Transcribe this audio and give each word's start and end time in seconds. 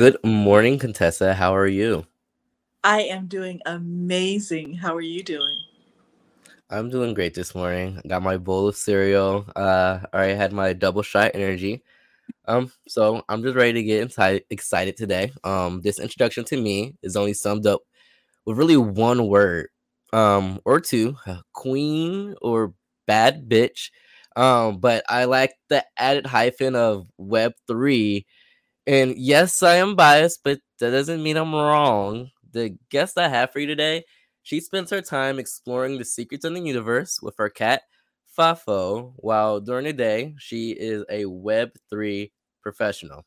Good 0.00 0.16
morning, 0.24 0.78
Contessa. 0.78 1.34
How 1.34 1.54
are 1.54 1.66
you? 1.66 2.06
I 2.82 3.02
am 3.02 3.26
doing 3.26 3.60
amazing. 3.66 4.72
How 4.72 4.96
are 4.96 5.02
you 5.02 5.22
doing? 5.22 5.58
I'm 6.70 6.88
doing 6.88 7.12
great 7.12 7.34
this 7.34 7.54
morning. 7.54 8.00
I 8.02 8.08
Got 8.08 8.22
my 8.22 8.38
bowl 8.38 8.66
of 8.66 8.76
cereal. 8.76 9.44
Uh, 9.54 10.00
I 10.10 10.16
already 10.16 10.36
had 10.36 10.54
my 10.54 10.72
double 10.72 11.02
shot 11.02 11.32
energy. 11.34 11.82
Um, 12.46 12.72
so 12.88 13.22
I'm 13.28 13.42
just 13.42 13.56
ready 13.56 13.74
to 13.74 13.82
get 13.82 14.00
inside 14.00 14.44
excited 14.48 14.96
today. 14.96 15.32
Um, 15.44 15.82
this 15.82 16.00
introduction 16.00 16.44
to 16.46 16.56
me 16.56 16.94
is 17.02 17.14
only 17.14 17.34
summed 17.34 17.66
up 17.66 17.82
with 18.46 18.56
really 18.56 18.78
one 18.78 19.26
word, 19.26 19.68
um, 20.14 20.60
or 20.64 20.80
two, 20.80 21.14
queen 21.52 22.36
or 22.40 22.72
bad 23.06 23.50
bitch. 23.50 23.90
Um, 24.34 24.78
but 24.78 25.04
I 25.10 25.26
like 25.26 25.52
the 25.68 25.84
added 25.98 26.24
hyphen 26.24 26.74
of 26.74 27.06
Web 27.18 27.52
three. 27.68 28.24
And 28.90 29.16
yes, 29.16 29.62
I 29.62 29.76
am 29.76 29.94
biased, 29.94 30.40
but 30.42 30.58
that 30.80 30.90
doesn't 30.90 31.22
mean 31.22 31.36
I'm 31.36 31.54
wrong. 31.54 32.30
The 32.50 32.76
guest 32.90 33.16
I 33.16 33.28
have 33.28 33.52
for 33.52 33.60
you 33.60 33.68
today 33.68 34.02
she 34.42 34.58
spends 34.58 34.90
her 34.90 35.00
time 35.00 35.38
exploring 35.38 35.96
the 35.96 36.04
secrets 36.04 36.44
of 36.44 36.54
the 36.54 36.60
universe 36.60 37.20
with 37.22 37.36
her 37.38 37.48
cat, 37.48 37.82
Fafo, 38.36 39.12
while 39.16 39.60
during 39.60 39.84
the 39.84 39.92
day, 39.92 40.34
she 40.38 40.70
is 40.70 41.04
a 41.08 41.22
Web3 41.24 42.32
professional. 42.60 43.24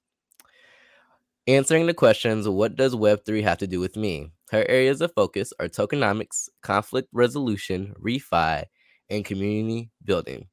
Answering 1.47 1.85
the 1.85 1.93
questions, 1.93 2.49
what 2.49 2.75
does 2.75 2.93
Web3 2.93 3.41
have 3.43 3.59
to 3.59 3.67
do 3.67 3.79
with 3.79 3.95
me? 3.95 4.31
Her 4.51 4.65
areas 4.67 4.99
of 4.99 5.13
focus 5.13 5.53
are 5.61 5.69
tokenomics, 5.69 6.49
conflict 6.61 7.07
resolution, 7.13 7.93
refi, 8.01 8.65
and 9.09 9.23
community 9.23 9.91
building. 10.03 10.47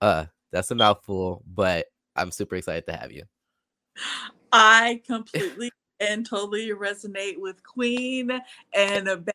Uh, 0.00 0.26
that's 0.50 0.72
a 0.72 0.74
mouthful, 0.74 1.44
but 1.46 1.86
I'm 2.16 2.32
super 2.32 2.56
excited 2.56 2.86
to 2.86 2.96
have 2.96 3.12
you. 3.12 3.22
I 4.52 5.02
completely 5.06 5.70
and 6.00 6.24
totally 6.24 6.68
resonate 6.68 7.38
with 7.38 7.62
Queen 7.62 8.40
and 8.72 9.08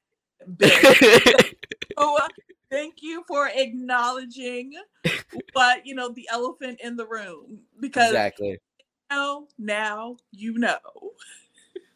so, 0.61 2.17
uh, 2.17 2.28
thank 2.69 2.95
you 3.02 3.23
for 3.28 3.50
acknowledging 3.53 4.73
what 5.53 5.86
you 5.86 5.95
know 5.95 6.09
the 6.09 6.28
elephant 6.31 6.80
in 6.84 6.95
the 6.97 7.06
room 7.06 7.59
because 7.80 8.08
exactly. 8.08 8.59
now 9.09 9.47
now 9.58 10.17
you 10.31 10.58
know. 10.58 10.80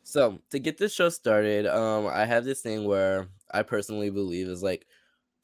So 0.04 0.40
to 0.52 0.60
get 0.60 0.78
this 0.78 0.94
show 0.94 1.10
started 1.10 1.66
um 1.68 2.08
i 2.08 2.26
have 2.26 2.46
this 2.46 2.62
thing 2.62 2.86
where 2.86 3.28
i 3.52 3.64
personally 3.64 4.10
believe 4.10 4.48
is 4.48 4.64
like 4.64 4.88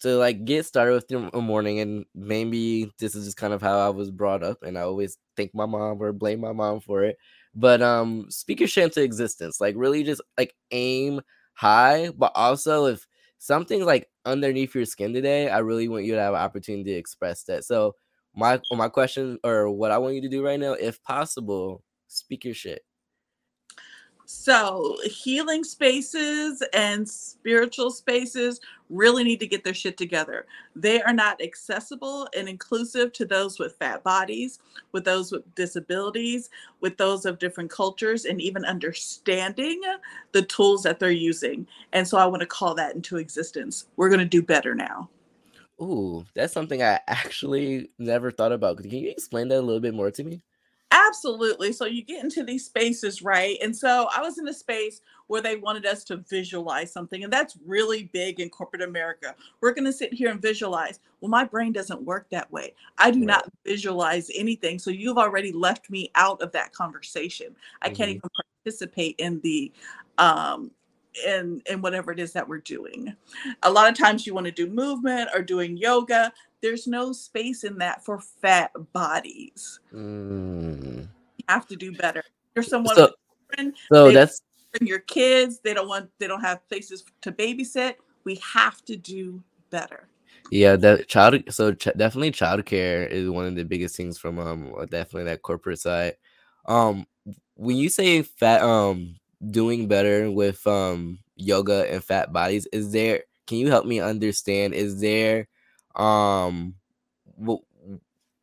to 0.03 0.17
like 0.17 0.45
get 0.45 0.65
started 0.65 0.93
with 0.93 1.09
your 1.09 1.29
morning 1.41 1.79
and 1.79 2.05
maybe 2.15 2.91
this 2.99 3.15
is 3.15 3.25
just 3.25 3.37
kind 3.37 3.53
of 3.53 3.61
how 3.61 3.79
i 3.79 3.89
was 3.89 4.11
brought 4.11 4.43
up 4.43 4.61
and 4.63 4.77
i 4.77 4.81
always 4.81 5.17
thank 5.35 5.53
my 5.55 5.65
mom 5.65 6.01
or 6.01 6.13
blame 6.13 6.39
my 6.39 6.51
mom 6.53 6.79
for 6.79 7.03
it 7.03 7.17
but 7.55 7.81
um 7.81 8.25
speak 8.29 8.59
your 8.59 8.67
shit 8.67 8.85
into 8.85 9.01
existence 9.01 9.59
like 9.59 9.75
really 9.77 10.03
just 10.03 10.21
like 10.37 10.53
aim 10.71 11.21
high, 11.53 12.09
but 12.17 12.31
also 12.35 12.85
if 12.85 13.07
something's 13.39 13.85
like 13.85 14.09
underneath 14.25 14.75
your 14.75 14.85
skin 14.85 15.13
today, 15.13 15.49
I 15.49 15.59
really 15.59 15.87
want 15.87 16.05
you 16.05 16.13
to 16.15 16.21
have 16.21 16.33
an 16.33 16.39
opportunity 16.41 16.91
to 16.93 16.97
express 16.97 17.43
that. 17.43 17.63
So 17.65 17.95
my 18.35 18.59
my 18.71 18.89
question 18.89 19.39
or 19.43 19.69
what 19.69 19.91
I 19.91 19.97
want 19.97 20.15
you 20.15 20.21
to 20.21 20.29
do 20.29 20.43
right 20.43 20.59
now, 20.59 20.73
if 20.73 21.01
possible, 21.03 21.83
speak 22.07 22.45
your 22.45 22.53
shit. 22.53 22.83
So, 24.25 24.97
healing 25.03 25.63
spaces 25.65 26.63
and 26.73 27.07
spiritual 27.07 27.91
spaces 27.91 28.61
really 28.89 29.23
need 29.23 29.41
to 29.41 29.47
get 29.47 29.63
their 29.63 29.73
shit 29.73 29.97
together. 29.97 30.45
They 30.75 31.01
are 31.01 31.13
not 31.13 31.41
accessible 31.41 32.29
and 32.35 32.47
inclusive 32.47 33.11
to 33.13 33.25
those 33.25 33.59
with 33.59 33.75
fat 33.75 34.01
bodies, 34.03 34.59
with 34.93 35.03
those 35.03 35.31
with 35.31 35.53
disabilities, 35.55 36.49
with 36.79 36.97
those 36.97 37.25
of 37.25 37.37
different 37.37 37.69
cultures, 37.69 38.23
and 38.23 38.39
even 38.39 38.63
understanding 38.63 39.81
the 40.31 40.43
tools 40.43 40.83
that 40.83 40.99
they're 40.99 41.11
using. 41.11 41.67
And 41.91 42.07
so, 42.07 42.17
I 42.17 42.25
want 42.25 42.41
to 42.41 42.47
call 42.47 42.75
that 42.75 42.95
into 42.95 43.17
existence. 43.17 43.87
We're 43.97 44.09
going 44.09 44.19
to 44.19 44.25
do 44.25 44.41
better 44.41 44.73
now. 44.73 45.09
Ooh, 45.81 46.25
that's 46.33 46.53
something 46.53 46.81
I 46.81 46.99
actually 47.07 47.89
never 47.97 48.31
thought 48.31 48.51
about. 48.51 48.77
Can 48.77 48.89
you 48.91 49.09
explain 49.09 49.49
that 49.49 49.59
a 49.59 49.61
little 49.61 49.81
bit 49.81 49.93
more 49.93 50.11
to 50.11 50.23
me? 50.23 50.41
Absolutely. 51.13 51.71
So 51.73 51.85
you 51.85 52.03
get 52.03 52.23
into 52.23 52.43
these 52.43 52.65
spaces, 52.65 53.21
right? 53.21 53.55
And 53.61 53.75
so 53.75 54.09
I 54.15 54.19
was 54.19 54.39
in 54.39 54.47
a 54.47 54.53
space 54.53 55.01
where 55.27 55.41
they 55.41 55.57
wanted 55.57 55.85
us 55.85 56.03
to 56.05 56.17
visualize 56.17 56.91
something, 56.91 57.23
and 57.23 57.31
that's 57.31 57.55
really 57.67 58.05
big 58.13 58.39
in 58.39 58.49
corporate 58.49 58.81
America. 58.81 59.35
We're 59.61 59.75
going 59.75 59.85
to 59.85 59.93
sit 59.93 60.11
here 60.11 60.31
and 60.31 60.41
visualize. 60.41 60.99
Well, 61.21 61.29
my 61.29 61.43
brain 61.43 61.71
doesn't 61.71 62.01
work 62.01 62.27
that 62.31 62.51
way. 62.51 62.73
I 62.97 63.11
do 63.11 63.19
right. 63.19 63.27
not 63.27 63.51
visualize 63.63 64.31
anything. 64.33 64.79
So 64.79 64.89
you've 64.89 65.19
already 65.19 65.51
left 65.51 65.91
me 65.91 66.09
out 66.15 66.41
of 66.41 66.51
that 66.53 66.73
conversation. 66.73 67.55
I 67.83 67.87
mm-hmm. 67.89 67.95
can't 67.95 68.09
even 68.09 68.29
participate 68.63 69.15
in 69.19 69.39
the 69.41 69.71
um 70.17 70.71
in 71.25 71.61
in 71.69 71.81
whatever 71.81 72.11
it 72.11 72.19
is 72.19 72.33
that 72.33 72.47
we're 72.47 72.59
doing. 72.59 73.15
A 73.63 73.71
lot 73.71 73.89
of 73.89 73.97
times 73.97 74.25
you 74.25 74.33
want 74.33 74.45
to 74.45 74.51
do 74.51 74.67
movement 74.67 75.29
or 75.33 75.41
doing 75.41 75.77
yoga 75.77 76.31
there's 76.63 76.87
no 76.87 77.11
space 77.11 77.65
in 77.65 77.77
that 77.79 78.03
for 78.03 78.19
fat 78.19 78.71
bodies. 78.93 79.81
Mm. 79.93 81.01
You 81.37 81.45
have 81.49 81.67
to 81.67 81.75
do 81.75 81.91
better. 81.91 82.23
There's 82.53 82.69
someone 82.69 82.95
so, 82.95 83.11
so 83.91 84.11
that's 84.11 84.41
your 84.81 84.99
kids. 84.99 85.59
They 85.59 85.73
don't 85.73 85.89
want. 85.89 86.09
They 86.19 86.27
don't 86.27 86.41
have 86.41 86.67
places 86.69 87.03
to 87.21 87.31
babysit. 87.33 87.95
We 88.23 88.41
have 88.53 88.83
to 88.85 88.95
do 88.95 89.43
better. 89.69 90.07
Yeah, 90.51 90.77
that 90.77 91.09
child. 91.09 91.43
So 91.49 91.73
ch- 91.73 91.89
definitely, 91.97 92.31
childcare 92.31 93.09
is 93.09 93.29
one 93.29 93.45
of 93.45 93.55
the 93.55 93.65
biggest 93.65 93.97
things 93.97 94.17
from 94.17 94.39
um 94.39 94.73
definitely 94.89 95.25
that 95.25 95.41
corporate 95.41 95.79
side. 95.79 96.15
Um, 96.65 97.05
when 97.55 97.75
you 97.75 97.89
say 97.89 98.21
fat, 98.21 98.61
um, 98.61 99.15
doing 99.51 99.87
better 99.87 100.31
with 100.31 100.65
um 100.67 101.19
yoga 101.35 101.91
and 101.91 102.03
fat 102.03 102.31
bodies, 102.33 102.67
is 102.71 102.91
there? 102.91 103.23
Can 103.47 103.57
you 103.57 103.69
help 103.69 103.85
me 103.85 103.99
understand? 103.99 104.73
Is 104.73 104.99
there 105.01 105.47
um, 105.95 106.75
well, 107.37 107.63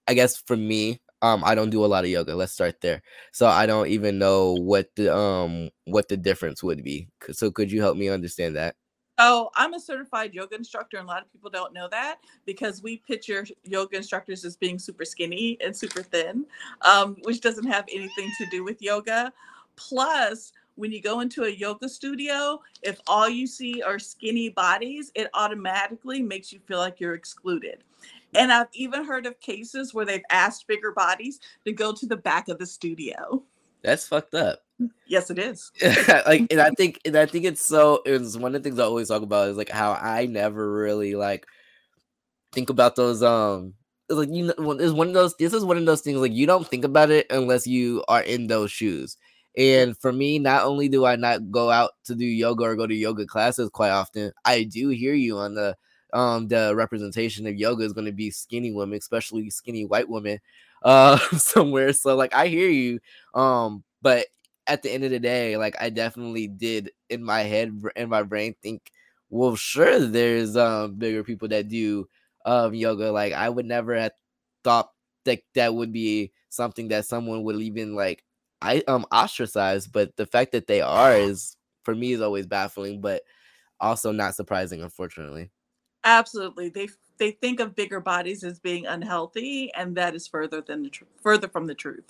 I 0.06 0.14
guess 0.14 0.36
for 0.36 0.56
me, 0.56 1.00
um, 1.22 1.42
I 1.44 1.54
don't 1.54 1.70
do 1.70 1.84
a 1.84 1.86
lot 1.86 2.04
of 2.04 2.10
yoga. 2.10 2.34
Let's 2.34 2.52
start 2.52 2.80
there. 2.80 3.02
So 3.32 3.46
I 3.46 3.66
don't 3.66 3.88
even 3.88 4.18
know 4.18 4.54
what 4.54 4.88
the 4.96 5.14
um 5.14 5.70
what 5.84 6.08
the 6.08 6.16
difference 6.16 6.62
would 6.62 6.82
be. 6.82 7.08
So 7.32 7.50
could 7.50 7.70
you 7.70 7.80
help 7.80 7.96
me 7.96 8.08
understand 8.08 8.56
that? 8.56 8.76
Oh, 9.18 9.50
I'm 9.54 9.74
a 9.74 9.80
certified 9.80 10.32
yoga 10.32 10.56
instructor, 10.56 10.96
and 10.96 11.04
a 11.06 11.10
lot 11.10 11.22
of 11.22 11.30
people 11.30 11.50
don't 11.50 11.74
know 11.74 11.88
that 11.90 12.20
because 12.46 12.82
we 12.82 12.98
picture 12.98 13.46
yoga 13.64 13.98
instructors 13.98 14.46
as 14.46 14.56
being 14.56 14.78
super 14.78 15.04
skinny 15.04 15.58
and 15.62 15.76
super 15.76 16.02
thin, 16.02 16.46
um, 16.80 17.16
which 17.24 17.42
doesn't 17.42 17.66
have 17.66 17.84
anything 17.92 18.30
to 18.38 18.46
do 18.50 18.64
with 18.64 18.80
yoga. 18.80 19.30
Plus, 19.76 20.52
when 20.80 20.92
you 20.92 21.02
go 21.02 21.20
into 21.20 21.44
a 21.44 21.50
yoga 21.50 21.90
studio, 21.90 22.58
if 22.82 22.98
all 23.06 23.28
you 23.28 23.46
see 23.46 23.82
are 23.82 23.98
skinny 23.98 24.48
bodies, 24.48 25.12
it 25.14 25.28
automatically 25.34 26.22
makes 26.22 26.54
you 26.54 26.58
feel 26.66 26.78
like 26.78 26.98
you're 26.98 27.12
excluded. 27.12 27.84
And 28.34 28.50
I've 28.50 28.68
even 28.72 29.04
heard 29.04 29.26
of 29.26 29.38
cases 29.40 29.92
where 29.92 30.06
they've 30.06 30.22
asked 30.30 30.66
bigger 30.66 30.92
bodies 30.92 31.38
to 31.66 31.72
go 31.72 31.92
to 31.92 32.06
the 32.06 32.16
back 32.16 32.48
of 32.48 32.58
the 32.58 32.64
studio. 32.64 33.42
That's 33.82 34.08
fucked 34.08 34.34
up. 34.34 34.60
Yes, 35.06 35.30
it 35.30 35.38
is. 35.38 35.70
like, 36.08 36.46
and 36.50 36.60
I 36.60 36.70
think, 36.70 36.98
and 37.04 37.16
I 37.16 37.26
think 37.26 37.44
it's 37.44 37.64
so. 37.64 38.00
It's 38.06 38.38
one 38.38 38.54
of 38.54 38.62
the 38.62 38.66
things 38.66 38.80
I 38.80 38.84
always 38.84 39.08
talk 39.08 39.22
about 39.22 39.48
is 39.48 39.58
like 39.58 39.68
how 39.68 39.92
I 39.92 40.24
never 40.24 40.72
really 40.72 41.14
like 41.14 41.46
think 42.52 42.70
about 42.70 42.96
those. 42.96 43.22
Um, 43.22 43.74
like 44.08 44.30
you 44.30 44.46
know, 44.46 44.72
it's 44.72 44.92
one 44.94 45.08
of 45.08 45.14
those. 45.14 45.36
This 45.36 45.52
is 45.52 45.62
one 45.62 45.76
of 45.76 45.84
those 45.84 46.00
things 46.00 46.20
like 46.20 46.32
you 46.32 46.46
don't 46.46 46.66
think 46.66 46.84
about 46.86 47.10
it 47.10 47.26
unless 47.28 47.66
you 47.66 48.02
are 48.08 48.22
in 48.22 48.46
those 48.46 48.70
shoes. 48.70 49.18
And 49.56 49.96
for 49.98 50.12
me, 50.12 50.38
not 50.38 50.64
only 50.64 50.88
do 50.88 51.04
I 51.04 51.16
not 51.16 51.50
go 51.50 51.70
out 51.70 51.92
to 52.04 52.14
do 52.14 52.24
yoga 52.24 52.64
or 52.64 52.76
go 52.76 52.86
to 52.86 52.94
yoga 52.94 53.26
classes 53.26 53.68
quite 53.70 53.90
often, 53.90 54.32
I 54.44 54.64
do 54.64 54.88
hear 54.90 55.14
you 55.14 55.38
on 55.38 55.54
the 55.54 55.76
um 56.12 56.48
the 56.48 56.74
representation 56.74 57.46
of 57.46 57.54
yoga 57.56 57.84
is 57.84 57.92
going 57.92 58.06
to 58.06 58.12
be 58.12 58.30
skinny 58.30 58.72
women, 58.72 58.98
especially 58.98 59.50
skinny 59.50 59.84
white 59.86 60.08
women 60.08 60.38
uh 60.84 61.18
somewhere. 61.36 61.92
So 61.92 62.16
like 62.16 62.34
I 62.34 62.46
hear 62.48 62.68
you. 62.68 63.00
Um, 63.34 63.84
but 64.02 64.26
at 64.66 64.82
the 64.82 64.90
end 64.90 65.04
of 65.04 65.10
the 65.10 65.18
day, 65.20 65.56
like 65.56 65.76
I 65.80 65.90
definitely 65.90 66.46
did 66.48 66.90
in 67.08 67.24
my 67.24 67.40
head 67.42 67.80
in 67.96 68.08
my 68.08 68.22
brain 68.22 68.54
think, 68.62 68.90
well, 69.30 69.56
sure, 69.56 69.98
there's 70.06 70.56
um 70.56 70.94
bigger 70.94 71.24
people 71.24 71.48
that 71.48 71.68
do 71.68 72.08
um 72.46 72.74
yoga. 72.74 73.10
Like 73.12 73.32
I 73.32 73.48
would 73.48 73.66
never 73.66 73.96
have 73.98 74.12
thought 74.64 74.90
that 75.24 75.40
that 75.54 75.74
would 75.74 75.92
be 75.92 76.32
something 76.48 76.88
that 76.88 77.04
someone 77.06 77.44
would 77.44 77.56
even 77.60 77.94
like 77.94 78.22
I 78.62 78.82
um 78.88 79.06
ostracized, 79.12 79.92
but 79.92 80.16
the 80.16 80.26
fact 80.26 80.52
that 80.52 80.66
they 80.66 80.80
are 80.80 81.14
is 81.16 81.56
for 81.84 81.94
me 81.94 82.12
is 82.12 82.20
always 82.20 82.46
baffling, 82.46 83.00
but 83.00 83.22
also 83.80 84.12
not 84.12 84.34
surprising, 84.34 84.82
unfortunately. 84.82 85.50
Absolutely, 86.04 86.68
they 86.70 86.88
they 87.18 87.32
think 87.32 87.60
of 87.60 87.74
bigger 87.76 88.00
bodies 88.00 88.42
as 88.44 88.58
being 88.58 88.86
unhealthy, 88.86 89.70
and 89.74 89.96
that 89.96 90.14
is 90.14 90.26
further 90.26 90.60
than 90.60 90.82
the 90.82 90.90
tr- 90.90 91.04
further 91.22 91.48
from 91.48 91.66
the 91.66 91.74
truth. 91.74 92.04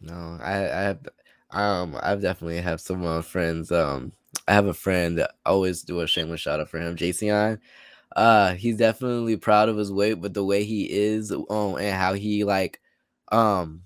No, 0.00 0.38
I 0.42 0.54
I 0.54 0.82
have 0.82 1.08
um 1.50 1.96
I've 2.02 2.22
definitely 2.22 2.60
have 2.60 2.80
some 2.80 3.04
uh, 3.04 3.22
friends. 3.22 3.72
Um, 3.72 4.12
I 4.48 4.52
have 4.54 4.66
a 4.66 4.74
friend 4.74 5.18
that 5.18 5.32
always 5.46 5.82
do 5.82 6.00
a 6.00 6.06
shameless 6.06 6.40
shout 6.40 6.60
out 6.60 6.68
for 6.68 6.78
him, 6.78 6.96
Jason. 6.96 7.60
Uh, 8.16 8.54
he's 8.54 8.76
definitely 8.76 9.36
proud 9.36 9.68
of 9.68 9.76
his 9.76 9.92
weight, 9.92 10.14
but 10.20 10.34
the 10.34 10.44
way 10.44 10.64
he 10.64 10.84
is, 10.90 11.32
um, 11.32 11.76
and 11.76 11.94
how 11.96 12.14
he 12.14 12.44
like, 12.44 12.80
um, 13.32 13.82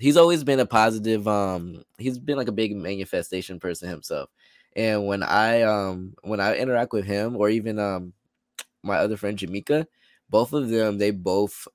he's 0.00 0.16
always 0.16 0.42
been 0.44 0.60
a 0.60 0.66
positive 0.66 1.28
um 1.28 1.84
he's 1.98 2.18
been 2.18 2.36
like 2.36 2.48
a 2.48 2.52
big 2.52 2.74
manifestation 2.74 3.60
person 3.60 3.88
himself. 3.88 4.30
And 4.76 5.06
when 5.06 5.22
i 5.22 5.62
um 5.62 6.14
when 6.22 6.40
i 6.40 6.56
interact 6.56 6.92
with 6.92 7.04
him 7.04 7.36
or 7.36 7.48
even 7.50 7.78
um 7.78 8.12
my 8.82 8.96
other 8.96 9.16
friend 9.16 9.38
jamaica 9.38 9.86
both 10.30 10.52
of 10.52 10.68
them 10.68 10.98
they 10.98 11.10
both 11.10 11.66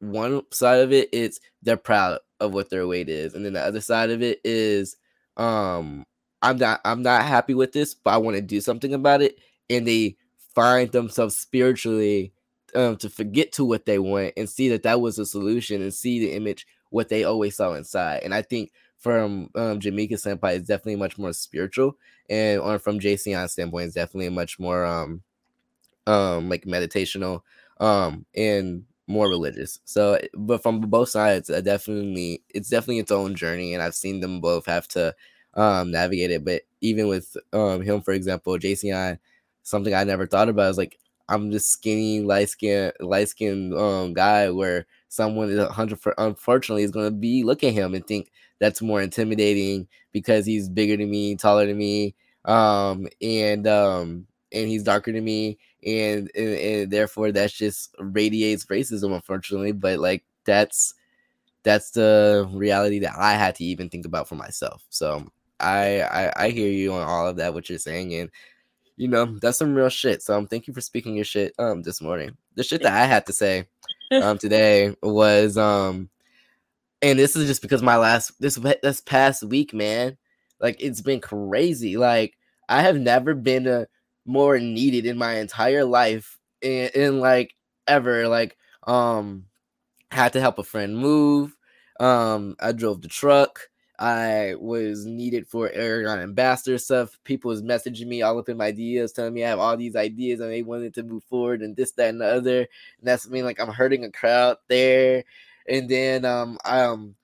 one 0.00 0.42
side 0.52 0.80
of 0.80 0.92
it 0.92 1.08
is 1.12 1.40
they're 1.62 1.76
proud 1.76 2.18
of 2.40 2.52
what 2.52 2.70
their 2.70 2.86
weight 2.86 3.08
is 3.08 3.34
and 3.34 3.44
then 3.44 3.54
the 3.54 3.62
other 3.62 3.80
side 3.80 4.10
of 4.10 4.22
it 4.22 4.40
is 4.44 4.96
um 5.36 6.04
i'm 6.42 6.58
not 6.58 6.80
i'm 6.84 7.02
not 7.02 7.24
happy 7.24 7.54
with 7.54 7.72
this 7.72 7.94
but 7.94 8.10
i 8.12 8.16
want 8.18 8.36
to 8.36 8.42
do 8.42 8.60
something 8.60 8.92
about 8.92 9.22
it 9.22 9.38
and 9.70 9.86
they 9.86 10.16
find 10.54 10.92
themselves 10.92 11.36
spiritually 11.36 12.32
um, 12.74 12.96
to 12.96 13.08
forget 13.08 13.52
to 13.52 13.64
what 13.64 13.86
they 13.86 13.98
want 13.98 14.32
and 14.36 14.48
see 14.48 14.68
that 14.68 14.82
that 14.82 15.00
was 15.00 15.18
a 15.18 15.26
solution 15.26 15.80
and 15.80 15.94
see 15.94 16.18
the 16.18 16.32
image 16.32 16.66
what 16.94 17.08
they 17.08 17.24
always 17.24 17.56
saw 17.56 17.74
inside. 17.74 18.20
And 18.22 18.32
I 18.32 18.42
think 18.42 18.70
from 18.98 19.50
um, 19.56 19.80
Jamaica 19.80 20.14
Senpai, 20.14 20.56
it's 20.56 20.68
definitely 20.68 20.96
much 20.96 21.18
more 21.18 21.32
spiritual, 21.32 21.96
and 22.30 22.60
or 22.60 22.78
from 22.78 23.00
JCon 23.00 23.50
standpoint, 23.50 23.88
is 23.88 23.94
definitely 23.94 24.30
much 24.30 24.60
more 24.60 24.84
um 24.86 25.22
um 26.06 26.48
like 26.48 26.64
meditational 26.64 27.42
um 27.80 28.24
and 28.36 28.84
more 29.06 29.28
religious. 29.28 29.80
So, 29.84 30.18
but 30.34 30.62
from 30.62 30.80
both 30.80 31.10
sides, 31.10 31.50
I 31.50 31.60
definitely 31.60 32.42
it's 32.50 32.70
definitely 32.70 33.00
its 33.00 33.12
own 33.12 33.34
journey, 33.34 33.74
and 33.74 33.82
I've 33.82 33.94
seen 33.96 34.20
them 34.20 34.40
both 34.40 34.66
have 34.66 34.88
to 34.88 35.14
um 35.54 35.90
navigate 35.90 36.30
it. 36.30 36.44
But 36.44 36.62
even 36.80 37.08
with 37.08 37.36
um 37.52 37.82
him, 37.82 38.02
for 38.02 38.12
example, 38.12 38.56
JCI, 38.58 39.18
something 39.64 39.94
I 39.94 40.04
never 40.04 40.26
thought 40.26 40.48
about 40.48 40.70
is 40.70 40.78
like 40.78 40.98
I'm 41.28 41.50
this 41.50 41.68
skinny, 41.68 42.20
light 42.20 42.50
skin, 42.50 42.92
light 43.00 43.28
skinned 43.28 43.74
um 43.74 44.14
guy 44.14 44.50
where 44.50 44.86
someone 45.14 45.48
is 45.48 45.58
100 45.58 45.98
unfortunately 46.18 46.82
is 46.82 46.90
going 46.90 47.06
to 47.06 47.16
be 47.16 47.44
look 47.44 47.62
at 47.62 47.72
him 47.72 47.94
and 47.94 48.06
think 48.06 48.32
that's 48.58 48.82
more 48.82 49.00
intimidating 49.00 49.86
because 50.12 50.44
he's 50.44 50.68
bigger 50.68 50.96
than 50.96 51.10
me 51.10 51.36
taller 51.36 51.66
than 51.66 51.78
me 51.78 52.14
um 52.46 53.06
and 53.22 53.66
um 53.66 54.26
and 54.52 54.68
he's 54.68 54.82
darker 54.82 55.12
than 55.12 55.24
me 55.24 55.58
and, 55.84 56.30
and 56.34 56.54
and 56.54 56.90
therefore 56.90 57.32
that's 57.32 57.52
just 57.52 57.94
radiates 57.98 58.66
racism 58.66 59.14
unfortunately. 59.14 59.72
But 59.72 59.98
like 59.98 60.24
that's 60.44 60.94
that's 61.62 61.92
the 61.92 62.46
reality 62.52 62.98
that 62.98 63.16
i 63.16 63.32
had 63.32 63.54
to 63.54 63.64
even 63.64 63.88
think 63.88 64.04
about 64.06 64.28
for 64.28 64.34
myself. 64.34 64.84
So 64.90 65.26
I, 65.60 66.02
I 66.02 66.32
i 66.44 66.48
hear 66.50 66.70
you 66.70 66.92
on 66.92 67.06
all 67.06 67.28
of 67.28 67.36
that 67.36 67.54
what 67.54 67.68
you're 67.68 67.78
saying 67.78 68.14
and 68.14 68.30
you 68.96 69.08
know 69.08 69.38
that's 69.40 69.58
some 69.58 69.74
real 69.74 69.88
shit. 69.88 70.22
So 70.22 70.36
um 70.36 70.46
thank 70.46 70.66
you 70.66 70.74
for 70.74 70.80
speaking 70.80 71.16
your 71.16 71.24
shit 71.24 71.54
um 71.58 71.82
this 71.82 72.00
morning. 72.00 72.36
The 72.54 72.64
shit 72.64 72.82
that 72.82 72.92
i 72.94 73.06
had 73.06 73.26
to 73.26 73.32
say 73.32 73.66
um 74.20 74.38
today 74.38 74.94
was 75.02 75.56
um 75.56 76.08
and 77.02 77.18
this 77.18 77.36
is 77.36 77.46
just 77.46 77.62
because 77.62 77.82
my 77.82 77.96
last 77.96 78.32
this 78.40 78.56
this 78.82 79.00
past 79.00 79.42
week, 79.44 79.74
man, 79.74 80.16
like 80.60 80.76
it's 80.80 81.00
been 81.02 81.20
crazy. 81.20 81.96
Like 81.96 82.34
I 82.68 82.82
have 82.82 82.96
never 82.96 83.34
been 83.34 83.66
a, 83.66 83.86
more 84.26 84.58
needed 84.58 85.06
in 85.06 85.18
my 85.18 85.34
entire 85.34 85.84
life 85.84 86.38
in, 86.62 86.90
in 86.94 87.20
like 87.20 87.54
ever. 87.86 88.28
Like 88.28 88.56
um 88.86 89.46
had 90.10 90.32
to 90.34 90.40
help 90.40 90.58
a 90.58 90.64
friend 90.64 90.96
move. 90.96 91.56
Um 92.00 92.56
I 92.60 92.72
drove 92.72 93.02
the 93.02 93.08
truck. 93.08 93.68
I 93.98 94.54
was 94.58 95.06
needed 95.06 95.46
for 95.46 95.70
Aragon 95.70 96.18
ambassador 96.18 96.78
stuff. 96.78 97.18
People 97.24 97.50
was 97.50 97.62
messaging 97.62 98.06
me 98.06 98.22
all 98.22 98.38
up 98.38 98.48
in 98.48 98.56
my 98.56 98.66
ideas, 98.66 99.12
telling 99.12 99.34
me 99.34 99.44
I 99.44 99.48
have 99.48 99.60
all 99.60 99.76
these 99.76 99.96
ideas 99.96 100.40
and 100.40 100.50
they 100.50 100.62
wanted 100.62 100.94
to 100.94 101.02
move 101.04 101.24
forward 101.24 101.62
and 101.62 101.76
this, 101.76 101.92
that, 101.92 102.08
and 102.10 102.20
the 102.20 102.26
other. 102.26 102.58
And 102.60 102.68
that's 103.02 103.28
me 103.28 103.42
like 103.42 103.60
I'm 103.60 103.68
hurting 103.72 104.04
a 104.04 104.10
crowd 104.10 104.56
there. 104.68 105.24
And 105.68 105.88
then 105.88 106.24
um 106.24 106.58
um 106.64 107.14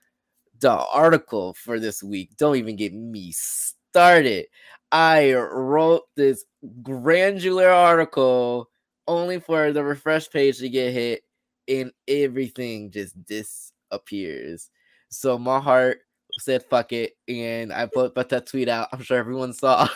the 0.61 0.71
article 0.71 1.55
for 1.55 1.81
this 1.81 2.03
week. 2.03 2.37
Don't 2.37 2.57
even 2.57 2.77
get 2.77 2.93
me 2.95 3.33
started. 3.33 4.47
I 4.93 5.35
wrote 5.35 6.03
this 6.17 6.45
granular 6.83 7.71
article 7.71 8.71
only 9.09 9.41
for 9.41 9.73
the 9.73 9.83
refresh 9.83 10.31
page 10.31 10.59
to 10.59 10.69
get 10.69 10.93
hit 10.93 11.23
and 11.69 11.93
everything 12.09 12.91
just 12.91 13.17
disappears. 13.25 14.71
So 15.09 15.39
my 15.39 15.61
heart 15.61 16.01
said 16.41 16.65
fuck 16.65 16.93
it 16.93 17.17
and 17.29 17.73
I 17.73 17.87
put 17.87 18.15
put 18.15 18.29
that 18.31 18.47
tweet 18.47 18.69
out. 18.69 18.89
I'm 18.93 19.03
sure 19.03 19.19
everyone 19.19 19.53
saw. 19.53 19.89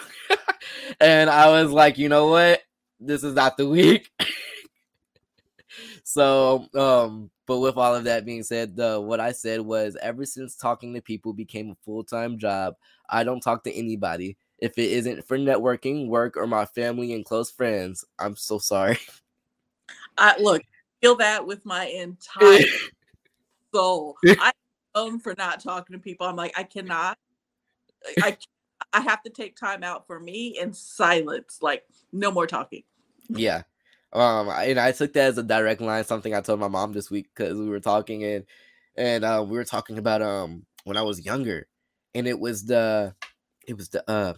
and 1.00 1.29
I 1.31 1.50
was 1.50 1.70
like, 1.70 1.99
you 1.99 2.08
know 2.08 2.29
what? 2.29 2.62
This 3.00 3.25
is 3.25 3.35
not 3.35 3.56
the 3.56 3.69
week. 3.69 4.11
so 6.05 6.67
um 6.75 7.31
but 7.46 7.58
with 7.58 7.76
all 7.76 7.94
of 7.94 8.05
that 8.05 8.25
being 8.25 8.43
said, 8.43 8.76
the 8.76 9.00
what 9.00 9.20
I 9.20 9.32
said 9.32 9.61
was 9.61 9.96
ever 10.00 10.25
since 10.25 10.56
talking 10.56 10.94
to 10.94 11.02
people 11.02 11.32
became 11.32 11.70
a 11.70 11.76
full-time 11.85 12.38
job, 12.38 12.75
I 13.08 13.25
don't 13.25 13.41
talk 13.41 13.64
to 13.64 13.73
anybody. 13.73 14.37
If 14.58 14.79
it 14.79 14.91
isn't 14.93 15.26
for 15.26 15.37
networking, 15.37 16.08
work, 16.08 16.37
or 16.37 16.46
my 16.46 16.64
family 16.64 17.12
and 17.12 17.25
close 17.25 17.50
friends, 17.50 18.05
I'm 18.19 18.37
so 18.37 18.58
sorry. 18.58 18.99
I 20.19 20.41
look, 20.41 20.62
feel 21.02 21.17
that 21.17 21.46
with 21.46 21.67
my 21.67 21.85
entire 21.87 22.64
soul. 23.75 24.17
I 24.25 24.52
own 24.94 25.19
for 25.19 25.35
not 25.37 25.61
talking 25.61 25.94
to 25.94 26.00
people. 26.00 26.26
I'm 26.26 26.37
like, 26.37 26.58
I 26.58 26.64
cannot. 26.64 27.19
I 28.23 28.37
I 28.93 29.00
have 29.00 29.23
to 29.25 29.31
take 29.31 29.56
time 29.56 29.82
out 29.82 30.06
for 30.06 30.20
me 30.20 30.58
in 30.61 30.73
silence. 30.73 31.58
Like, 31.61 31.85
no 32.12 32.31
more 32.31 32.46
talking. 32.46 32.85
Yeah. 33.29 33.62
Um, 34.12 34.49
and 34.49 34.79
I 34.79 34.93
took 34.93 35.12
that 35.14 35.29
as 35.29 35.38
a 35.38 35.43
direct 35.43 35.81
line, 35.81 36.05
something 36.05 36.35
I 36.35 36.41
told 36.41 36.61
my 36.61 36.69
mom 36.69 36.93
this 36.93 37.11
week 37.11 37.29
because 37.35 37.58
we 37.58 37.69
were 37.69 37.81
talking 37.81 38.23
and 38.25 38.44
and 38.96 39.25
uh, 39.25 39.44
we 39.46 39.56
were 39.56 39.64
talking 39.64 39.99
about 39.99 40.23
um 40.23 40.64
when 40.85 40.96
I 40.96 41.02
was 41.02 41.25
younger, 41.25 41.67
and 42.14 42.29
it 42.29 42.38
was 42.38 42.64
the 42.64 43.14
it 43.67 43.76
was 43.76 43.88
the 43.88 44.08
uh 44.08 44.35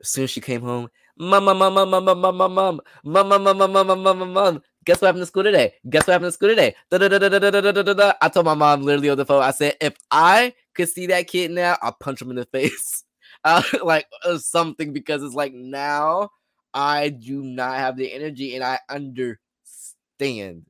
as 0.00 0.08
soon 0.08 0.24
as 0.24 0.30
she 0.30 0.40
came 0.40 0.62
home, 0.62 0.88
mom, 1.18 1.44
mom, 1.44 1.58
mom, 1.58 1.74
mom, 1.74 1.90
mom, 1.90 2.20
mom, 2.20 2.30
mom, 2.30 2.46
mom, 2.46 2.80
mom, 3.04 3.28
mom, 3.28 3.58
mom, 3.58 3.72
mom, 3.72 4.02
mom, 4.02 4.18
mom, 4.18 4.32
mom. 4.32 4.62
Guess 4.84 5.00
what 5.00 5.06
happened 5.08 5.22
to 5.22 5.26
school 5.26 5.44
today? 5.44 5.74
Guess 5.88 6.06
what 6.06 6.12
happened 6.12 6.28
to 6.28 6.32
school 6.32 6.48
today? 6.48 6.74
Da, 6.90 6.98
da, 6.98 7.08
da, 7.08 8.12
I 8.20 8.28
told 8.28 8.46
my 8.46 8.54
mom 8.54 8.82
literally 8.82 9.10
on 9.10 9.16
the 9.16 9.24
phone. 9.24 9.42
I 9.42 9.52
said, 9.52 9.76
if 9.80 9.94
I 10.10 10.54
could 10.74 10.88
see 10.88 11.06
that 11.06 11.28
kid 11.28 11.52
now, 11.52 11.76
I'll 11.82 11.92
punch 11.92 12.20
him 12.20 12.30
in 12.30 12.36
the 12.36 12.44
face, 12.52 13.04
uh, 13.44 13.62
like 13.84 14.06
uh, 14.24 14.38
something, 14.38 14.92
because 14.92 15.22
it's 15.22 15.34
like 15.34 15.52
now 15.52 16.30
I 16.74 17.10
do 17.10 17.42
not 17.42 17.76
have 17.76 17.96
the 17.96 18.12
energy, 18.12 18.56
and 18.56 18.64
I 18.64 18.80
understand. 18.88 20.66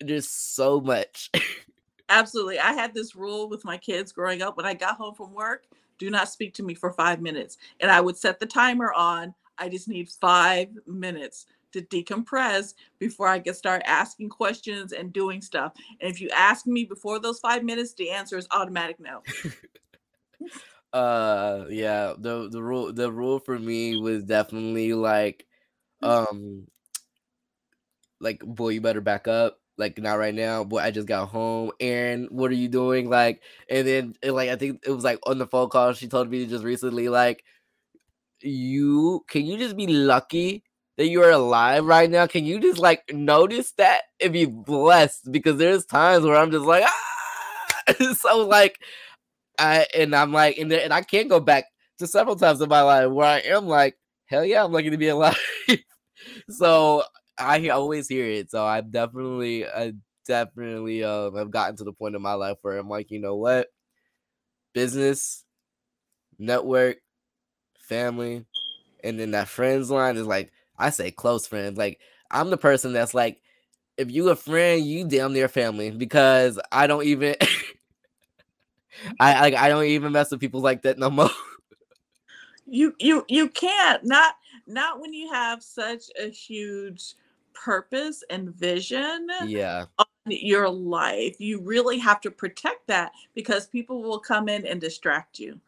There's 0.00 0.28
so 0.28 0.80
much. 0.80 1.30
Absolutely, 2.08 2.58
I 2.58 2.72
had 2.72 2.92
this 2.92 3.14
rule 3.14 3.48
with 3.48 3.64
my 3.64 3.78
kids 3.78 4.10
growing 4.10 4.42
up. 4.42 4.56
When 4.56 4.66
I 4.66 4.74
got 4.74 4.96
home 4.96 5.14
from 5.14 5.32
work, 5.32 5.66
do 5.98 6.10
not 6.10 6.28
speak 6.28 6.54
to 6.54 6.64
me 6.64 6.74
for 6.74 6.92
five 6.92 7.20
minutes, 7.20 7.56
and 7.78 7.88
I 7.88 8.00
would 8.00 8.16
set 8.16 8.40
the 8.40 8.46
timer 8.46 8.92
on. 8.92 9.32
I 9.58 9.68
just 9.68 9.86
need 9.86 10.08
five 10.08 10.68
minutes 10.86 11.46
to 11.72 11.82
decompress 11.82 12.74
before 12.98 13.28
I 13.28 13.40
can 13.40 13.54
start 13.54 13.82
asking 13.86 14.28
questions 14.28 14.92
and 14.92 15.12
doing 15.12 15.40
stuff. 15.40 15.72
And 16.00 16.10
if 16.10 16.20
you 16.20 16.28
ask 16.34 16.66
me 16.66 16.84
before 16.84 17.18
those 17.18 17.40
five 17.40 17.64
minutes, 17.64 17.94
the 17.94 18.10
answer 18.10 18.36
is 18.38 18.46
automatic 18.50 18.98
no. 19.00 19.22
uh 20.92 21.64
yeah 21.70 22.12
the 22.18 22.50
the 22.50 22.62
rule 22.62 22.92
the 22.92 23.10
rule 23.10 23.38
for 23.38 23.58
me 23.58 23.96
was 23.96 24.22
definitely 24.24 24.92
like 24.92 25.46
um 26.02 26.66
like 28.20 28.40
boy 28.40 28.68
you 28.68 28.80
better 28.80 29.00
back 29.00 29.26
up 29.26 29.58
like 29.78 29.98
not 29.98 30.18
right 30.18 30.34
now 30.34 30.62
boy 30.62 30.78
i 30.78 30.90
just 30.90 31.08
got 31.08 31.28
home 31.28 31.70
aaron 31.80 32.28
what 32.30 32.50
are 32.50 32.54
you 32.54 32.68
doing 32.68 33.08
like 33.08 33.42
and 33.70 33.86
then 33.86 34.14
and 34.22 34.34
like 34.34 34.50
i 34.50 34.56
think 34.56 34.80
it 34.84 34.90
was 34.90 35.02
like 35.02 35.18
on 35.26 35.38
the 35.38 35.46
phone 35.46 35.70
call 35.70 35.94
she 35.94 36.08
told 36.08 36.30
me 36.30 36.46
just 36.46 36.62
recently 36.62 37.08
like 37.08 37.42
you 38.40 39.24
can 39.28 39.46
you 39.46 39.56
just 39.56 39.76
be 39.76 39.86
lucky 39.86 40.62
that 40.96 41.08
you 41.08 41.22
are 41.22 41.30
alive 41.30 41.84
right 41.84 42.10
now 42.10 42.26
can 42.26 42.44
you 42.44 42.60
just 42.60 42.78
like 42.78 43.02
notice 43.12 43.72
that 43.72 44.02
and 44.20 44.32
be 44.32 44.44
blessed 44.44 45.30
because 45.32 45.56
there's 45.56 45.86
times 45.86 46.24
where 46.24 46.36
i'm 46.36 46.50
just 46.50 46.64
like 46.66 46.84
ah! 46.84 48.14
so 48.14 48.46
like 48.46 48.78
I 49.58 49.86
and 49.94 50.14
I'm 50.14 50.32
like, 50.32 50.58
and, 50.58 50.72
and 50.72 50.92
I 50.92 51.02
can't 51.02 51.28
go 51.28 51.40
back 51.40 51.66
to 51.98 52.06
several 52.06 52.36
times 52.36 52.60
in 52.60 52.68
my 52.68 52.82
life 52.82 53.10
where 53.10 53.26
I 53.26 53.38
am 53.40 53.66
like, 53.66 53.96
hell 54.26 54.44
yeah, 54.44 54.64
I'm 54.64 54.72
lucky 54.72 54.90
to 54.90 54.96
be 54.96 55.08
alive. 55.08 55.38
so 56.48 57.04
I 57.38 57.68
always 57.68 58.08
hear 58.08 58.26
it. 58.26 58.50
So 58.50 58.64
I 58.64 58.80
definitely, 58.80 59.66
I 59.66 59.92
definitely 60.26 61.04
uh, 61.04 61.30
have 61.32 61.50
gotten 61.50 61.76
to 61.76 61.84
the 61.84 61.92
point 61.92 62.16
in 62.16 62.22
my 62.22 62.34
life 62.34 62.58
where 62.62 62.78
I'm 62.78 62.88
like, 62.88 63.10
you 63.10 63.20
know 63.20 63.36
what, 63.36 63.68
business, 64.72 65.44
network, 66.38 66.98
family, 67.88 68.44
and 69.04 69.18
then 69.18 69.32
that 69.32 69.48
friends 69.48 69.90
line 69.90 70.16
is 70.16 70.26
like 70.26 70.52
I 70.78 70.90
say 70.90 71.10
close 71.10 71.46
friends. 71.46 71.78
Like 71.78 72.00
I'm 72.30 72.50
the 72.50 72.56
person 72.56 72.92
that's 72.92 73.14
like, 73.14 73.40
if 73.96 74.10
you 74.10 74.30
a 74.30 74.36
friend, 74.36 74.84
you 74.84 75.06
damn 75.06 75.32
near 75.32 75.48
family 75.48 75.90
because 75.90 76.58
I 76.70 76.86
don't 76.86 77.04
even. 77.04 77.36
I 79.20 79.40
like 79.40 79.54
I 79.54 79.68
don't 79.68 79.84
even 79.84 80.12
mess 80.12 80.30
with 80.30 80.40
people 80.40 80.60
like 80.60 80.82
that 80.82 80.98
no 80.98 81.10
more. 81.10 81.30
You 82.66 82.94
you 82.98 83.24
you 83.28 83.48
can't 83.48 84.04
not 84.04 84.36
not 84.66 85.00
when 85.00 85.12
you 85.12 85.30
have 85.32 85.62
such 85.62 86.04
a 86.18 86.30
huge 86.30 87.14
purpose 87.52 88.22
and 88.30 88.54
vision. 88.54 89.26
Yeah. 89.48 89.86
On 89.98 90.06
your 90.26 90.68
life. 90.68 91.40
You 91.40 91.60
really 91.60 91.98
have 91.98 92.20
to 92.22 92.30
protect 92.30 92.86
that 92.86 93.12
because 93.34 93.66
people 93.66 94.02
will 94.02 94.18
come 94.18 94.48
in 94.48 94.66
and 94.66 94.80
distract 94.80 95.38
you. 95.38 95.60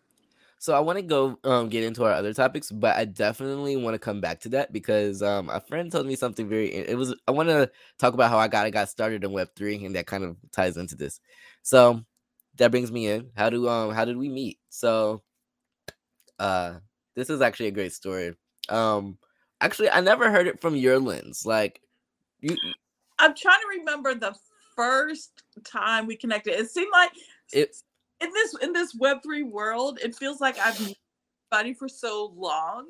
So 0.64 0.72
I 0.72 0.80
want 0.80 0.96
to 0.96 1.02
go 1.02 1.38
um, 1.44 1.68
get 1.68 1.84
into 1.84 2.04
our 2.04 2.12
other 2.12 2.32
topics, 2.32 2.70
but 2.70 2.96
I 2.96 3.04
definitely 3.04 3.76
want 3.76 3.96
to 3.96 3.98
come 3.98 4.22
back 4.22 4.40
to 4.40 4.48
that 4.48 4.72
because 4.72 5.20
um, 5.20 5.50
a 5.50 5.60
friend 5.60 5.92
told 5.92 6.06
me 6.06 6.16
something 6.16 6.48
very. 6.48 6.72
It 6.72 6.96
was 6.96 7.14
I 7.28 7.32
want 7.32 7.50
to 7.50 7.70
talk 7.98 8.14
about 8.14 8.30
how 8.30 8.38
I 8.38 8.48
got 8.48 8.64
I 8.64 8.70
got 8.70 8.88
started 8.88 9.24
in 9.24 9.32
Web 9.32 9.50
three, 9.54 9.84
and 9.84 9.94
that 9.94 10.06
kind 10.06 10.24
of 10.24 10.38
ties 10.52 10.78
into 10.78 10.96
this. 10.96 11.20
So 11.60 12.02
that 12.56 12.70
brings 12.70 12.90
me 12.90 13.08
in. 13.08 13.28
How 13.36 13.50
do 13.50 13.68
um 13.68 13.92
how 13.92 14.06
did 14.06 14.16
we 14.16 14.30
meet? 14.30 14.58
So 14.70 15.22
uh 16.38 16.76
this 17.14 17.28
is 17.28 17.42
actually 17.42 17.66
a 17.66 17.72
great 17.72 17.92
story. 17.92 18.34
Um 18.70 19.18
actually 19.60 19.90
I 19.90 20.00
never 20.00 20.30
heard 20.30 20.46
it 20.46 20.62
from 20.62 20.76
your 20.76 20.98
lens. 20.98 21.44
Like 21.44 21.82
you 22.40 22.56
I'm 23.18 23.34
trying 23.34 23.60
to 23.60 23.78
remember 23.80 24.14
the 24.14 24.34
first 24.74 25.42
time 25.62 26.06
we 26.06 26.16
connected. 26.16 26.58
It 26.58 26.70
seemed 26.70 26.90
like 26.90 27.12
it 27.52 27.76
in 28.24 28.32
this 28.32 28.54
in 28.62 28.72
this 28.72 28.94
web 28.94 29.22
three 29.22 29.42
world, 29.42 29.98
it 30.02 30.14
feels 30.14 30.40
like 30.40 30.58
I've 30.58 30.80
known 30.80 30.94
somebody 31.52 31.74
for 31.74 31.88
so 31.88 32.32
long 32.36 32.86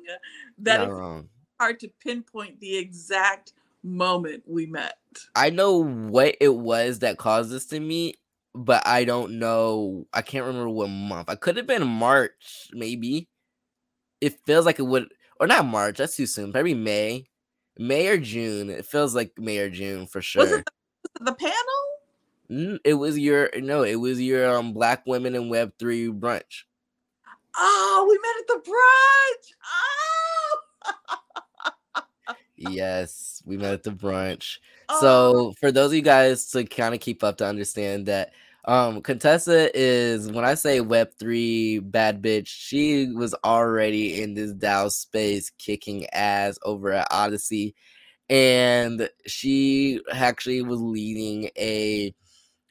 that 0.59 0.81
it's 0.81 0.89
wrong. 0.89 1.29
hard 1.59 1.79
to 1.81 1.89
pinpoint 2.03 2.59
the 2.59 2.77
exact 2.77 3.53
moment 3.83 4.43
we 4.47 4.65
met. 4.65 4.97
I 5.35 5.49
know 5.49 5.83
what 5.83 6.35
it 6.41 6.55
was 6.55 6.99
that 6.99 7.17
caused 7.17 7.53
us 7.53 7.65
to 7.67 7.79
meet, 7.79 8.17
but 8.53 8.85
I 8.87 9.05
don't 9.05 9.39
know. 9.39 10.07
I 10.13 10.21
can't 10.21 10.45
remember 10.45 10.69
what 10.69 10.89
month. 10.89 11.29
I 11.29 11.35
could 11.35 11.57
have 11.57 11.67
been 11.67 11.87
March, 11.87 12.69
maybe. 12.73 13.27
It 14.21 14.39
feels 14.45 14.65
like 14.65 14.79
it 14.79 14.83
would, 14.83 15.09
or 15.39 15.47
not 15.47 15.65
March. 15.65 15.97
That's 15.97 16.15
too 16.15 16.25
soon. 16.25 16.51
Maybe 16.53 16.73
May, 16.73 17.27
May 17.77 18.07
or 18.07 18.17
June. 18.17 18.69
It 18.69 18.85
feels 18.85 19.13
like 19.13 19.33
May 19.37 19.59
or 19.59 19.69
June 19.69 20.07
for 20.07 20.21
sure. 20.21 20.43
Was 20.43 20.51
it 20.51 20.65
the, 20.65 20.71
was 21.03 21.21
it 21.21 21.25
the 21.25 21.33
panel? 21.33 21.55
Mm, 22.49 22.79
It 22.83 22.93
was 22.95 23.17
your 23.17 23.49
no. 23.57 23.83
It 23.83 23.95
was 23.95 24.21
your 24.21 24.55
um 24.57 24.73
Black 24.73 25.05
Women 25.05 25.35
in 25.35 25.49
Web 25.49 25.73
three 25.79 26.07
brunch. 26.07 26.63
Oh, 27.57 28.05
we 28.09 28.17
met 28.19 28.35
at 28.39 28.47
the 28.47 28.71
brunch. 28.71 29.53
Oh. 29.65 31.11
Yes, 32.57 33.43
we 33.45 33.57
met 33.57 33.73
at 33.73 33.83
the 33.83 33.91
brunch. 33.91 34.59
oh. 34.89 35.01
So 35.01 35.53
for 35.59 35.71
those 35.73 35.91
of 35.91 35.95
you 35.95 36.01
guys 36.01 36.49
to 36.51 36.63
kind 36.63 36.95
of 36.95 37.01
keep 37.01 37.21
up 37.23 37.37
to 37.37 37.45
understand 37.45 38.05
that 38.05 38.31
um 38.65 39.01
Contessa 39.01 39.69
is 39.77 40.31
when 40.31 40.45
I 40.45 40.53
say 40.55 40.79
web 40.81 41.09
three 41.19 41.79
bad 41.79 42.21
bitch, 42.21 42.47
she 42.47 43.07
was 43.11 43.35
already 43.43 44.21
in 44.21 44.33
this 44.35 44.53
DAO 44.53 44.89
space 44.91 45.49
kicking 45.57 46.07
ass 46.13 46.57
over 46.63 46.91
at 46.93 47.07
Odyssey. 47.11 47.75
And 48.29 49.09
she 49.27 49.99
actually 50.11 50.61
was 50.61 50.79
leading 50.81 51.49
a 51.57 52.13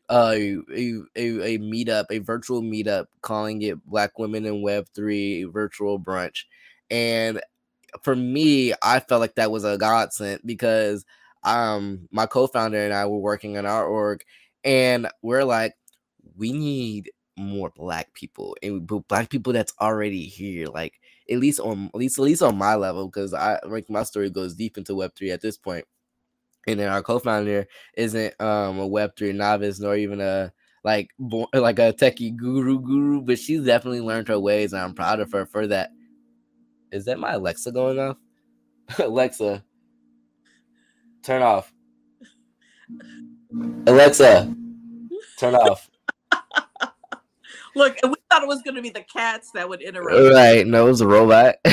uh, 0.08 0.34
a, 0.36 1.00
a 1.16 1.54
a 1.54 1.58
meetup, 1.58 2.06
a 2.10 2.18
virtual 2.18 2.62
meetup, 2.62 3.06
calling 3.22 3.62
it 3.62 3.84
Black 3.86 4.18
Women 4.18 4.44
in 4.46 4.62
Web 4.62 4.86
Three 4.94 5.44
Virtual 5.44 5.98
Brunch. 5.98 6.44
And 6.90 7.40
for 8.02 8.14
me, 8.14 8.74
I 8.82 9.00
felt 9.00 9.20
like 9.20 9.36
that 9.36 9.50
was 9.50 9.64
a 9.64 9.78
godsend 9.78 10.40
because 10.44 11.04
um 11.44 12.08
my 12.10 12.26
co-founder 12.26 12.78
and 12.78 12.94
I 12.94 13.06
were 13.06 13.18
working 13.18 13.58
on 13.58 13.66
our 13.66 13.86
org, 13.86 14.24
and 14.64 15.08
we're 15.22 15.44
like, 15.44 15.74
we 16.36 16.52
need 16.52 17.10
more 17.36 17.72
black 17.76 18.12
people 18.14 18.56
and 18.62 18.86
black 19.08 19.28
people 19.28 19.52
that's 19.52 19.72
already 19.80 20.24
here, 20.26 20.66
like 20.68 21.00
at 21.30 21.38
least 21.38 21.60
on 21.60 21.86
at 21.86 21.96
least 21.96 22.18
at 22.18 22.22
least 22.22 22.42
on 22.42 22.56
my 22.56 22.74
level, 22.74 23.08
because 23.08 23.34
I 23.34 23.58
like 23.66 23.90
my 23.90 24.02
story 24.04 24.30
goes 24.30 24.54
deep 24.54 24.78
into 24.78 24.94
Web 24.94 25.14
three 25.16 25.30
at 25.30 25.40
this 25.40 25.56
point. 25.56 25.84
And 26.66 26.80
then 26.80 26.88
our 26.88 27.02
co-founder 27.02 27.66
isn't 27.96 28.40
um 28.40 28.78
a 28.78 28.86
Web 28.86 29.16
three 29.16 29.32
novice 29.32 29.80
nor 29.80 29.96
even 29.96 30.20
a 30.20 30.52
like 30.84 31.10
born, 31.18 31.48
like 31.54 31.78
a 31.78 31.92
techie 31.92 32.36
guru 32.36 32.78
guru, 32.78 33.22
but 33.22 33.38
she's 33.38 33.64
definitely 33.64 34.02
learned 34.02 34.28
her 34.28 34.38
ways, 34.38 34.72
and 34.72 34.82
I'm 34.82 34.94
proud 34.94 35.20
of 35.20 35.32
her 35.32 35.46
for 35.46 35.66
that. 35.68 35.90
Is 36.92 37.06
that 37.06 37.18
my 37.18 37.32
Alexa 37.32 37.72
going 37.72 37.98
off? 37.98 38.16
Alexa, 38.98 39.64
turn 41.22 41.42
off. 41.42 41.72
Alexa, 43.86 44.54
turn 45.38 45.54
off. 45.54 45.90
Look, 47.76 47.96
we 48.04 48.14
thought 48.30 48.42
it 48.42 48.48
was 48.48 48.62
going 48.62 48.76
to 48.76 48.82
be 48.82 48.90
the 48.90 49.02
cats 49.02 49.50
that 49.52 49.68
would 49.68 49.82
interrupt. 49.82 50.32
Right, 50.32 50.64
no, 50.66 50.86
it 50.86 50.90
was 50.90 51.00
a 51.00 51.08
robot. 51.08 51.56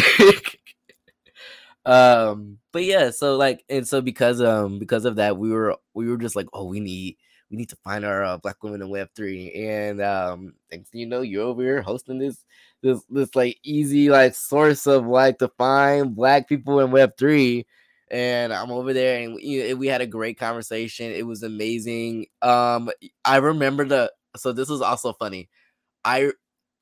um, 1.86 2.60
but 2.72 2.84
yeah, 2.84 3.10
so 3.12 3.38
like, 3.38 3.64
and 3.70 3.88
so 3.88 4.02
because 4.02 4.42
um 4.42 4.80
because 4.80 5.06
of 5.06 5.16
that, 5.18 5.38
we 5.38 5.52
were 5.52 5.76
we 5.94 6.08
were 6.10 6.18
just 6.18 6.36
like, 6.36 6.48
oh, 6.54 6.66
we 6.66 6.80
need 6.80 7.18
we 7.50 7.58
need 7.58 7.70
to 7.70 7.76
find 7.84 8.06
our 8.06 8.24
uh, 8.24 8.38
black 8.38 8.64
women 8.64 8.82
in 8.82 8.90
Web 8.90 9.10
three, 9.16 9.52
and 9.54 10.02
um, 10.02 10.54
next 10.72 10.94
you 10.94 11.06
know, 11.06 11.22
you're 11.22 11.44
over 11.44 11.62
here 11.64 11.82
hosting 11.82 12.20
this 12.20 12.46
this 12.82 13.02
this 13.10 13.36
like 13.36 13.58
easy 13.64 14.10
like 14.10 14.36
source 14.36 14.88
of 14.88 15.06
like 15.08 15.40
to 15.40 15.50
find 15.58 16.16
black 16.16 16.48
people 16.48 16.80
in 16.80 16.92
Web 16.92 17.14
three. 17.18 17.66
And 18.10 18.52
I'm 18.54 18.72
over 18.72 18.92
there, 18.94 19.22
and 19.24 19.36
we, 19.36 19.74
we 19.74 19.88
had 19.88 20.02
a 20.02 20.06
great 20.08 20.38
conversation. 20.38 21.12
It 21.12 21.26
was 21.26 21.44
amazing. 21.44 22.26
Um, 22.42 22.90
I 23.24 23.38
remember 23.38 23.86
the 23.86 24.12
so 24.36 24.52
this 24.52 24.70
was 24.70 24.82
also 24.82 25.14
funny. 25.14 25.50
I 26.06 26.32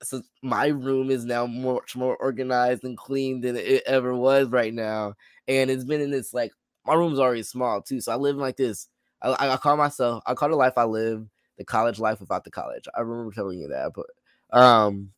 so 0.03 0.21
my 0.41 0.67
room 0.67 1.09
is 1.11 1.25
now 1.25 1.45
much 1.45 1.95
more 1.95 2.15
organized 2.17 2.83
and 2.83 2.97
clean 2.97 3.41
than 3.41 3.55
it 3.55 3.83
ever 3.85 4.15
was 4.15 4.49
right 4.49 4.73
now, 4.73 5.15
and 5.47 5.69
it's 5.69 5.83
been 5.83 6.01
in 6.01 6.11
this 6.11 6.33
like 6.33 6.51
my 6.85 6.93
room's 6.93 7.19
already 7.19 7.43
small 7.43 7.81
too. 7.81 8.01
So 8.01 8.11
I 8.11 8.15
live 8.15 8.37
like 8.37 8.57
this. 8.57 8.87
I, 9.21 9.29
I 9.31 9.53
I 9.53 9.57
call 9.57 9.77
myself 9.77 10.23
I 10.25 10.33
call 10.33 10.49
the 10.49 10.55
life 10.55 10.73
I 10.77 10.85
live 10.85 11.27
the 11.57 11.65
college 11.65 11.99
life 11.99 12.19
without 12.21 12.43
the 12.45 12.51
college. 12.51 12.85
I 12.95 13.01
remember 13.01 13.31
telling 13.33 13.59
you 13.59 13.67
that, 13.69 13.91
but 13.93 14.57
um, 14.57 15.11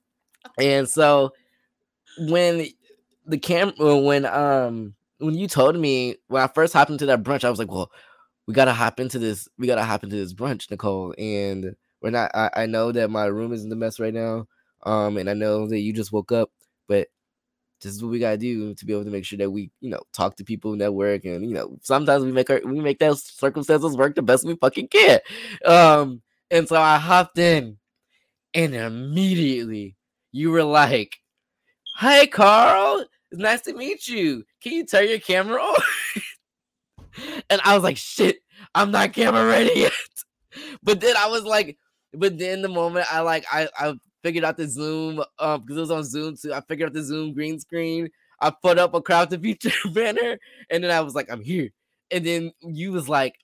and 0.60 0.90
so 0.90 1.34
when 2.18 2.68
the 3.26 3.38
camera 3.38 3.98
when 3.98 4.26
um 4.26 4.96
when 5.20 5.36
you 5.36 5.48
told 5.48 5.78
me 5.78 6.18
when 6.28 6.42
I 6.42 6.48
first 6.48 6.74
hopped 6.74 6.92
into 6.92 7.06
that 7.08 7.24
brunch, 7.24 7.44
I 7.44 7.50
was 7.50 7.60
like, 7.60 7.72
well, 7.72 7.92
we 8.48 8.54
gotta 8.54 8.74
hop 8.74 9.00
into 9.00 9.20
this. 9.20 9.48
We 9.58 9.68
gotta 9.68 9.84
hop 9.84 10.04
into 10.04 10.16
this 10.16 10.34
brunch, 10.34 10.70
Nicole, 10.72 11.14
and 11.18 11.76
we're 12.02 12.12
not. 12.12 12.32
I, 12.36 12.50
I 12.56 12.66
know 12.66 12.92
that 12.92 13.10
my 13.12 13.26
room 13.26 13.54
is 13.54 13.64
in 13.64 13.70
the 13.70 13.76
mess 13.76 14.00
right 14.00 14.14
now. 14.14 14.48
Um, 14.84 15.18
and 15.18 15.30
I 15.30 15.34
know 15.34 15.68
that 15.68 15.80
you 15.80 15.94
just 15.94 16.12
woke 16.12 16.32
up, 16.32 16.52
but 16.88 17.08
this 17.82 17.94
is 17.94 18.04
what 18.04 18.12
we 18.12 18.20
gotta 18.20 18.38
do 18.38 18.74
to 18.76 18.86
be 18.86 18.94
able 18.94 19.06
to 19.06 19.12
make 19.12 19.26
sure 19.26 19.38
that 19.38 19.50
we, 19.50 19.72
you 19.80 19.90
know, 19.90 20.02
talk 20.14 20.36
to 20.38 20.44
people, 20.44 20.76
network, 20.76 21.26
and 21.26 21.44
you 21.48 21.54
know, 21.54 21.78
sometimes 21.82 22.24
we 22.24 22.32
make 22.32 22.50
our 22.50 22.62
we 22.64 22.80
make 22.80 23.00
those 23.00 23.24
circumstances 23.24 23.98
work 23.98 24.16
the 24.16 24.22
best 24.22 24.46
we 24.46 24.56
fucking 24.56 24.88
can. 24.88 25.20
Um, 25.66 26.22
and 26.50 26.68
so 26.68 26.76
I 26.76 26.98
hopped 26.98 27.38
in, 27.38 27.78
and 28.54 28.76
immediately 28.76 29.96
you 30.32 30.52
were 30.52 30.64
like, 30.64 31.18
"Hey, 32.00 32.28
Carl, 32.28 33.06
it's 33.32 33.42
nice 33.42 33.62
to 33.62 33.74
meet 33.74 34.08
you. 34.08 34.44
Can 34.62 34.74
you 34.74 34.86
turn 34.86 35.10
your 35.10 35.20
camera 35.20 35.62
on?" 35.62 35.82
and 37.50 37.62
I 37.64 37.74
was 37.74 37.84
like, 37.84 37.98
"Shit, 37.98 38.38
I'm 38.76 38.92
not 38.92 39.14
camera 39.14 39.46
ready 39.46 39.72
yet." 39.76 39.94
but 40.84 41.00
then 41.00 41.16
I 41.18 41.28
was 41.28 41.44
like, 41.44 41.78
but 42.14 42.38
then 42.38 42.62
the 42.62 42.70
moment 42.70 43.12
I 43.12 43.22
like 43.22 43.46
I 43.52 43.68
I 43.78 43.94
figured 44.24 44.44
out 44.44 44.58
the 44.58 44.68
Zoom 44.68 45.24
um 45.40 45.62
because 45.62 45.78
it 45.78 45.82
was 45.82 45.92
on 45.92 46.04
Zoom 46.04 46.36
too. 46.38 46.54
I 46.54 46.62
figured 46.62 46.90
out 46.90 46.94
the 46.94 47.04
Zoom 47.04 47.34
green 47.34 47.60
screen. 47.60 48.10
I 48.40 48.52
put 48.52 48.80
up 48.80 48.94
a 48.94 49.02
to 49.28 49.38
feature 49.42 49.72
banner, 49.94 50.38
and 50.70 50.84
then 50.84 50.92
I 50.92 51.02
was 51.02 51.16
like, 51.16 51.32
I'm 51.32 51.44
here. 51.44 51.70
And 52.10 52.26
then 52.26 52.52
you 52.62 52.92
was 52.92 53.08
like, 53.08 53.36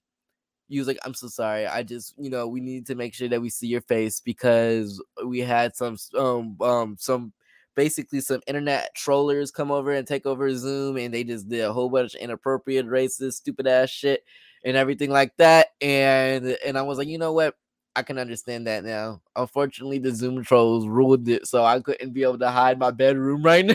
you 0.68 0.82
was 0.82 0.88
like, 0.88 0.98
I'm 1.06 1.14
so 1.14 1.28
sorry. 1.28 1.68
I 1.68 1.84
just, 1.84 2.14
you 2.18 2.30
know, 2.30 2.48
we 2.48 2.60
need 2.60 2.88
to 2.88 2.96
make 2.96 3.14
sure 3.14 3.30
that 3.30 3.42
we 3.42 3.50
see 3.50 3.68
your 3.68 3.82
face 3.82 4.20
because 4.20 5.02
we 5.26 5.40
had 5.40 5.76
some 5.76 5.98
um 6.18 6.58
um 6.62 6.96
some 7.00 7.34
basically 7.76 8.20
some 8.22 8.42
internet 8.48 8.94
trollers 8.96 9.52
come 9.52 9.72
over 9.72 9.94
and 9.94 10.08
take 10.08 10.26
over 10.26 10.54
Zoom 10.56 10.98
and 10.98 11.14
they 11.14 11.24
just 11.24 11.48
did 11.48 11.64
a 11.64 11.72
whole 11.72 11.90
bunch 11.90 12.16
of 12.16 12.22
inappropriate, 12.22 12.88
racist, 12.88 13.34
stupid 13.34 13.68
ass 13.68 13.90
shit 13.90 14.24
and 14.66 14.76
everything 14.76 15.12
like 15.12 15.36
that. 15.38 15.68
And 15.82 16.58
and 16.66 16.78
I 16.78 16.82
was 16.82 16.98
like, 16.98 17.08
you 17.08 17.18
know 17.18 17.34
what? 17.34 17.56
I 17.98 18.04
can 18.04 18.20
understand 18.20 18.68
that 18.68 18.86
now. 18.86 19.22
Unfortunately, 19.36 19.98
the 19.98 20.14
Zoom 20.14 20.44
trolls 20.44 20.88
ruled 20.88 21.28
it, 21.28 21.48
so 21.48 21.66
I 21.66 21.80
couldn't 21.80 22.14
be 22.14 22.22
able 22.22 22.38
to 22.38 22.52
hide 22.52 22.78
my 22.78 22.92
bedroom 22.92 23.42
right 23.42 23.66
now. 23.66 23.74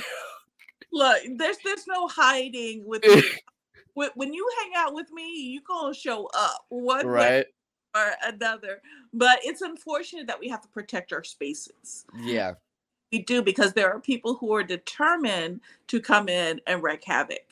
Look, 0.93 1.23
there's 1.37 1.57
there's 1.65 1.87
no 1.89 2.07
hiding 2.09 2.87
with. 2.87 3.05
When, 3.95 4.09
when 4.15 4.33
you 4.33 4.49
hang 4.59 4.73
out 4.75 4.95
with 4.95 5.13
me, 5.13 5.51
you 5.51 5.61
gonna 5.61 5.93
show 5.93 6.27
up 6.35 6.65
one 6.71 7.07
way 7.07 7.45
or 7.95 8.13
another. 8.25 8.81
But 9.13 9.41
it's 9.43 9.61
unfortunate 9.61 10.27
that 10.29 10.41
we 10.41 10.49
have 10.49 10.63
to 10.63 10.69
protect 10.69 11.13
our 11.13 11.23
spaces. 11.23 12.07
Yeah. 12.19 12.55
We 13.13 13.19
do 13.19 13.43
because 13.43 13.75
there 13.75 13.93
are 13.93 14.01
people 14.01 14.37
who 14.37 14.55
are 14.55 14.63
determined 14.63 15.61
to 15.89 16.01
come 16.01 16.31
in 16.31 16.59
and 16.67 16.83
wreak 16.83 17.05
havoc, 17.05 17.45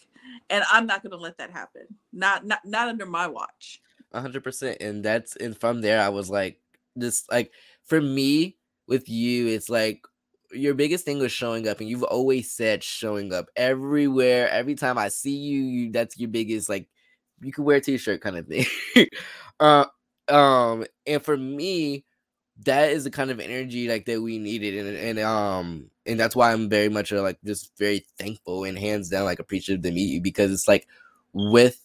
and 0.49 0.65
I'm 0.73 0.87
not 0.87 1.03
gonna 1.03 1.17
let 1.17 1.37
that 1.37 1.51
happen. 1.51 1.83
Not 2.11 2.47
not 2.47 2.65
not 2.65 2.89
under 2.89 3.05
my 3.05 3.27
watch. 3.27 3.83
Hundred 4.13 4.43
percent. 4.43 4.79
And 4.81 5.05
that's 5.05 5.37
and 5.37 5.57
from 5.57 5.81
there 5.83 6.01
I 6.01 6.09
was 6.09 6.29
like 6.31 6.59
this 6.97 7.25
like 7.31 7.53
for 7.85 8.01
me 8.01 8.57
with 8.89 9.09
you, 9.09 9.47
it's 9.49 9.69
like 9.69 10.05
your 10.53 10.75
biggest 10.75 11.05
thing 11.05 11.21
was 11.21 11.31
showing 11.31 11.69
up 11.69 11.79
and 11.79 11.89
you've 11.89 12.03
always 12.03 12.51
said 12.51 12.83
showing 12.83 13.33
up 13.33 13.47
everywhere. 13.55 14.49
Every 14.51 14.75
time 14.75 14.99
I 14.99 15.09
see 15.09 15.37
you, 15.37 15.63
you 15.63 15.93
that's 15.93 16.19
your 16.19 16.29
biggest 16.29 16.69
like 16.69 16.89
you 17.41 17.53
could 17.53 17.65
wear 17.65 17.77
a 17.77 17.81
t-shirt 17.81 18.21
kind 18.21 18.37
of 18.37 18.47
thing. 18.49 18.67
uh 19.61 19.85
um, 20.29 20.85
and 21.07 21.21
for 21.25 21.37
me, 21.37 22.05
that 22.65 22.91
is 22.93 23.05
the 23.05 23.11
kind 23.11 23.31
of 23.31 23.41
energy 23.41 23.89
like 23.89 24.07
that 24.07 24.21
we 24.23 24.39
needed, 24.39 24.77
and 24.87 24.97
and 24.97 25.19
um, 25.21 25.91
and 26.07 26.21
that's 26.21 26.37
why 26.37 26.53
I'm 26.53 26.69
very 26.69 26.89
much 26.89 27.13
uh, 27.13 27.23
like 27.23 27.39
just 27.45 27.73
very 27.79 28.07
thankful 28.19 28.65
and 28.65 28.79
hands 28.79 29.09
down 29.09 29.25
like 29.25 29.39
appreciative 29.41 29.83
to 29.85 29.91
meet 29.91 30.11
you 30.11 30.21
because 30.21 30.53
it's 30.53 30.69
like 30.69 30.87
with 31.33 31.81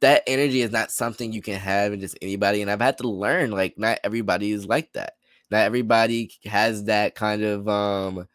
that 0.00 0.22
energy 0.26 0.62
is 0.62 0.72
not 0.72 0.90
something 0.90 1.32
you 1.32 1.42
can 1.42 1.58
have 1.58 1.92
in 1.92 2.00
just 2.00 2.18
anybody, 2.22 2.62
and 2.62 2.70
I've 2.70 2.80
had 2.80 2.98
to 2.98 3.08
learn 3.08 3.50
like 3.50 3.78
not 3.78 3.98
everybody 4.04 4.52
is 4.52 4.66
like 4.66 4.92
that. 4.94 5.14
Not 5.50 5.62
everybody 5.62 6.32
has 6.44 6.84
that 6.84 7.14
kind 7.14 7.42
of 7.42 7.68
um. 7.68 8.28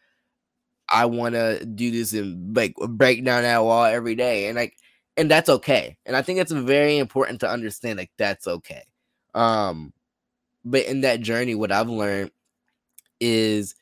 I 0.88 1.06
want 1.06 1.34
to 1.36 1.64
do 1.64 1.90
this 1.92 2.12
and 2.12 2.56
like 2.56 2.74
break 2.76 3.24
down 3.24 3.42
that 3.42 3.62
wall 3.62 3.84
every 3.84 4.16
day, 4.16 4.48
and 4.48 4.56
like, 4.56 4.76
and 5.16 5.30
that's 5.30 5.48
okay. 5.48 5.96
And 6.04 6.16
I 6.16 6.22
think 6.22 6.40
it's 6.40 6.52
very 6.52 6.98
important 6.98 7.40
to 7.40 7.50
understand 7.50 7.98
like 7.98 8.10
that's 8.18 8.48
okay. 8.48 8.82
Um, 9.34 9.92
but 10.64 10.86
in 10.86 11.02
that 11.02 11.20
journey, 11.20 11.54
what 11.54 11.72
I've 11.72 11.88
learned 11.88 12.32
is 13.20 13.74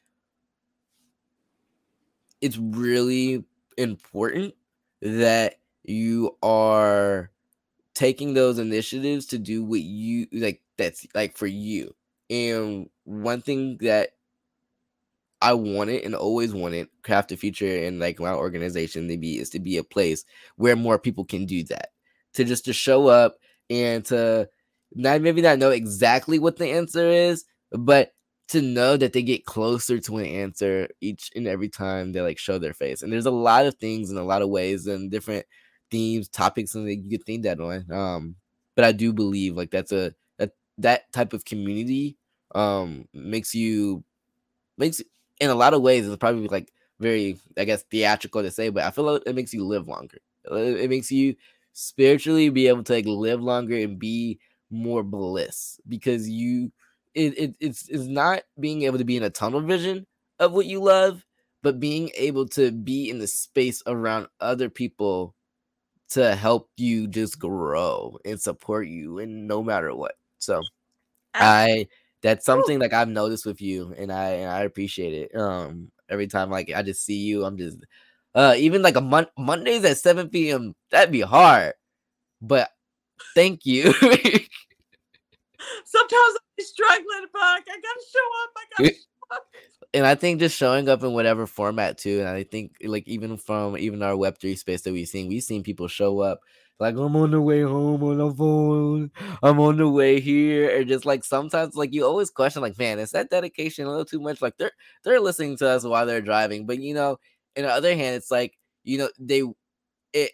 it's 2.40 2.58
really 2.58 3.44
important 3.76 4.54
that 5.00 5.56
you 5.84 6.36
are 6.42 7.30
taking 7.98 8.32
those 8.32 8.60
initiatives 8.60 9.26
to 9.26 9.38
do 9.38 9.64
what 9.64 9.80
you 9.80 10.28
like 10.32 10.62
that's 10.76 11.04
like 11.16 11.36
for 11.36 11.48
you. 11.48 11.92
And 12.30 12.88
one 13.02 13.42
thing 13.42 13.76
that 13.80 14.10
I 15.42 15.54
wanted 15.54 16.04
and 16.04 16.14
always 16.14 16.54
wanted 16.54 16.86
craft 17.02 17.32
a 17.32 17.36
future 17.36 17.84
and 17.84 17.98
like 17.98 18.20
my 18.20 18.32
organization 18.32 19.08
to 19.08 19.16
be 19.18 19.40
is 19.40 19.50
to 19.50 19.58
be 19.58 19.78
a 19.78 19.82
place 19.82 20.24
where 20.54 20.76
more 20.76 20.96
people 20.96 21.24
can 21.24 21.44
do 21.44 21.64
that. 21.64 21.88
To 22.34 22.44
just 22.44 22.64
to 22.66 22.72
show 22.72 23.08
up 23.08 23.38
and 23.68 24.04
to 24.06 24.48
not 24.94 25.20
maybe 25.20 25.42
not 25.42 25.58
know 25.58 25.70
exactly 25.70 26.38
what 26.38 26.56
the 26.56 26.68
answer 26.68 27.08
is, 27.08 27.46
but 27.72 28.12
to 28.50 28.62
know 28.62 28.96
that 28.96 29.12
they 29.12 29.24
get 29.24 29.44
closer 29.44 29.98
to 29.98 30.18
an 30.18 30.26
answer 30.26 30.88
each 31.00 31.32
and 31.34 31.48
every 31.48 31.68
time 31.68 32.12
they 32.12 32.20
like 32.20 32.38
show 32.38 32.58
their 32.58 32.74
face. 32.74 33.02
And 33.02 33.12
there's 33.12 33.26
a 33.26 33.32
lot 33.32 33.66
of 33.66 33.74
things 33.74 34.12
in 34.12 34.16
a 34.16 34.22
lot 34.22 34.42
of 34.42 34.50
ways 34.50 34.86
and 34.86 35.10
different 35.10 35.46
themes, 35.90 36.28
topics, 36.28 36.74
and 36.74 36.88
you 36.88 37.18
could 37.18 37.26
think 37.26 37.42
that 37.44 37.60
on. 37.60 37.90
Um, 37.92 38.36
but 38.76 38.84
I 38.84 38.92
do 38.92 39.12
believe 39.12 39.56
like 39.56 39.70
that's 39.70 39.92
a 39.92 40.14
that 40.38 40.52
that 40.78 41.12
type 41.12 41.32
of 41.32 41.44
community 41.44 42.16
um 42.54 43.06
makes 43.12 43.54
you 43.54 44.02
makes 44.76 45.02
in 45.40 45.50
a 45.50 45.54
lot 45.54 45.74
of 45.74 45.82
ways 45.82 46.06
it's 46.06 46.16
probably 46.16 46.48
like 46.48 46.72
very 47.00 47.38
I 47.56 47.64
guess 47.64 47.84
theatrical 47.84 48.42
to 48.42 48.50
say, 48.50 48.70
but 48.70 48.84
I 48.84 48.90
feel 48.90 49.04
like 49.04 49.22
it 49.26 49.34
makes 49.34 49.54
you 49.54 49.64
live 49.64 49.86
longer. 49.88 50.18
It 50.50 50.90
makes 50.90 51.10
you 51.10 51.36
spiritually 51.72 52.48
be 52.48 52.68
able 52.68 52.82
to 52.84 52.92
like 52.94 53.06
live 53.06 53.40
longer 53.42 53.76
and 53.76 53.98
be 53.98 54.40
more 54.70 55.02
bliss 55.02 55.80
because 55.88 56.28
you 56.28 56.72
it, 57.14 57.38
it 57.38 57.56
it's 57.60 57.88
it's 57.88 58.04
not 58.06 58.42
being 58.60 58.82
able 58.82 58.98
to 58.98 59.04
be 59.04 59.16
in 59.16 59.22
a 59.22 59.30
tunnel 59.30 59.60
vision 59.60 60.06
of 60.38 60.52
what 60.52 60.66
you 60.66 60.80
love, 60.80 61.24
but 61.62 61.80
being 61.80 62.10
able 62.16 62.46
to 62.48 62.70
be 62.72 63.10
in 63.10 63.18
the 63.18 63.26
space 63.26 63.82
around 63.86 64.26
other 64.40 64.68
people 64.68 65.34
to 66.10 66.34
help 66.34 66.70
you 66.76 67.06
just 67.06 67.38
grow 67.38 68.18
and 68.24 68.40
support 68.40 68.88
you 68.88 69.18
and 69.18 69.46
no 69.46 69.62
matter 69.62 69.94
what. 69.94 70.14
So 70.38 70.62
I 71.34 71.86
that's 72.22 72.44
something 72.44 72.78
like 72.78 72.92
I've 72.92 73.08
noticed 73.08 73.46
with 73.46 73.60
you 73.60 73.94
and 73.96 74.12
I 74.12 74.30
and 74.30 74.50
I 74.50 74.62
appreciate 74.62 75.14
it. 75.14 75.36
Um 75.36 75.90
every 76.08 76.26
time 76.26 76.50
like 76.50 76.72
I 76.74 76.82
just 76.82 77.04
see 77.04 77.18
you, 77.18 77.44
I'm 77.44 77.56
just 77.58 77.78
uh 78.34 78.54
even 78.56 78.82
like 78.82 78.96
a 78.96 79.00
mon- 79.00 79.26
Mondays 79.38 79.84
at 79.84 79.98
7 79.98 80.28
p.m. 80.30 80.74
That'd 80.90 81.12
be 81.12 81.20
hard. 81.20 81.74
But 82.40 82.70
thank 83.34 83.66
you. 83.66 83.92
Sometimes 85.84 86.34
I'm 86.36 86.64
struggling, 86.64 87.26
but 87.32 87.40
I 87.42 87.60
gotta 87.66 88.04
show 88.12 88.28
up. 88.42 88.50
I 88.56 88.64
gotta. 88.82 88.94
And 89.94 90.06
I 90.06 90.14
think 90.14 90.40
just 90.40 90.56
showing 90.56 90.88
up 90.88 91.02
in 91.02 91.12
whatever 91.12 91.46
format 91.46 91.98
too. 91.98 92.20
And 92.20 92.28
I 92.28 92.44
think 92.44 92.76
like 92.84 93.08
even 93.08 93.36
from 93.38 93.76
even 93.78 94.02
our 94.02 94.16
web 94.16 94.38
three 94.38 94.54
space 94.56 94.82
that 94.82 94.92
we've 94.92 95.08
seen, 95.08 95.28
we've 95.28 95.42
seen 95.42 95.62
people 95.62 95.88
show 95.88 96.20
up 96.20 96.40
like 96.78 96.94
I'm 96.96 97.16
on 97.16 97.30
the 97.32 97.40
way 97.40 97.62
home 97.62 98.02
on 98.04 98.18
the 98.18 98.32
phone. 98.32 99.10
I'm 99.42 99.58
on 99.60 99.78
the 99.78 99.88
way 99.88 100.20
here. 100.20 100.78
and 100.78 100.88
just 100.88 101.04
like 101.06 101.24
sometimes 101.24 101.74
like 101.74 101.92
you 101.94 102.04
always 102.06 102.30
question, 102.30 102.62
like, 102.62 102.78
man, 102.78 102.98
is 102.98 103.12
that 103.12 103.30
dedication 103.30 103.86
a 103.86 103.90
little 103.90 104.04
too 104.04 104.20
much? 104.20 104.42
Like 104.42 104.56
they're 104.58 104.72
they're 105.04 105.20
listening 105.20 105.56
to 105.58 105.68
us 105.68 105.84
while 105.84 106.06
they're 106.06 106.20
driving. 106.20 106.66
But 106.66 106.80
you 106.80 106.94
know, 106.94 107.18
in 107.56 107.64
the 107.64 107.72
other 107.72 107.94
hand, 107.96 108.16
it's 108.16 108.30
like, 108.30 108.54
you 108.84 108.98
know, 108.98 109.08
they 109.18 109.42
it 110.12 110.32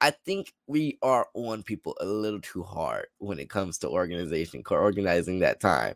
I 0.00 0.10
think 0.10 0.52
we 0.66 0.98
are 1.02 1.26
on 1.34 1.62
people 1.62 1.96
a 2.00 2.04
little 2.06 2.40
too 2.40 2.62
hard 2.62 3.06
when 3.18 3.38
it 3.38 3.48
comes 3.50 3.78
to 3.78 3.88
organization, 3.88 4.62
organizing 4.70 5.40
that 5.40 5.60
time. 5.60 5.94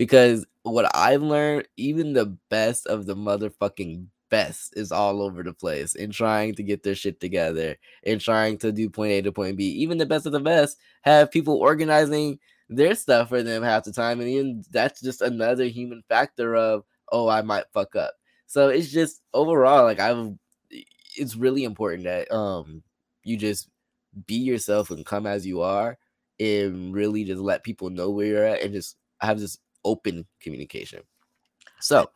Because 0.00 0.46
what 0.62 0.90
I've 0.96 1.20
learned, 1.20 1.68
even 1.76 2.14
the 2.14 2.34
best 2.48 2.86
of 2.86 3.04
the 3.04 3.14
motherfucking 3.14 4.06
best 4.30 4.74
is 4.74 4.92
all 4.92 5.20
over 5.20 5.42
the 5.42 5.52
place 5.52 5.94
in 5.94 6.10
trying 6.10 6.54
to 6.54 6.62
get 6.62 6.82
their 6.82 6.94
shit 6.94 7.20
together 7.20 7.76
and 8.06 8.18
trying 8.18 8.56
to 8.56 8.72
do 8.72 8.88
point 8.88 9.12
A 9.12 9.20
to 9.20 9.30
point 9.30 9.58
B. 9.58 9.64
Even 9.64 9.98
the 9.98 10.06
best 10.06 10.24
of 10.24 10.32
the 10.32 10.40
best 10.40 10.78
have 11.02 11.30
people 11.30 11.56
organizing 11.56 12.38
their 12.70 12.94
stuff 12.94 13.28
for 13.28 13.42
them 13.42 13.62
half 13.62 13.84
the 13.84 13.92
time. 13.92 14.20
And 14.20 14.28
even 14.30 14.64
that's 14.70 15.02
just 15.02 15.20
another 15.20 15.64
human 15.64 16.02
factor 16.08 16.56
of, 16.56 16.84
oh, 17.12 17.28
I 17.28 17.42
might 17.42 17.64
fuck 17.74 17.94
up. 17.94 18.14
So 18.46 18.68
it's 18.70 18.90
just 18.90 19.20
overall, 19.34 19.84
like 19.84 20.00
I've 20.00 20.32
it's 21.14 21.36
really 21.36 21.64
important 21.64 22.04
that 22.04 22.32
um 22.32 22.82
you 23.22 23.36
just 23.36 23.68
be 24.26 24.36
yourself 24.36 24.90
and 24.90 25.04
come 25.04 25.26
as 25.26 25.46
you 25.46 25.60
are 25.60 25.98
and 26.38 26.94
really 26.94 27.22
just 27.24 27.42
let 27.42 27.64
people 27.64 27.90
know 27.90 28.08
where 28.08 28.26
you're 28.26 28.46
at 28.46 28.62
and 28.62 28.72
just 28.72 28.96
have 29.20 29.38
this 29.38 29.58
open 29.84 30.26
communication. 30.40 31.02
So 31.80 32.10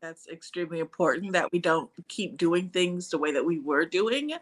that's 0.00 0.28
extremely 0.28 0.78
important 0.78 1.32
that 1.32 1.50
we 1.52 1.58
don't 1.58 1.90
keep 2.08 2.36
doing 2.36 2.68
things 2.68 3.08
the 3.08 3.18
way 3.18 3.32
that 3.32 3.44
we 3.44 3.58
were 3.58 3.84
doing 3.84 4.32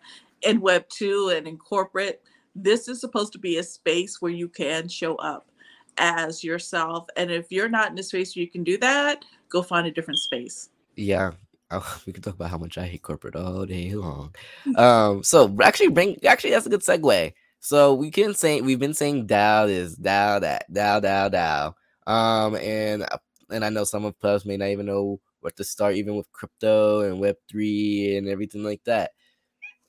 in 0.42 0.60
web 0.60 0.86
2 0.90 1.32
and 1.34 1.48
in 1.48 1.56
corporate 1.56 2.22
this 2.54 2.88
is 2.88 3.00
supposed 3.00 3.32
to 3.32 3.38
be 3.38 3.56
a 3.56 3.62
space 3.62 4.20
where 4.20 4.32
you 4.32 4.48
can 4.48 4.86
show 4.86 5.14
up 5.16 5.48
as 5.96 6.44
yourself 6.44 7.06
and 7.16 7.30
if 7.30 7.50
you're 7.50 7.70
not 7.70 7.90
in 7.90 7.98
a 7.98 8.02
space 8.02 8.36
where 8.36 8.42
you 8.42 8.50
can 8.50 8.64
do 8.64 8.76
that 8.76 9.24
go 9.48 9.62
find 9.62 9.86
a 9.86 9.90
different 9.90 10.20
space 10.20 10.68
yeah 10.94 11.30
Oh, 11.70 12.00
we 12.06 12.12
could 12.12 12.22
talk 12.22 12.34
about 12.34 12.50
how 12.50 12.58
much 12.58 12.78
I 12.78 12.86
hate 12.86 13.02
corporate 13.02 13.36
all 13.36 13.66
day 13.66 13.92
long. 13.94 14.34
Um, 14.76 15.22
so 15.22 15.54
actually, 15.62 15.88
bring 15.88 16.24
actually 16.24 16.50
that's 16.50 16.66
a 16.66 16.70
good 16.70 16.82
segue. 16.82 17.32
So 17.60 17.94
we 17.94 18.10
can 18.10 18.34
say 18.34 18.60
we've 18.60 18.78
been 18.78 18.94
saying 18.94 19.26
DAO 19.26 19.68
is 19.68 19.96
DAO 19.96 20.40
that 20.40 20.70
DAO 20.72 21.02
DAO 21.02 21.32
DAO. 21.32 21.74
Um, 22.06 22.56
and 22.56 23.02
uh, 23.02 23.18
and 23.50 23.64
I 23.64 23.68
know 23.68 23.84
some 23.84 24.04
of 24.04 24.14
us 24.22 24.44
may 24.44 24.56
not 24.56 24.68
even 24.68 24.86
know 24.86 25.20
where 25.40 25.52
to 25.52 25.64
start, 25.64 25.96
even 25.96 26.16
with 26.16 26.30
crypto 26.32 27.00
and 27.00 27.20
Web 27.20 27.36
three 27.48 28.16
and 28.16 28.28
everything 28.28 28.62
like 28.62 28.82
that. 28.84 29.12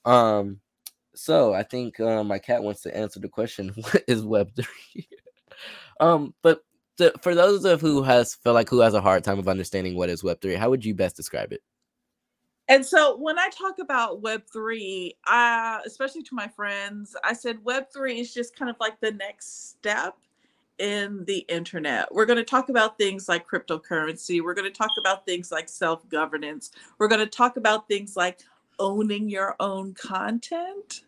Um, 0.04 0.60
so 1.14 1.52
I 1.52 1.62
think 1.62 1.98
uh, 2.00 2.22
my 2.24 2.38
cat 2.38 2.62
wants 2.62 2.82
to 2.82 2.96
answer 2.96 3.20
the 3.20 3.28
question: 3.28 3.68
What 3.76 4.04
is 4.06 4.24
Web 4.24 4.50
three? 4.54 5.08
um, 6.00 6.34
but 6.42 6.62
to, 6.98 7.12
for 7.22 7.34
those 7.34 7.64
of 7.64 7.80
who 7.80 8.02
has 8.02 8.34
feel 8.34 8.54
like 8.54 8.68
who 8.68 8.80
has 8.80 8.94
a 8.94 9.00
hard 9.00 9.24
time 9.24 9.38
of 9.38 9.48
understanding 9.48 9.96
what 9.96 10.10
is 10.10 10.24
Web 10.24 10.40
three, 10.40 10.54
how 10.54 10.70
would 10.70 10.84
you 10.84 10.94
best 10.94 11.16
describe 11.16 11.52
it? 11.52 11.62
And 12.70 12.84
so 12.84 13.16
when 13.16 13.38
I 13.38 13.48
talk 13.48 13.78
about 13.78 14.22
Web3, 14.22 15.12
uh, 15.26 15.78
especially 15.86 16.22
to 16.24 16.34
my 16.34 16.48
friends, 16.48 17.16
I 17.24 17.32
said 17.32 17.64
Web3 17.64 18.18
is 18.18 18.34
just 18.34 18.54
kind 18.54 18.70
of 18.70 18.76
like 18.78 19.00
the 19.00 19.12
next 19.12 19.70
step 19.70 20.16
in 20.78 21.24
the 21.24 21.38
internet. 21.48 22.12
We're 22.12 22.26
going 22.26 22.38
to 22.38 22.44
talk 22.44 22.68
about 22.68 22.98
things 22.98 23.28
like 23.28 23.48
cryptocurrency. 23.48 24.42
We're 24.42 24.54
going 24.54 24.70
to 24.70 24.76
talk 24.76 24.90
about 24.98 25.26
things 25.26 25.50
like 25.50 25.68
self 25.68 26.08
governance. 26.08 26.70
We're 26.98 27.08
going 27.08 27.20
to 27.20 27.26
talk 27.26 27.56
about 27.56 27.88
things 27.88 28.16
like 28.16 28.40
owning 28.78 29.28
your 29.28 29.56
own 29.60 29.94
content. 29.94 31.02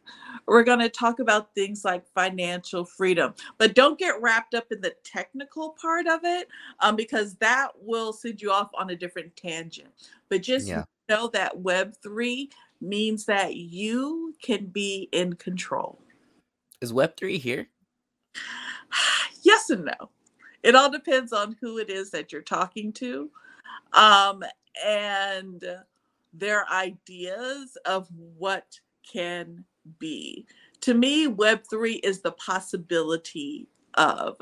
We're 0.46 0.64
going 0.64 0.80
to 0.80 0.88
talk 0.88 1.20
about 1.20 1.54
things 1.54 1.85
like 1.85 2.04
financial 2.14 2.85
freedom, 2.85 3.35
but 3.59 3.74
don't 3.74 3.98
get 3.98 4.20
wrapped 4.20 4.54
up 4.54 4.72
in 4.72 4.80
the 4.80 4.94
technical 5.04 5.76
part 5.80 6.06
of 6.06 6.20
it 6.24 6.48
um, 6.80 6.96
because 6.96 7.35
that 7.37 7.70
will 7.80 8.12
send 8.12 8.42
you 8.42 8.50
off 8.50 8.70
on 8.74 8.90
a 8.90 8.96
different 8.96 9.35
tangent. 9.37 9.90
But 10.28 10.42
just 10.42 10.66
yeah. 10.66 10.85
know 11.09 11.28
that 11.28 11.56
Web3 11.56 12.48
means 12.80 13.26
that 13.26 13.56
you 13.56 14.35
can 14.42 14.66
be 14.66 15.09
in 15.12 15.35
control. 15.35 16.00
Is 16.80 16.92
Web3 16.92 17.38
here? 17.38 17.68
Yes 19.42 19.70
and 19.70 19.85
no. 19.85 20.11
It 20.62 20.74
all 20.74 20.90
depends 20.90 21.33
on 21.33 21.57
who 21.61 21.79
it 21.79 21.90
is 21.90 22.11
that 22.11 22.33
you're 22.33 22.42
talking 22.42 22.92
to. 22.94 23.31
Um, 23.92 24.44
and 24.85 25.64
their 26.33 26.68
ideas 26.70 27.76
of 27.85 28.09
what 28.37 28.79
can 29.11 29.64
be. 29.98 30.46
To 30.83 30.94
me, 30.94 31.26
Web3 31.26 32.00
is 32.03 32.20
the 32.20 32.33
possibility 32.33 33.68
of. 33.94 34.37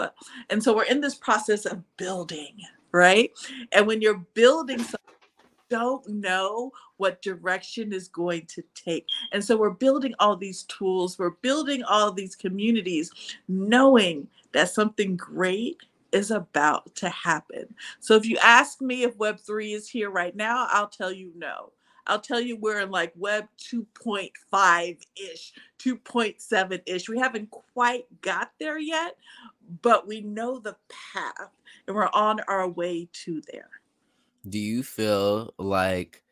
And 0.50 0.62
so 0.62 0.74
we're 0.74 0.84
in 0.84 1.00
this 1.00 1.14
process 1.14 1.66
of 1.66 1.82
building, 1.96 2.58
right? 2.92 3.30
And 3.72 3.86
when 3.86 4.02
you're 4.02 4.24
building 4.34 4.78
something, 4.78 4.98
don't 5.70 6.06
know 6.08 6.72
what 6.96 7.22
direction 7.22 7.92
is 7.92 8.08
going 8.08 8.46
to 8.46 8.62
take. 8.74 9.06
And 9.32 9.44
so 9.44 9.56
we're 9.56 9.70
building 9.70 10.14
all 10.18 10.36
these 10.36 10.64
tools, 10.64 11.18
we're 11.18 11.30
building 11.30 11.82
all 11.84 12.12
these 12.12 12.36
communities, 12.36 13.10
knowing 13.48 14.28
that 14.52 14.70
something 14.70 15.16
great 15.16 15.78
is 16.12 16.30
about 16.30 16.94
to 16.96 17.08
happen. 17.10 17.74
So 18.00 18.14
if 18.16 18.24
you 18.24 18.38
ask 18.42 18.80
me 18.80 19.02
if 19.02 19.18
Web3 19.18 19.74
is 19.74 19.88
here 19.88 20.10
right 20.10 20.34
now, 20.34 20.66
I'll 20.70 20.88
tell 20.88 21.12
you 21.12 21.32
no. 21.36 21.72
I'll 22.06 22.20
tell 22.20 22.40
you 22.40 22.56
we're 22.56 22.80
in 22.80 22.90
like 22.90 23.12
Web 23.16 23.46
2.5 23.58 24.98
ish, 25.16 25.52
2.7 25.78 26.80
ish. 26.86 27.08
We 27.08 27.18
haven't 27.18 27.50
quite 27.50 28.06
got 28.22 28.52
there 28.58 28.78
yet, 28.78 29.16
but 29.82 30.08
we 30.08 30.22
know 30.22 30.58
the 30.58 30.76
path 31.12 31.50
and 31.86 31.94
we're 31.94 32.08
on 32.14 32.40
our 32.48 32.66
way 32.66 33.08
to 33.24 33.42
there. 33.52 33.77
Do 34.48 34.58
you 34.58 34.82
feel 34.82 35.54
like 35.58 36.22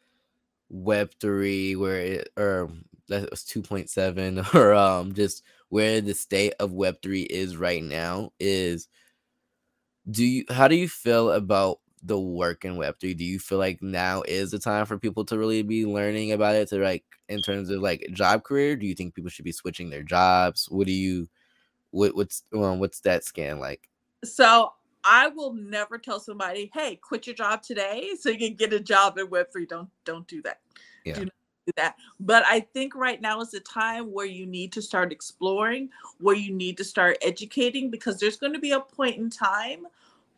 Web3, 0.72 1.76
where 1.76 2.00
it, 2.00 2.28
or 2.36 2.70
that 3.08 3.30
was 3.30 3.44
2.7, 3.44 4.54
or 4.54 4.74
um, 4.74 5.14
just 5.14 5.42
where 5.68 6.00
the 6.00 6.14
state 6.14 6.54
of 6.60 6.72
Web3 6.72 7.26
is 7.28 7.56
right 7.56 7.82
now 7.82 8.32
is 8.40 8.88
do 10.10 10.24
you 10.24 10.44
how 10.50 10.68
do 10.68 10.76
you 10.76 10.88
feel 10.88 11.32
about 11.32 11.80
the 12.04 12.18
work 12.18 12.64
in 12.64 12.76
web3 12.76 13.16
do 13.16 13.24
you 13.24 13.40
feel 13.40 13.58
like 13.58 13.82
now 13.82 14.22
is 14.28 14.52
the 14.52 14.58
time 14.60 14.86
for 14.86 14.96
people 14.96 15.24
to 15.24 15.36
really 15.36 15.62
be 15.62 15.84
learning 15.84 16.30
about 16.30 16.54
it 16.54 16.68
to 16.68 16.76
like 16.78 17.02
in 17.28 17.40
terms 17.42 17.70
of 17.70 17.80
like 17.80 18.06
job 18.12 18.44
career? 18.44 18.76
Do 18.76 18.86
you 18.86 18.94
think 18.94 19.14
people 19.14 19.30
should 19.30 19.44
be 19.44 19.52
switching 19.52 19.90
their 19.90 20.02
jobs? 20.02 20.66
What 20.70 20.86
do 20.86 20.92
you 20.92 21.28
what, 21.90 22.14
what's 22.14 22.42
um, 22.54 22.78
what's 22.78 23.00
that 23.00 23.24
scan 23.24 23.58
like? 23.58 23.88
So 24.24 24.70
i 25.06 25.28
will 25.28 25.52
never 25.52 25.98
tell 25.98 26.20
somebody 26.20 26.70
hey 26.74 26.96
quit 26.96 27.26
your 27.26 27.36
job 27.36 27.62
today 27.62 28.10
so 28.18 28.28
you 28.28 28.38
can 28.38 28.54
get 28.54 28.72
a 28.72 28.80
job 28.80 29.18
in 29.18 29.26
web3 29.28 29.68
don't 29.68 29.88
don't 30.04 30.26
do 30.26 30.42
that 30.42 30.60
yeah. 31.04 31.14
do 31.14 31.24
do 31.24 31.72
that 31.76 31.96
but 32.20 32.44
i 32.46 32.60
think 32.60 32.94
right 32.94 33.20
now 33.20 33.40
is 33.40 33.50
the 33.50 33.60
time 33.60 34.12
where 34.12 34.26
you 34.26 34.46
need 34.46 34.70
to 34.72 34.80
start 34.80 35.10
exploring 35.10 35.88
where 36.18 36.36
you 36.36 36.52
need 36.52 36.76
to 36.76 36.84
start 36.84 37.16
educating 37.22 37.90
because 37.90 38.20
there's 38.20 38.36
going 38.36 38.52
to 38.52 38.58
be 38.58 38.72
a 38.72 38.80
point 38.80 39.16
in 39.16 39.28
time 39.28 39.86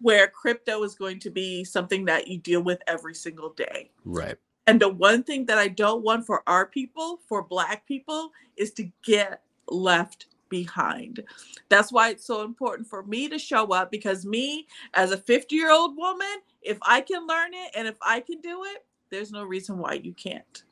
where 0.00 0.28
crypto 0.28 0.83
is 0.83 0.94
going 0.94 1.18
to 1.20 1.31
be 1.31 1.64
something 1.64 2.04
that 2.04 2.28
you 2.28 2.38
deal 2.38 2.62
with 2.62 2.81
every 2.87 3.14
single 3.14 3.50
day. 3.50 3.90
Right. 4.04 4.37
And 4.66 4.81
the 4.81 4.88
one 4.88 5.22
thing 5.22 5.46
that 5.46 5.59
I 5.59 5.68
don't 5.68 6.04
want 6.04 6.26
for 6.26 6.42
our 6.46 6.66
people, 6.66 7.20
for 7.26 7.42
Black 7.42 7.87
people, 7.87 8.33
is 8.57 8.70
to 8.72 8.90
get 9.02 9.42
left 9.70 10.26
behind. 10.48 11.22
That's 11.68 11.92
why 11.92 12.11
it's 12.11 12.26
so 12.26 12.44
important 12.44 12.88
for 12.88 13.02
me 13.02 13.28
to 13.28 13.38
show 13.38 13.66
up 13.66 13.90
because, 13.90 14.24
me 14.24 14.66
as 14.94 15.12
a 15.12 15.16
50 15.16 15.54
year 15.54 15.70
old 15.70 15.96
woman, 15.96 16.26
if 16.62 16.78
I 16.82 17.00
can 17.00 17.26
learn 17.26 17.54
it 17.54 17.70
and 17.74 17.88
if 17.88 17.96
I 18.02 18.20
can 18.20 18.40
do 18.40 18.64
it, 18.64 18.84
there's 19.11 19.30
no 19.30 19.44
reason 19.44 19.78
why 19.78 19.94
you 19.94 20.12
can't. 20.12 20.62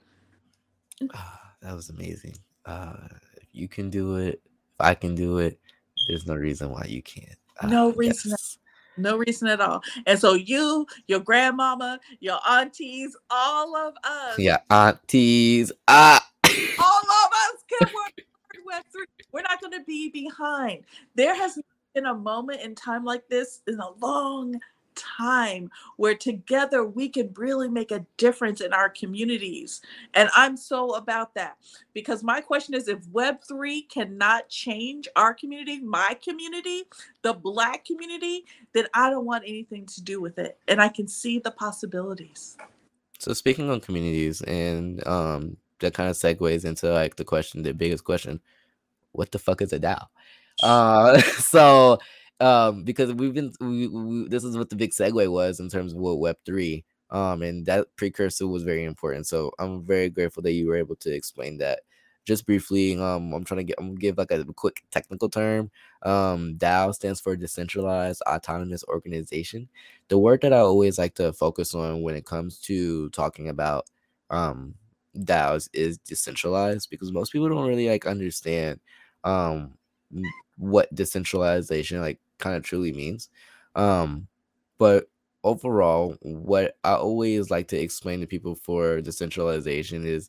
Oh, 1.15 1.39
that 1.63 1.75
was 1.75 1.91
amazing. 1.91 2.35
Uh, 2.65 3.09
if 3.37 3.49
you 3.53 3.69
can 3.69 3.91
do 3.91 4.17
it, 4.17 4.41
if 4.45 4.81
I 4.81 4.95
can 4.95 5.15
do 5.15 5.39
it, 5.39 5.59
there's 6.09 6.27
no 6.27 6.35
reason 6.35 6.71
why 6.71 6.85
you 6.89 7.03
can't. 7.03 7.39
Uh, 7.61 7.69
no 7.69 7.93
reason. 7.93 8.33
Yes. 8.33 8.59
No 8.99 9.19
reason 9.19 9.49
at 9.49 9.61
all. 9.61 9.83
And 10.07 10.19
so 10.19 10.33
you, 10.33 10.87
your 11.07 11.21
grandmama, 11.21 12.01
your 12.21 12.39
aunties, 12.49 13.15
all 13.31 13.77
of 13.77 13.95
us. 14.03 14.39
Yeah, 14.39 14.59
aunties. 14.71 15.71
Ah. 15.87 16.27
all 16.47 16.51
of 16.51 17.33
us 17.33 17.63
can 17.69 17.95
work 17.95 18.27
We're 19.37 19.43
not 19.43 19.61
going 19.61 19.75
to 19.75 19.85
be 19.85 20.09
behind. 20.09 20.85
There 21.15 21.37
has 21.37 21.59
been 21.95 22.07
a 22.07 22.15
moment 22.15 22.63
in 22.63 22.75
time 22.75 23.05
like 23.05 23.29
this 23.29 23.61
in 23.67 23.79
a 23.79 23.91
long 24.01 24.59
time 24.95 25.71
where 25.99 26.15
together 26.15 26.87
we 26.87 27.11
can 27.11 27.35
really 27.37 27.69
make 27.69 27.91
a 27.91 28.07
difference 28.17 28.63
in 28.63 28.73
our 28.73 28.89
communities. 28.89 29.83
And 30.15 30.31
I'm 30.35 30.57
so 30.57 30.95
about 30.95 31.35
that 31.35 31.59
because 31.93 32.23
my 32.23 32.41
question 32.41 32.73
is 32.73 32.89
if 32.89 33.01
Web3 33.09 33.87
cannot 33.91 34.49
change 34.49 35.07
our 35.17 35.35
community, 35.35 35.81
my 35.81 36.17
community, 36.25 36.85
the 37.21 37.35
Black 37.35 37.85
community, 37.85 38.47
then 38.73 38.87
I 38.95 39.11
don't 39.11 39.27
want 39.27 39.45
anything 39.47 39.85
to 39.85 40.03
do 40.03 40.19
with 40.19 40.39
it. 40.39 40.57
And 40.67 40.81
I 40.81 40.89
can 40.89 41.09
see 41.09 41.41
the 41.41 41.51
possibilities. 41.51 42.57
So, 43.19 43.35
speaking 43.35 43.69
on 43.69 43.81
communities, 43.81 44.41
and 44.41 45.07
um, 45.07 45.59
that 45.81 45.93
kind 45.93 46.09
of 46.09 46.17
segues 46.17 46.65
into 46.65 46.91
like 46.91 47.17
the 47.17 47.25
question, 47.25 47.63
the 47.63 47.75
biggest 47.75 48.05
question 48.05 48.41
what 49.17 49.33
the 49.33 49.39
fuck 49.39 49.63
is 49.63 49.73
a 49.73 49.81
DAO? 49.81 50.07
Uh, 50.63 51.21
so 51.39 51.99
um 52.41 52.85
because 52.85 53.13
we've 53.15 53.35
been 53.35 53.53
we, 53.61 53.89
we, 53.89 54.29
this 54.29 54.45
is 54.45 54.57
what 54.57 54.69
the 54.69 54.77
big 54.77 54.91
segue 54.91 55.31
was 55.31 55.61
in 55.61 55.69
terms 55.69 55.93
of 55.93 55.99
what 55.99 56.19
web 56.19 56.37
3 56.45 56.85
um 57.11 57.43
and 57.43 57.65
that 57.67 57.87
precursor 57.97 58.47
was 58.47 58.63
very 58.63 58.85
important. 58.85 59.27
So 59.27 59.53
i'm 59.59 59.83
very 59.85 60.11
grateful 60.11 60.43
that 60.43 60.53
you 60.53 60.67
were 60.67 60.77
able 60.77 60.97
to 60.97 61.13
explain 61.13 61.59
that. 61.59 61.81
Just 62.27 62.45
briefly 62.45 62.95
um 63.01 63.33
i'm 63.33 63.45
trying 63.45 63.59
to 63.59 63.65
get 63.65 63.77
i'm 63.79 63.89
gonna 63.89 64.01
give 64.01 64.19
like 64.19 64.31
a 64.33 64.45
quick 64.53 64.83
technical 64.91 65.29
term. 65.31 65.71
Um 66.03 66.57
dao 66.59 66.95
stands 66.95 67.21
for 67.21 67.37
decentralized 67.37 68.23
autonomous 68.29 68.85
organization. 68.89 69.69
The 70.09 70.19
word 70.19 70.43
that 70.43 70.53
i 70.53 70.59
always 70.59 70.99
like 70.99 71.15
to 71.15 71.33
focus 71.33 71.75
on 71.75 72.03
when 72.03 72.17
it 72.17 72.27
comes 72.27 72.59
to 72.63 73.09
talking 73.11 73.49
about 73.49 73.87
um 74.31 74.75
daos 75.17 75.69
is 75.73 75.97
decentralized 75.99 76.91
because 76.91 77.11
most 77.13 77.33
people 77.33 77.49
don't 77.49 77.67
really 77.67 77.89
like 77.89 78.07
understand 78.07 78.79
um 79.27 79.75
what 80.59 80.95
decentralization 80.95 82.01
like 82.01 82.19
kind 82.39 82.57
of 82.57 82.63
truly 82.63 82.93
means. 82.93 83.29
Um, 83.75 84.27
but 84.79 85.09
overall, 85.45 86.17
what 86.23 86.77
I 86.85 86.95
always 86.95 87.51
like 87.51 87.69
to 87.69 87.79
explain 87.79 88.21
to 88.21 88.27
people 88.27 88.55
for 88.55 89.01
decentralization 89.01 90.07
is 90.07 90.29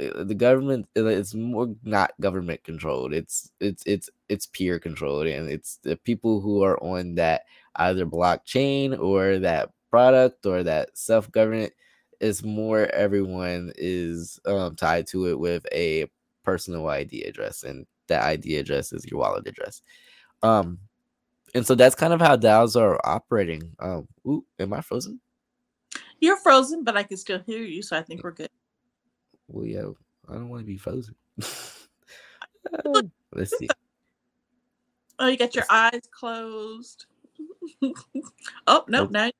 uh, 0.00 0.24
the 0.24 0.34
government 0.34 0.88
it's 0.96 1.34
more 1.34 1.74
not 1.84 2.12
government 2.20 2.64
controlled 2.64 3.12
it's 3.12 3.52
it's 3.60 3.82
it's 3.86 4.10
it's 4.28 4.46
peer 4.46 4.78
controlled 4.78 5.26
and 5.26 5.48
it's 5.48 5.78
the 5.84 5.96
people 5.96 6.40
who 6.40 6.62
are 6.64 6.82
on 6.82 7.14
that 7.14 7.42
either 7.76 8.04
blockchain 8.06 8.98
or 8.98 9.38
that 9.38 9.70
product 9.90 10.46
or 10.46 10.62
that 10.64 10.96
self-government 10.98 11.72
is 12.20 12.42
more 12.44 12.86
everyone 12.88 13.72
is 13.76 14.40
um, 14.46 14.74
tied 14.74 15.06
to 15.06 15.28
it 15.28 15.38
with 15.38 15.64
a 15.72 16.06
personal 16.44 16.88
id 16.88 17.22
address 17.22 17.62
and 17.62 17.86
that 18.08 18.22
id 18.24 18.56
address 18.56 18.92
is 18.92 19.04
your 19.06 19.20
wallet 19.20 19.46
address 19.46 19.82
um 20.42 20.78
and 21.54 21.66
so 21.66 21.74
that's 21.74 21.94
kind 21.94 22.12
of 22.12 22.20
how 22.20 22.36
DAOs 22.36 22.78
are 22.78 23.00
operating. 23.04 23.70
Um, 23.78 24.08
ooh, 24.26 24.44
am 24.58 24.72
I 24.72 24.80
frozen? 24.80 25.20
You're 26.20 26.36
frozen, 26.36 26.82
but 26.82 26.96
I 26.96 27.04
can 27.04 27.16
still 27.16 27.38
hear 27.46 27.62
you, 27.62 27.80
so 27.80 27.96
I 27.96 28.02
think 28.02 28.24
we're 28.24 28.32
good. 28.32 28.50
Well, 29.46 29.64
yeah, 29.64 29.86
I 30.28 30.34
don't 30.34 30.48
want 30.48 30.62
to 30.62 30.66
be 30.66 30.76
frozen. 30.76 31.14
Let's 33.32 33.56
see. 33.56 33.68
Oh, 35.18 35.28
you 35.28 35.36
got 35.36 35.54
your 35.54 35.66
eyes 35.70 36.00
closed. 36.10 37.06
oh 38.66 38.84
no, 38.88 39.06
now. 39.06 39.30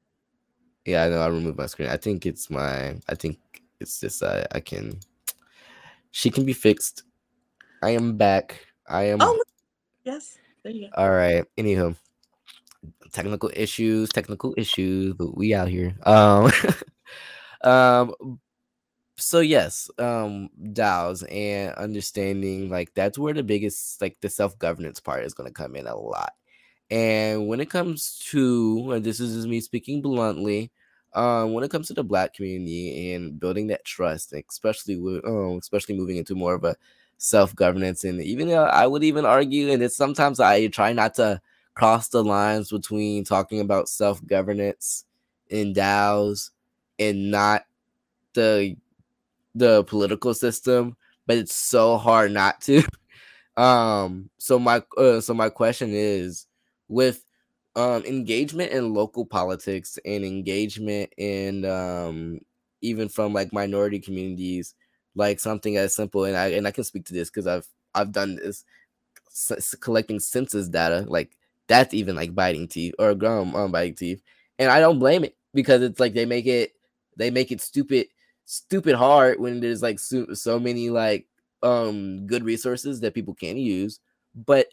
Yeah, 0.85 1.05
I 1.05 1.09
know. 1.09 1.21
I 1.21 1.27
removed 1.27 1.59
my 1.59 1.67
screen. 1.67 1.89
I 1.89 1.97
think 1.97 2.27
it's 2.27 2.49
my. 2.49 2.97
I 3.09 3.15
think 3.17 3.39
it's 3.81 3.99
just. 3.99 4.23
Uh, 4.23 4.45
I 4.53 4.61
can. 4.61 5.01
She 6.13 6.31
can 6.31 6.45
be 6.45 6.53
fixed. 6.53 7.03
I 7.85 7.91
am 7.91 8.17
back. 8.17 8.67
I 8.89 9.05
am. 9.05 9.19
Oh, 9.21 9.43
yes. 10.05 10.39
There 10.63 10.73
you 10.73 10.89
go. 10.89 10.95
All 10.97 11.11
right. 11.11 11.45
Anywho, 11.59 11.95
technical 13.13 13.51
issues, 13.55 14.09
technical 14.09 14.55
issues, 14.57 15.13
but 15.13 15.37
we 15.37 15.53
out 15.53 15.69
here. 15.69 15.95
Um, 16.05 16.51
um, 17.63 18.41
so 19.19 19.41
yes, 19.41 19.91
um, 19.99 20.49
DAOs 20.73 21.31
and 21.31 21.75
understanding 21.75 22.71
like 22.71 22.95
that's 22.95 23.19
where 23.19 23.35
the 23.35 23.43
biggest 23.43 24.01
like 24.01 24.17
the 24.23 24.31
self 24.31 24.59
governance 24.59 24.99
part 24.99 25.25
is 25.25 25.35
going 25.35 25.51
to 25.51 25.55
come 25.55 25.77
in 25.77 25.87
a 25.87 25.95
lot. 25.95 26.33
And 26.91 27.49
when 27.49 27.61
it 27.61 27.69
comes 27.69 28.19
to, 28.31 28.93
and 28.93 29.05
this 29.05 29.21
is 29.21 29.47
me 29.47 29.61
speaking 29.61 30.01
bluntly, 30.01 30.73
um, 31.13 31.53
when 31.53 31.65
it 31.65 31.71
comes 31.71 31.89
to 31.89 31.95
the 31.95 32.03
black 32.03 32.33
community 32.33 33.13
and 33.13 33.39
building 33.39 33.67
that 33.67 33.85
trust, 33.85 34.33
especially 34.33 34.97
with, 34.97 35.23
um, 35.27 35.59
especially 35.59 35.99
moving 35.99 36.17
into 36.17 36.35
more 36.35 36.55
of 36.55 36.65
a 36.65 36.77
self 37.25 37.55
governance, 37.57 38.05
and 38.05 38.21
even 38.23 38.51
uh, 38.51 38.63
I 38.65 38.87
would 38.87 39.03
even 39.03 39.25
argue, 39.25 39.71
and 39.71 39.83
it's 39.83 39.97
sometimes 39.97 40.41
I 40.41 40.67
try 40.69 40.93
not 40.93 41.15
to 41.15 41.41
cross 41.75 42.09
the 42.09 42.23
lines 42.23 42.71
between 42.71 43.25
talking 43.25 43.61
about 43.61 43.89
self 43.89 44.25
governance 44.27 45.05
in 45.49 45.73
DAOs 45.73 46.51
and 46.99 47.31
not 47.31 47.65
the 48.35 48.77
the 49.55 49.85
political 49.85 50.35
system, 50.35 50.97
but 51.27 51.39
it's 51.39 51.55
so 51.55 51.97
hard 51.97 52.33
not 52.33 52.61
to. 52.63 52.83
um, 53.57 54.31
so 54.39 54.59
my 54.59 54.83
uh, 54.99 55.21
so 55.21 55.35
my 55.35 55.49
question 55.49 55.91
is 55.93 56.47
with 56.89 57.25
um 57.77 58.05
engagement 58.05 58.71
in 58.73 58.95
local 58.95 59.25
politics 59.27 59.99
and 60.05 60.25
engagement 60.25 61.13
in 61.17 61.65
um 61.65 62.39
even 62.83 63.09
from 63.09 63.33
like 63.33 63.53
minority 63.53 63.99
communities 63.99 64.75
like 65.15 65.41
something 65.41 65.77
as 65.77 65.95
simple 65.95 66.25
and 66.25 66.37
I 66.37 66.49
and 66.49 66.67
I 66.67 66.71
can 66.73 66.85
speak 66.85 67.05
to 67.07 67.15
this 67.15 67.31
because 67.31 67.47
I've 67.47 67.67
I've 67.95 68.13
done 68.13 68.37
this 68.37 68.65
s- 69.31 69.75
collecting 69.81 70.21
census 70.21 70.69
data 70.69 71.05
like 71.09 71.37
that's 71.69 71.95
even 71.95 72.15
like 72.17 72.35
biting 72.35 72.69
teeth 72.69 72.95
or 72.99 73.15
gum 73.15 73.55
on 73.55 73.71
biting 73.71 73.95
teeth 73.95 74.23
and 74.59 74.71
I 74.71 74.81
don't 74.81 74.99
blame 74.99 75.25
it 75.25 75.37
because 75.55 75.83
it's 75.83 76.01
like 76.01 76.15
they 76.15 76.27
make 76.27 76.47
it 76.47 76.73
they 77.17 77.31
make 77.31 77.53
it 77.53 77.61
stupid, 77.61 78.09
stupid 78.45 78.97
hard 78.97 79.39
when 79.39 79.61
there's 79.61 79.83
like 79.83 80.01
so, 80.01 80.27
so 80.35 80.59
many 80.59 80.91
like 80.91 81.27
um 81.63 82.27
good 82.27 82.45
resources 82.45 83.01
that 83.01 83.15
people 83.15 83.35
can 83.35 83.57
use. 83.57 84.01
But 84.35 84.67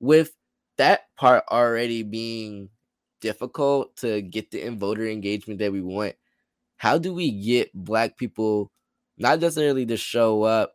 with 0.00 0.32
that 0.76 1.06
part 1.16 1.44
already 1.50 2.04
being 2.04 2.68
difficult 3.20 3.96
to 3.96 4.22
get 4.22 4.50
the 4.52 4.68
voter 4.70 5.06
engagement 5.08 5.58
that 5.58 5.72
we 5.72 5.80
want, 5.82 6.14
how 6.76 6.98
do 6.98 7.12
we 7.12 7.30
get 7.32 7.70
black 7.74 8.16
people 8.16 8.70
not 9.18 9.40
necessarily 9.40 9.86
to 9.86 9.96
show 9.96 10.42
up 10.44 10.74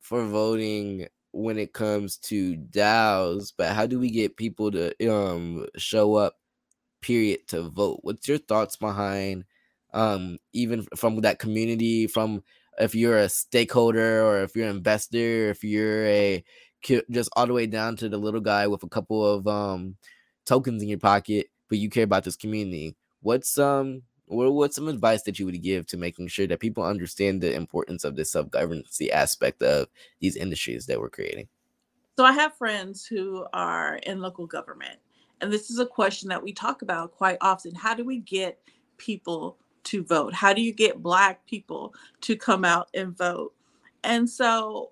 for 0.00 0.24
voting 0.24 1.06
when 1.32 1.58
it 1.58 1.72
comes 1.72 2.16
to 2.16 2.56
DAOs, 2.56 3.52
but 3.56 3.72
how 3.72 3.86
do 3.86 3.98
we 3.98 4.10
get 4.10 4.36
people 4.36 4.70
to 4.72 4.94
um 5.12 5.66
show 5.76 6.14
up 6.14 6.36
period 7.02 7.46
to 7.48 7.62
vote? 7.62 8.00
What's 8.02 8.28
your 8.28 8.38
thoughts 8.38 8.76
behind 8.76 9.44
um 9.94 10.38
even 10.52 10.86
from 10.96 11.20
that 11.22 11.38
community 11.38 12.06
from 12.06 12.42
if 12.78 12.94
you're 12.94 13.18
a 13.18 13.28
stakeholder 13.28 14.22
or 14.24 14.42
if 14.42 14.54
you're 14.54 14.68
an 14.68 14.76
investor, 14.76 15.50
if 15.50 15.64
you're 15.64 16.06
a 16.06 16.44
just 17.10 17.30
all 17.36 17.46
the 17.46 17.52
way 17.52 17.66
down 17.66 17.96
to 17.96 18.08
the 18.08 18.18
little 18.18 18.40
guy 18.40 18.66
with 18.66 18.82
a 18.82 18.88
couple 18.88 19.24
of 19.24 19.46
um 19.46 19.96
tokens 20.46 20.82
in 20.82 20.88
your 20.88 20.98
pocket, 20.98 21.48
but 21.68 21.78
you 21.78 21.90
care 21.90 22.04
about 22.04 22.24
this 22.24 22.36
community. 22.36 22.96
What's 23.20 23.58
um 23.58 24.02
what 24.28 24.52
what's 24.52 24.76
some 24.76 24.88
advice 24.88 25.22
that 25.22 25.38
you 25.38 25.46
would 25.46 25.62
give 25.62 25.86
to 25.86 25.96
making 25.96 26.28
sure 26.28 26.46
that 26.46 26.60
people 26.60 26.84
understand 26.84 27.40
the 27.40 27.54
importance 27.54 28.04
of 28.04 28.16
the 28.16 28.24
self 28.24 28.50
governance 28.50 29.00
aspect 29.12 29.62
of 29.62 29.88
these 30.20 30.36
industries 30.36 30.86
that 30.86 31.00
we're 31.00 31.10
creating? 31.10 31.48
So 32.16 32.24
I 32.24 32.32
have 32.32 32.56
friends 32.56 33.06
who 33.06 33.46
are 33.52 33.96
in 34.04 34.20
local 34.20 34.46
government, 34.46 34.98
and 35.40 35.52
this 35.52 35.70
is 35.70 35.78
a 35.78 35.86
question 35.86 36.28
that 36.28 36.42
we 36.42 36.52
talk 36.52 36.82
about 36.82 37.12
quite 37.12 37.38
often. 37.40 37.74
How 37.74 37.94
do 37.94 38.04
we 38.04 38.18
get 38.18 38.58
people 38.96 39.56
to 39.84 40.04
vote? 40.04 40.34
How 40.34 40.52
do 40.52 40.60
you 40.60 40.72
get 40.72 41.02
Black 41.02 41.46
people 41.46 41.94
to 42.22 42.36
come 42.36 42.64
out 42.64 42.88
and 42.94 43.16
vote? 43.16 43.54
And 44.04 44.28
so 44.28 44.90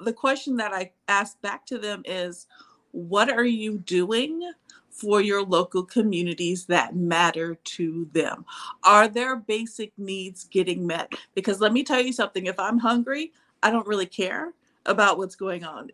the 0.00 0.12
question 0.12 0.56
that 0.56 0.72
I 0.72 0.92
ask 1.08 1.40
back 1.40 1.64
to 1.66 1.78
them 1.78 2.02
is 2.04 2.46
what 2.90 3.30
are 3.30 3.44
you 3.44 3.78
doing 3.78 4.52
for 4.94 5.20
your 5.20 5.42
local 5.42 5.82
communities 5.82 6.66
that 6.66 6.94
matter 6.94 7.56
to 7.56 8.08
them? 8.12 8.44
Are 8.84 9.08
their 9.08 9.36
basic 9.36 9.92
needs 9.98 10.44
getting 10.44 10.86
met? 10.86 11.12
Because 11.34 11.60
let 11.60 11.72
me 11.72 11.82
tell 11.82 12.00
you 12.00 12.12
something 12.12 12.46
if 12.46 12.58
I'm 12.58 12.78
hungry, 12.78 13.32
I 13.62 13.70
don't 13.70 13.86
really 13.86 14.06
care 14.06 14.52
about 14.86 15.18
what's 15.18 15.34
going 15.34 15.64
on 15.64 15.90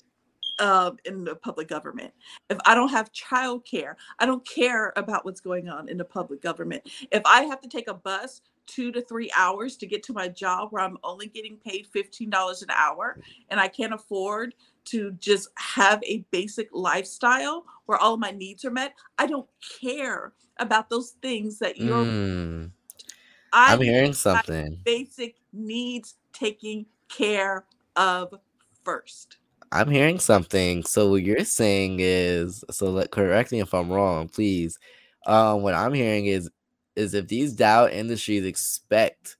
uh, 0.58 0.90
in 1.06 1.24
the 1.24 1.34
public 1.34 1.66
government. 1.66 2.12
If 2.50 2.58
I 2.66 2.74
don't 2.74 2.90
have 2.90 3.10
childcare, 3.12 3.94
I 4.18 4.26
don't 4.26 4.46
care 4.46 4.92
about 4.96 5.24
what's 5.24 5.40
going 5.40 5.68
on 5.68 5.88
in 5.88 5.96
the 5.96 6.04
public 6.04 6.42
government. 6.42 6.82
If 7.10 7.22
I 7.24 7.42
have 7.42 7.60
to 7.62 7.68
take 7.68 7.88
a 7.88 7.94
bus 7.94 8.42
two 8.66 8.92
to 8.92 9.02
three 9.02 9.30
hours 9.36 9.76
to 9.76 9.86
get 9.86 10.02
to 10.04 10.12
my 10.12 10.28
job 10.28 10.68
where 10.70 10.82
I'm 10.82 10.98
only 11.02 11.26
getting 11.26 11.56
paid 11.56 11.86
$15 11.94 12.62
an 12.62 12.70
hour 12.70 13.18
and 13.48 13.58
I 13.58 13.68
can't 13.68 13.92
afford 13.92 14.54
to 14.86 15.12
just 15.12 15.48
have 15.56 16.02
a 16.04 16.24
basic 16.30 16.68
lifestyle 16.72 17.64
where 17.86 17.98
all 17.98 18.14
of 18.14 18.20
my 18.20 18.30
needs 18.30 18.64
are 18.64 18.70
met, 18.70 18.94
I 19.18 19.26
don't 19.26 19.48
care 19.80 20.32
about 20.58 20.90
those 20.90 21.10
things 21.22 21.58
that 21.58 21.76
you're. 21.76 22.04
Mm. 22.04 22.70
I'm 23.52 23.80
hearing 23.80 24.12
something. 24.12 24.78
Basic 24.84 25.36
needs 25.52 26.16
taking 26.32 26.86
care 27.08 27.64
of 27.96 28.34
first. 28.84 29.38
I'm 29.72 29.90
hearing 29.90 30.18
something. 30.18 30.82
So 30.84 31.10
what 31.10 31.22
you're 31.22 31.44
saying 31.44 31.98
is, 32.00 32.64
so 32.70 32.90
let 32.90 33.10
correct 33.10 33.52
me 33.52 33.60
if 33.60 33.72
I'm 33.72 33.90
wrong, 33.90 34.28
please. 34.28 34.78
Um, 35.26 35.62
what 35.62 35.74
I'm 35.74 35.94
hearing 35.94 36.26
is, 36.26 36.50
is 36.96 37.14
if 37.14 37.28
these 37.28 37.54
DAO 37.56 37.86
industries 37.92 38.44
expect 38.44 39.36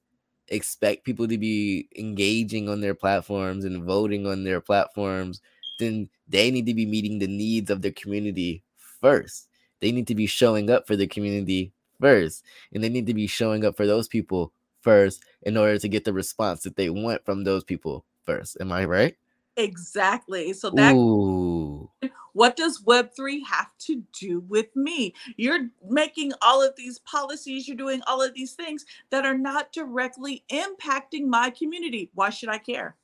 expect 0.48 1.04
people 1.04 1.28
to 1.28 1.38
be 1.38 1.88
engaging 1.96 2.68
on 2.68 2.80
their 2.80 2.94
platforms 2.94 3.64
and 3.64 3.84
voting 3.84 4.26
on 4.26 4.42
their 4.44 4.60
platforms, 4.60 5.40
then 5.78 6.08
they 6.28 6.50
need 6.50 6.66
to 6.66 6.74
be 6.74 6.86
meeting 6.86 7.18
the 7.18 7.28
needs 7.28 7.70
of 7.70 7.82
their 7.82 7.92
community 7.92 8.62
first. 9.00 9.48
They 9.80 9.92
need 9.92 10.08
to 10.08 10.14
be 10.14 10.26
showing 10.26 10.68
up 10.70 10.86
for 10.86 10.96
the 10.96 11.06
community 11.06 11.72
first, 12.00 12.44
and 12.72 12.82
they 12.82 12.88
need 12.88 13.06
to 13.06 13.14
be 13.14 13.26
showing 13.26 13.64
up 13.64 13.76
for 13.76 13.86
those 13.86 14.08
people 14.08 14.52
first 14.82 15.24
in 15.42 15.56
order 15.56 15.78
to 15.78 15.88
get 15.88 16.04
the 16.04 16.12
response 16.12 16.62
that 16.64 16.76
they 16.76 16.90
want 16.90 17.24
from 17.24 17.44
those 17.44 17.64
people 17.64 18.04
first. 18.24 18.56
Am 18.60 18.72
I 18.72 18.84
right? 18.84 19.16
Exactly. 19.64 20.53
So 20.53 20.70
that 20.70 20.94
Ooh. 20.94 21.90
what 22.33 22.57
does 22.57 22.83
web3 22.83 23.44
have 23.46 23.77
to 23.81 24.03
do 24.18 24.40
with 24.49 24.75
me? 24.75 25.14
You're 25.37 25.68
making 25.88 26.33
all 26.42 26.62
of 26.62 26.75
these 26.77 26.99
policies, 27.01 27.68
you're 27.68 27.77
doing 27.77 28.03
all 28.07 28.23
of 28.23 28.35
these 28.35 28.53
things 28.53 28.87
that 29.11 29.27
are 29.27 29.37
not 29.37 29.73
directly 29.73 30.44
impacting 30.51 31.27
my 31.27 31.51
community. 31.51 32.11
Why 32.14 32.31
should 32.31 32.49
I 32.49 32.59
care? 32.59 32.96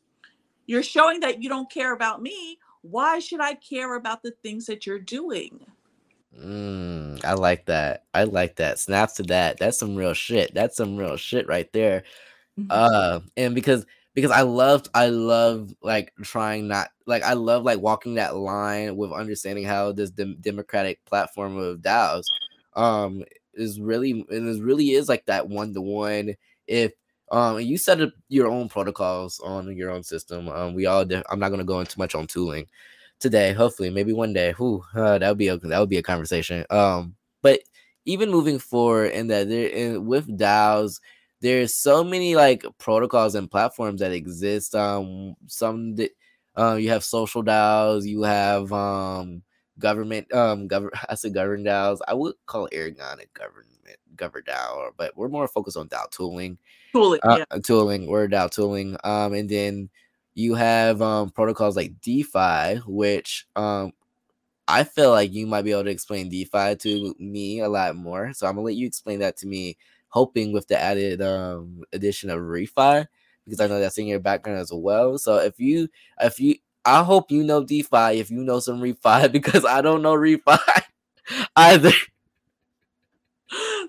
You're 0.67 0.83
showing 0.83 1.21
that 1.21 1.43
you 1.43 1.49
don't 1.49 1.71
care 1.71 1.93
about 1.93 2.23
me. 2.23 2.59
Why 2.83 3.19
should 3.19 3.41
I 3.41 3.55
care 3.55 3.95
about 3.95 4.23
the 4.23 4.33
things 4.43 4.67
that 4.67 4.87
you're 4.87 4.99
doing? 4.99 5.67
Mm, 6.39 7.25
I 7.25 7.35
like 7.35 7.67
that. 7.67 8.05
I 8.15 8.25
like 8.25 8.57
that. 8.57 8.79
Snaps 8.79 9.15
to 9.15 9.23
that. 9.25 9.59
That's 9.59 9.79
some 9.79 9.97
real 9.97 10.15
shit. 10.15 10.55
That's 10.55 10.77
some 10.77 10.97
real 10.97 11.17
shit 11.17 11.49
right 11.49 11.73
there. 11.73 12.05
Mm-hmm. 12.59 12.69
Uh, 12.71 13.21
and 13.37 13.55
because 13.55 13.87
because 14.17 14.31
I 14.33 14.41
loved 14.41 14.89
I 14.95 15.09
love 15.09 15.73
like 15.83 16.13
trying 16.23 16.67
not 16.69 16.89
like 17.07 17.23
I 17.23 17.35
love 17.35 17.65
like 17.65 17.81
walking 17.81 18.15
that 18.15 18.35
line 18.35 18.97
with 18.97 19.13
understanding 19.13 19.65
how 19.67 19.93
this 19.93 20.11
dem- 20.11 20.39
democratic 20.41 21.05
platform 21.05 21.59
of 21.59 21.83
DAOs 21.83 22.33
um 22.75 23.23
is 23.55 23.79
really 23.79 24.27
and 24.31 24.49
it 24.49 24.63
really 24.63 24.93
is 24.93 25.09
like 25.09 25.27
that 25.27 25.49
one 25.49 25.75
to 25.75 25.83
one 25.83 26.35
if 26.67 26.93
um 27.31 27.61
you 27.61 27.77
set 27.77 28.01
up 28.01 28.11
your 28.29 28.49
own 28.49 28.69
protocols 28.71 29.39
on 29.41 29.77
your 29.77 29.91
own 29.91 30.03
system 30.03 30.49
um 30.49 30.75
we 30.75 30.87
all 30.87 31.05
de- 31.05 31.23
I'm 31.31 31.39
not 31.39 31.51
gonna 31.51 31.65
go 31.65 31.81
into 31.81 31.99
much 31.99 32.15
on 32.15 32.27
tooling 32.27 32.67
today. 33.21 33.53
Hopefully 33.53 33.91
maybe 33.91 34.13
one 34.13 34.33
day. 34.33 34.53
Who 34.53 34.83
uh, 34.95 35.19
that 35.19 35.29
would 35.29 35.39
be 35.39 35.49
a 35.49 35.59
that 35.59 35.79
would 35.79 35.91
be 35.91 35.99
a 35.99 36.03
conversation. 36.03 36.65
Um 36.71 37.17
but 37.43 37.61
even 38.07 38.31
moving 38.31 38.59
forward 38.59 39.09
in 39.13 39.27
that 39.29 39.49
there 39.49 39.69
in, 39.69 40.07
with 40.07 40.27
DAOs 40.39 41.01
there's 41.41 41.75
so 41.75 42.03
many 42.03 42.35
like 42.35 42.65
protocols 42.79 43.35
and 43.35 43.51
platforms 43.51 44.01
that 44.01 44.13
exist. 44.13 44.75
Um, 44.75 45.35
some 45.47 45.97
that 45.97 46.11
uh, 46.57 46.75
you 46.75 46.91
have 46.91 47.05
social 47.05 47.45
DAOs, 47.45 48.07
you 48.07 48.23
have 48.23 48.73
um 48.73 49.43
government 49.79 50.33
um 50.33 50.67
govern 50.69 50.91
I 51.09 51.15
said 51.15 51.35
government 51.35 51.67
DAOs. 51.67 51.99
I 52.07 52.15
would 52.15 52.35
call 52.47 52.69
Aragon 52.73 53.21
a 53.21 53.39
government 53.39 53.67
govern 54.17 54.43
DAO, 54.45 54.91
but 54.97 55.17
we're 55.17 55.29
more 55.29 55.49
focused 55.49 55.77
on 55.77 55.89
DAO 55.89 56.11
tooling. 56.11 56.59
Tooling, 56.93 57.21
uh, 57.23 57.39
yeah. 57.39 57.59
tooling, 57.59 58.07
we're 58.07 58.29
DAO 58.29 58.51
tooling. 58.51 58.97
Um, 59.05 59.35
and 59.35 59.49
then 59.49 59.91
you 60.35 60.55
have 60.55 61.03
um 61.03 61.31
protocols 61.31 61.77
like 61.77 62.01
DeFi, 62.01 62.81
which 62.87 63.47
um 63.57 63.93
I 64.69 64.83
feel 64.83 65.11
like 65.11 65.33
you 65.33 65.47
might 65.47 65.63
be 65.63 65.71
able 65.73 65.85
to 65.85 65.91
explain 65.91 66.29
DeFi 66.29 66.75
to 66.77 67.15
me 67.19 67.61
a 67.61 67.69
lot 67.69 67.95
more. 67.95 68.33
So 68.33 68.47
I'm 68.47 68.55
gonna 68.55 68.65
let 68.65 68.75
you 68.75 68.87
explain 68.87 69.21
that 69.21 69.37
to 69.39 69.47
me 69.47 69.77
hoping 70.09 70.53
with 70.53 70.69
the 70.69 70.79
added 70.81 71.21
um 71.23 71.83
addition 71.93 72.31
of 72.31 72.41
refi 72.41 73.07
because 73.45 73.61
I 73.61 73.67
know 73.67 73.81
that's 73.81 73.99
in 73.99 74.07
your 74.07 74.21
background 74.21 74.59
as 74.61 74.71
well. 74.73 75.19
So 75.19 75.37
if 75.39 75.59
you 75.59 75.89
if 76.21 76.41
you 76.41 76.57
I 76.85 77.03
hope 77.03 77.31
you 77.31 77.43
know 77.45 77.65
DeFi 77.65 78.19
if 78.21 78.31
you 78.31 78.43
know 78.43 78.61
some 78.61 78.81
refi 78.81 79.31
because 79.33 79.65
I 79.65 79.83
don't 79.83 80.03
know 80.03 80.15
refi 80.15 80.59
either. 81.57 81.93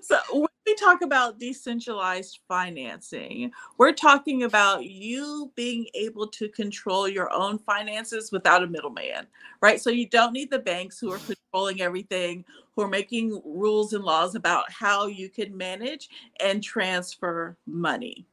So 0.02 0.48
we 0.68 0.74
talk 0.74 1.00
about 1.00 1.38
decentralized 1.38 2.40
financing, 2.46 3.50
we're 3.78 3.94
talking 3.94 4.42
about 4.42 4.84
you 4.84 5.50
being 5.54 5.86
able 5.94 6.26
to 6.26 6.50
control 6.50 7.08
your 7.08 7.32
own 7.32 7.58
finances 7.58 8.30
without 8.30 8.62
a 8.62 8.66
middleman, 8.66 9.26
right? 9.62 9.80
So 9.80 9.88
you 9.88 10.06
don't 10.06 10.34
need 10.34 10.50
the 10.50 10.58
banks 10.58 10.98
who 10.98 11.10
are 11.10 11.20
controlling 11.20 11.80
everything, 11.80 12.44
who 12.76 12.82
are 12.82 12.88
making 12.88 13.40
rules 13.46 13.94
and 13.94 14.04
laws 14.04 14.34
about 14.34 14.70
how 14.70 15.06
you 15.06 15.30
can 15.30 15.56
manage 15.56 16.10
and 16.38 16.62
transfer 16.62 17.56
money. 17.66 18.26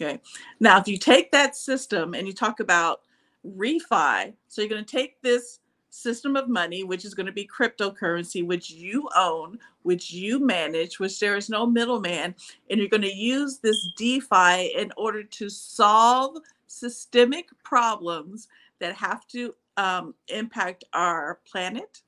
Okay. 0.00 0.20
Now, 0.60 0.78
if 0.78 0.86
you 0.86 0.96
take 0.96 1.32
that 1.32 1.56
system 1.56 2.14
and 2.14 2.28
you 2.28 2.32
talk 2.32 2.60
about 2.60 3.00
refi, 3.44 4.32
so 4.46 4.62
you're 4.62 4.70
going 4.70 4.84
to 4.84 4.96
take 4.96 5.20
this 5.22 5.58
system 5.94 6.34
of 6.36 6.48
money, 6.48 6.82
which 6.82 7.04
is 7.04 7.14
going 7.14 7.26
to 7.26 7.32
be 7.32 7.46
cryptocurrency, 7.46 8.44
which 8.44 8.70
you 8.70 9.08
own, 9.16 9.58
which 9.82 10.12
you 10.12 10.44
manage, 10.44 10.98
which 10.98 11.20
there 11.20 11.36
is 11.36 11.48
no 11.48 11.64
middleman. 11.64 12.34
And 12.68 12.80
you're 12.80 12.88
going 12.88 13.02
to 13.02 13.14
use 13.14 13.58
this 13.58 13.76
DeFi 13.96 14.74
in 14.76 14.92
order 14.96 15.22
to 15.22 15.48
solve 15.48 16.38
systemic 16.66 17.48
problems 17.62 18.48
that 18.80 18.94
have 18.96 19.26
to 19.28 19.54
um, 19.76 20.14
impact 20.28 20.84
our 20.92 21.40
planet 21.50 22.02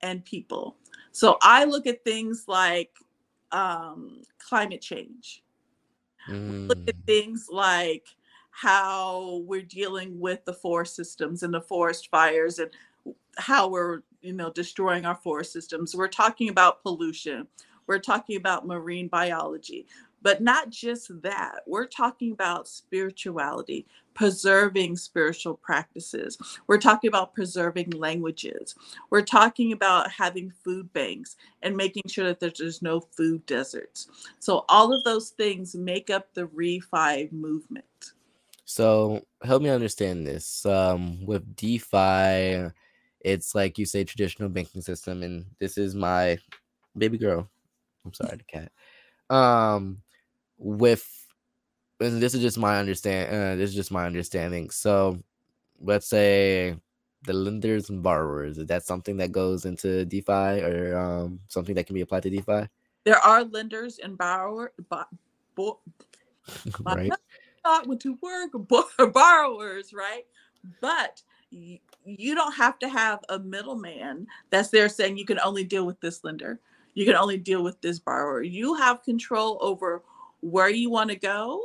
and 0.00 0.24
people. 0.24 0.76
So 1.10 1.38
I 1.42 1.64
look 1.64 1.86
at 1.86 2.04
things 2.04 2.44
like 2.46 2.90
um, 3.50 4.22
climate 4.38 4.80
change, 4.80 5.42
mm. 6.28 6.68
look 6.68 6.88
at 6.88 6.96
mm. 6.96 7.04
things 7.06 7.48
like 7.50 8.06
how 8.54 9.42
we're 9.46 9.62
dealing 9.62 10.18
with 10.20 10.44
the 10.44 10.52
forest 10.52 10.94
systems 10.96 11.42
and 11.42 11.52
the 11.52 11.60
forest 11.60 12.08
fires 12.10 12.58
and 12.58 12.70
how 13.36 13.68
we're 13.68 14.02
you 14.22 14.32
know 14.32 14.50
destroying 14.50 15.04
our 15.04 15.16
forest 15.16 15.52
systems 15.52 15.94
we're 15.94 16.08
talking 16.08 16.48
about 16.48 16.82
pollution 16.82 17.46
we're 17.86 17.98
talking 17.98 18.36
about 18.36 18.66
marine 18.66 19.08
biology. 19.08 19.86
But 20.22 20.40
not 20.40 20.70
just 20.70 21.20
that, 21.20 21.60
we're 21.66 21.86
talking 21.86 22.32
about 22.32 22.66
spirituality, 22.66 23.86
preserving 24.14 24.96
spiritual 24.96 25.54
practices. 25.54 26.38
We're 26.66 26.80
talking 26.80 27.08
about 27.08 27.34
preserving 27.34 27.90
languages. 27.90 28.74
We're 29.10 29.20
talking 29.20 29.72
about 29.72 30.10
having 30.10 30.50
food 30.64 30.90
banks 30.94 31.36
and 31.60 31.76
making 31.76 32.04
sure 32.08 32.24
that 32.24 32.40
there's 32.40 32.80
no 32.80 33.00
food 33.00 33.44
deserts. 33.44 34.08
So, 34.38 34.64
all 34.70 34.94
of 34.94 35.04
those 35.04 35.28
things 35.28 35.74
make 35.74 36.08
up 36.08 36.32
the 36.32 36.46
ReFi 36.46 37.30
movement. 37.30 38.12
So, 38.64 39.24
help 39.42 39.62
me 39.62 39.68
understand 39.68 40.26
this. 40.26 40.64
Um, 40.64 41.24
with 41.26 41.54
DeFi, 41.56 42.70
it's 43.20 43.54
like 43.54 43.78
you 43.78 43.86
say 43.86 44.04
traditional 44.04 44.48
banking 44.48 44.82
system, 44.82 45.22
and 45.22 45.46
this 45.58 45.78
is 45.78 45.94
my 45.94 46.38
baby 46.96 47.18
girl. 47.18 47.48
I'm 48.04 48.14
sorry, 48.14 48.38
the 48.38 48.44
cat. 48.44 48.72
Um, 49.30 50.02
with 50.58 51.06
and 52.00 52.22
this 52.22 52.34
is 52.34 52.40
just 52.40 52.58
my 52.58 52.78
understand 52.78 53.30
uh, 53.30 53.56
this 53.56 53.70
is 53.70 53.76
just 53.76 53.92
my 53.92 54.06
understanding 54.06 54.70
so 54.70 55.18
let's 55.80 56.06
say 56.06 56.76
the 57.22 57.32
lenders 57.32 57.88
and 57.90 58.02
borrowers 58.02 58.58
is 58.58 58.66
that 58.66 58.84
something 58.84 59.16
that 59.16 59.32
goes 59.32 59.64
into 59.64 60.04
defi 60.04 60.62
or 60.62 60.98
um, 60.98 61.40
something 61.48 61.74
that 61.74 61.86
can 61.86 61.94
be 61.94 62.00
applied 62.00 62.22
to 62.22 62.30
defi 62.30 62.68
there 63.04 63.18
are 63.18 63.44
lenders 63.44 63.98
and 63.98 64.18
borrower 64.18 64.72
bo- 64.90 65.04
bo- 65.54 65.80
right 66.84 67.12
not 67.64 67.86
went 67.86 68.00
to 68.02 68.18
work 68.22 68.50
borrowers 69.12 69.92
right? 69.92 70.24
But 70.80 71.22
you 72.04 72.34
don't 72.34 72.54
have 72.54 72.78
to 72.80 72.88
have 72.88 73.20
a 73.28 73.38
middleman 73.38 74.26
that's 74.50 74.70
there 74.70 74.88
saying 74.88 75.16
you 75.16 75.24
can 75.24 75.40
only 75.40 75.64
deal 75.64 75.86
with 75.86 76.00
this 76.00 76.24
lender. 76.24 76.60
You 76.94 77.04
can 77.04 77.14
only 77.16 77.38
deal 77.38 77.62
with 77.62 77.80
this 77.80 77.98
borrower. 77.98 78.42
You 78.42 78.74
have 78.74 79.02
control 79.02 79.58
over 79.60 80.02
where 80.40 80.68
you 80.68 80.90
want 80.90 81.10
to 81.10 81.16
go 81.16 81.64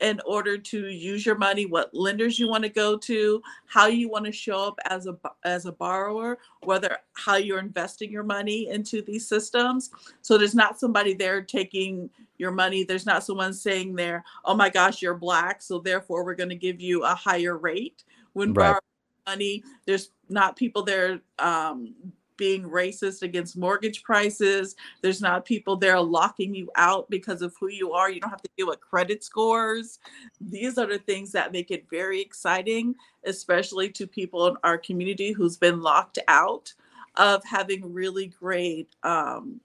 in 0.00 0.20
order 0.26 0.58
to 0.58 0.88
use 0.88 1.24
your 1.24 1.36
money 1.36 1.66
what 1.66 1.94
lenders 1.94 2.38
you 2.38 2.48
want 2.48 2.62
to 2.62 2.68
go 2.68 2.96
to 2.96 3.40
how 3.66 3.86
you 3.86 4.08
want 4.08 4.24
to 4.24 4.32
show 4.32 4.66
up 4.66 4.78
as 4.86 5.06
a 5.06 5.16
as 5.44 5.66
a 5.66 5.72
borrower 5.72 6.38
whether 6.62 6.98
how 7.12 7.36
you're 7.36 7.58
investing 7.58 8.10
your 8.10 8.22
money 8.22 8.68
into 8.68 9.02
these 9.02 9.26
systems 9.26 9.90
so 10.22 10.36
there's 10.36 10.54
not 10.54 10.78
somebody 10.78 11.14
there 11.14 11.40
taking 11.40 12.10
your 12.38 12.50
money 12.50 12.82
there's 12.82 13.06
not 13.06 13.24
someone 13.24 13.52
saying 13.52 13.94
there 13.94 14.24
oh 14.44 14.54
my 14.54 14.68
gosh 14.68 15.00
you're 15.00 15.14
black 15.14 15.62
so 15.62 15.78
therefore 15.78 16.24
we're 16.24 16.34
going 16.34 16.48
to 16.48 16.54
give 16.54 16.80
you 16.80 17.04
a 17.04 17.14
higher 17.14 17.56
rate 17.56 18.04
when 18.32 18.52
right. 18.52 18.64
borrowing 18.64 18.80
money 19.26 19.62
there's 19.86 20.10
not 20.28 20.56
people 20.56 20.82
there 20.82 21.20
um, 21.38 21.94
being 22.36 22.64
racist 22.64 23.22
against 23.22 23.56
mortgage 23.56 24.02
prices. 24.02 24.76
There's 25.02 25.20
not 25.20 25.44
people 25.44 25.76
there 25.76 26.00
locking 26.00 26.54
you 26.54 26.70
out 26.76 27.08
because 27.10 27.42
of 27.42 27.54
who 27.58 27.68
you 27.68 27.92
are. 27.92 28.10
You 28.10 28.20
don't 28.20 28.30
have 28.30 28.42
to 28.42 28.50
deal 28.56 28.68
with 28.68 28.80
credit 28.80 29.24
scores. 29.24 29.98
These 30.40 30.78
are 30.78 30.86
the 30.86 30.98
things 30.98 31.32
that 31.32 31.52
make 31.52 31.70
it 31.70 31.88
very 31.90 32.20
exciting, 32.20 32.94
especially 33.24 33.90
to 33.90 34.06
people 34.06 34.46
in 34.48 34.56
our 34.64 34.78
community 34.78 35.32
who's 35.32 35.56
been 35.56 35.80
locked 35.80 36.18
out 36.28 36.72
of 37.16 37.44
having 37.44 37.92
really 37.92 38.26
great 38.26 38.88
um, 39.02 39.60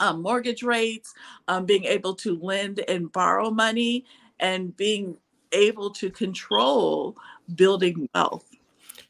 um, 0.00 0.22
mortgage 0.22 0.62
rates, 0.62 1.14
um, 1.48 1.64
being 1.64 1.84
able 1.84 2.14
to 2.14 2.38
lend 2.40 2.80
and 2.88 3.12
borrow 3.12 3.50
money, 3.50 4.04
and 4.40 4.76
being 4.76 5.16
able 5.52 5.90
to 5.90 6.10
control 6.10 7.16
building 7.54 8.08
wealth. 8.14 8.51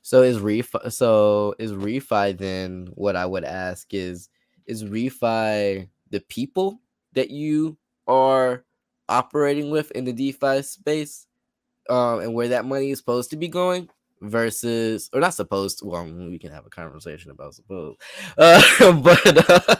So 0.03 0.23
is 0.23 0.38
refi 0.38 0.93
so 0.93 1.55
is 1.59 1.73
refi 1.73 2.37
then 2.37 2.88
what 2.95 3.17
I 3.17 3.25
would 3.25 3.45
ask 3.45 3.93
is 3.95 4.29
is 4.67 4.85
refi 4.85 5.88
the 6.11 6.21
people 6.21 6.81
that 7.12 7.31
you 7.31 7.77
are 8.07 8.65
operating 9.09 9.71
with 9.71 9.91
in 9.93 10.05
the 10.05 10.12
DeFi 10.12 10.62
space 10.62 11.27
um 11.88 12.21
and 12.21 12.35
where 12.35 12.49
that 12.49 12.65
money 12.65 12.91
is 12.91 12.99
supposed 12.99 13.31
to 13.31 13.37
be 13.37 13.49
going 13.49 13.88
versus 14.21 15.11
or 15.12 15.21
not 15.21 15.35
supposed 15.35 15.79
to 15.79 15.87
well 15.87 16.05
we 16.05 16.38
can 16.38 16.53
have 16.53 16.67
a 16.67 16.71
conversation 16.71 17.31
about 17.31 17.55
suppose 17.55 17.97
uh, 18.38 18.93
but 18.93 19.51
uh, 19.51 19.77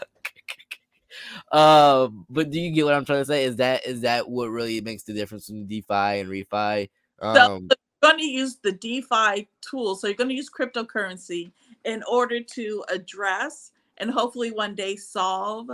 uh, 1.51 2.09
but 2.31 2.51
do 2.51 2.61
you 2.61 2.73
get 2.73 2.85
what 2.85 2.95
I'm 2.95 3.05
trying 3.05 3.21
to 3.21 3.25
say? 3.25 3.45
Is 3.45 3.57
that 3.57 3.87
is 3.87 4.03
that 4.03 4.29
what 4.29 4.47
really 4.47 4.81
makes 4.81 5.05
the 5.05 5.13
difference 5.13 5.47
between 5.47 5.67
DeFi 5.67 6.21
and 6.21 6.29
refi? 6.29 6.89
Um, 7.21 7.69
so 7.71 7.77
going 8.03 8.19
to 8.19 8.25
use 8.25 8.57
the 8.57 8.73
DeFi 8.73 9.49
tool. 9.61 9.95
So 9.95 10.07
you're 10.07 10.17
going 10.17 10.31
to 10.31 10.37
use 10.37 10.51
cryptocurrency 10.51 11.53
in 11.85 12.03
order 12.11 12.41
to 12.41 12.85
address 12.89 13.73
and 13.99 14.11
hopefully 14.11 14.51
one 14.51 14.75
day 14.75 14.97
solve 14.97 15.69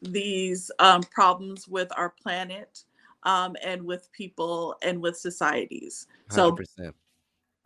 these 0.00 0.70
um, 0.78 1.02
problems 1.02 1.66
with 1.66 1.88
our 1.96 2.10
planet 2.10 2.84
um, 3.24 3.56
and 3.62 3.82
with 3.82 4.10
people 4.12 4.76
and 4.82 5.00
with 5.00 5.16
societies. 5.16 6.06
So, 6.30 6.52
100%. 6.52 6.92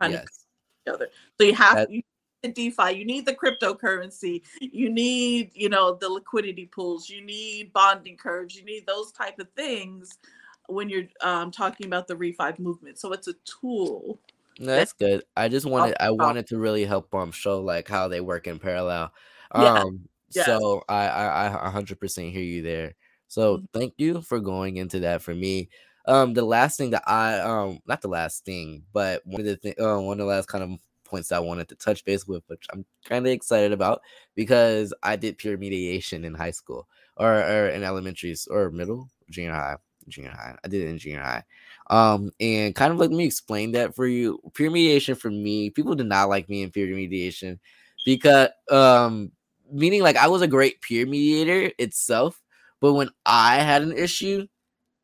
yes. 0.09 0.45
Together. 0.85 1.09
So 1.39 1.47
you 1.47 1.53
have 1.53 1.75
that, 1.75 1.91
you 1.91 2.01
the 2.43 2.49
DeFi, 2.49 2.91
you 2.91 3.03
need 3.03 3.25
the 3.25 3.33
cryptocurrency, 3.33 4.43
you 4.61 4.89
need, 4.89 5.51
you 5.55 5.69
know, 5.69 5.95
the 5.95 6.07
liquidity 6.07 6.67
pools, 6.67 7.09
you 7.09 7.21
need 7.21 7.73
bonding 7.73 8.15
curves, 8.15 8.55
you 8.55 8.63
need 8.63 8.85
those 8.85 9.11
type 9.11 9.39
of 9.39 9.49
things 9.55 10.19
when 10.67 10.89
you're 10.89 11.07
um, 11.21 11.51
talking 11.51 11.87
about 11.87 12.07
the 12.07 12.15
refi 12.15 12.57
movement. 12.59 12.99
So 12.99 13.13
it's 13.13 13.27
a 13.27 13.33
tool. 13.45 14.19
No, 14.59 14.67
that's 14.67 14.93
good. 14.93 15.23
I 15.35 15.49
just 15.49 15.65
wanted 15.65 15.95
I 15.99 16.11
wanted 16.11 16.47
to 16.47 16.57
really 16.57 16.85
help 16.85 17.13
um 17.13 17.31
show 17.31 17.61
like 17.61 17.87
how 17.87 18.07
they 18.07 18.21
work 18.21 18.47
in 18.47 18.59
parallel. 18.59 19.13
Um 19.51 20.09
yeah. 20.31 20.45
so 20.45 20.83
I 20.89 21.07
I 21.07 21.67
I 21.67 21.71
100% 21.71 22.31
hear 22.31 22.41
you 22.41 22.61
there. 22.63 22.95
So 23.27 23.57
mm-hmm. 23.57 23.65
thank 23.73 23.93
you 23.97 24.21
for 24.21 24.39
going 24.39 24.77
into 24.77 24.99
that 25.01 25.21
for 25.21 25.33
me. 25.33 25.69
Um 26.07 26.33
the 26.33 26.43
last 26.43 26.77
thing 26.77 26.91
that 26.91 27.03
I 27.07 27.39
um 27.39 27.79
not 27.85 28.01
the 28.01 28.07
last 28.07 28.45
thing, 28.45 28.83
but 28.93 29.21
one 29.25 29.41
of 29.41 29.45
the 29.45 29.57
th- 29.57 29.79
uh, 29.79 29.99
one 29.99 30.19
of 30.19 30.25
the 30.25 30.33
last 30.33 30.47
kind 30.47 30.63
of 30.63 30.79
points 31.03 31.31
I 31.31 31.39
wanted 31.39 31.69
to 31.69 31.75
touch 31.75 32.03
base 32.03 32.27
with, 32.27 32.43
which 32.47 32.65
I'm 32.73 32.83
kind 33.05 33.25
of 33.25 33.31
excited 33.31 33.71
about 33.71 34.01
because 34.35 34.93
I 35.03 35.15
did 35.15 35.37
peer 35.37 35.55
mediation 35.57 36.25
in 36.25 36.33
high 36.33 36.51
school 36.51 36.87
or, 37.15 37.33
or 37.33 37.69
in 37.69 37.83
elementary 37.83 38.35
or 38.49 38.71
middle 38.71 39.09
junior 39.29 39.53
high 39.53 39.77
junior 40.07 40.31
high. 40.31 40.55
I 40.63 40.67
did 40.67 40.81
it 40.83 40.89
in 40.89 40.97
junior 40.97 41.21
high. 41.21 41.43
Um, 41.89 42.31
and 42.39 42.75
kind 42.75 42.91
of 42.91 42.99
let 42.99 43.11
me 43.11 43.25
explain 43.25 43.71
that 43.73 43.95
for 43.95 44.07
you. 44.07 44.39
Peer 44.53 44.69
mediation 44.69 45.15
for 45.15 45.29
me, 45.29 45.69
people 45.69 45.95
did 45.95 46.07
not 46.07 46.29
like 46.29 46.49
me 46.49 46.63
in 46.63 46.71
peer 46.71 46.87
mediation 46.87 47.59
because 48.05 48.49
um 48.71 49.31
meaning 49.71 50.01
like 50.01 50.15
I 50.17 50.27
was 50.27 50.41
a 50.41 50.47
great 50.47 50.81
peer 50.81 51.05
mediator 51.05 51.71
itself, 51.77 52.41
but 52.81 52.93
when 52.93 53.09
I 53.25 53.57
had 53.57 53.81
an 53.81 53.93
issue 53.97 54.47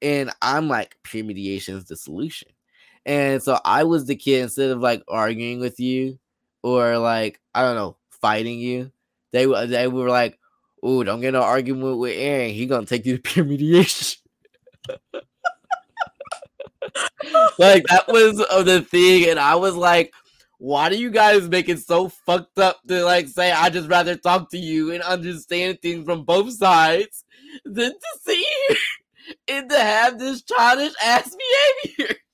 and 0.01 0.31
I'm 0.41 0.67
like 0.67 0.97
peer 1.03 1.23
mediation 1.23 1.77
is 1.77 1.85
the 1.85 1.95
solution. 1.95 2.49
And 3.05 3.41
so 3.43 3.59
I 3.65 3.83
was 3.83 4.05
the 4.05 4.15
kid 4.15 4.43
instead 4.43 4.71
of 4.71 4.79
like 4.79 5.03
arguing 5.07 5.59
with 5.59 5.79
you 5.79 6.19
or 6.63 6.97
like 6.97 7.39
I 7.55 7.63
don't 7.63 7.75
know, 7.75 7.97
fighting 8.09 8.59
you. 8.59 8.91
They 9.31 9.45
they 9.67 9.87
were 9.87 10.09
like, 10.09 10.39
"Oh, 10.81 11.03
don't 11.03 11.21
get 11.21 11.33
no 11.33 11.41
argument 11.41 11.97
with 11.99 12.13
Aaron. 12.15 12.51
He 12.53 12.65
gonna 12.65 12.85
take 12.85 13.05
you 13.05 13.17
to 13.17 13.21
peer 13.21 13.43
mediation." 13.45 14.22
Like 17.58 17.84
that 17.88 18.06
was 18.08 18.46
uh, 18.50 18.63
the 18.63 18.82
thing, 18.82 19.30
and 19.30 19.39
I 19.39 19.56
was 19.56 19.76
like, 19.76 20.13
why 20.63 20.89
do 20.89 20.98
you 20.98 21.10
guys 21.10 21.50
make 21.50 21.67
it 21.67 21.80
so 21.80 22.08
fucked 22.08 22.58
up 22.58 22.80
to 22.88 23.04
like 23.04 23.28
say 23.28 23.52
I 23.52 23.69
just 23.69 23.89
rather 23.89 24.15
talk 24.15 24.50
to 24.52 24.58
you 24.58 24.91
and 24.91 25.04
understand 25.04 25.82
things 25.82 26.06
from 26.06 26.24
both 26.24 26.54
sides 26.54 27.26
than 27.65 27.91
to 27.91 28.19
see 28.22 28.46
and 29.48 29.69
to 29.69 29.78
have 29.78 30.19
this 30.19 30.41
childish 30.41 30.93
ass 31.04 31.36
behavior? 31.86 32.15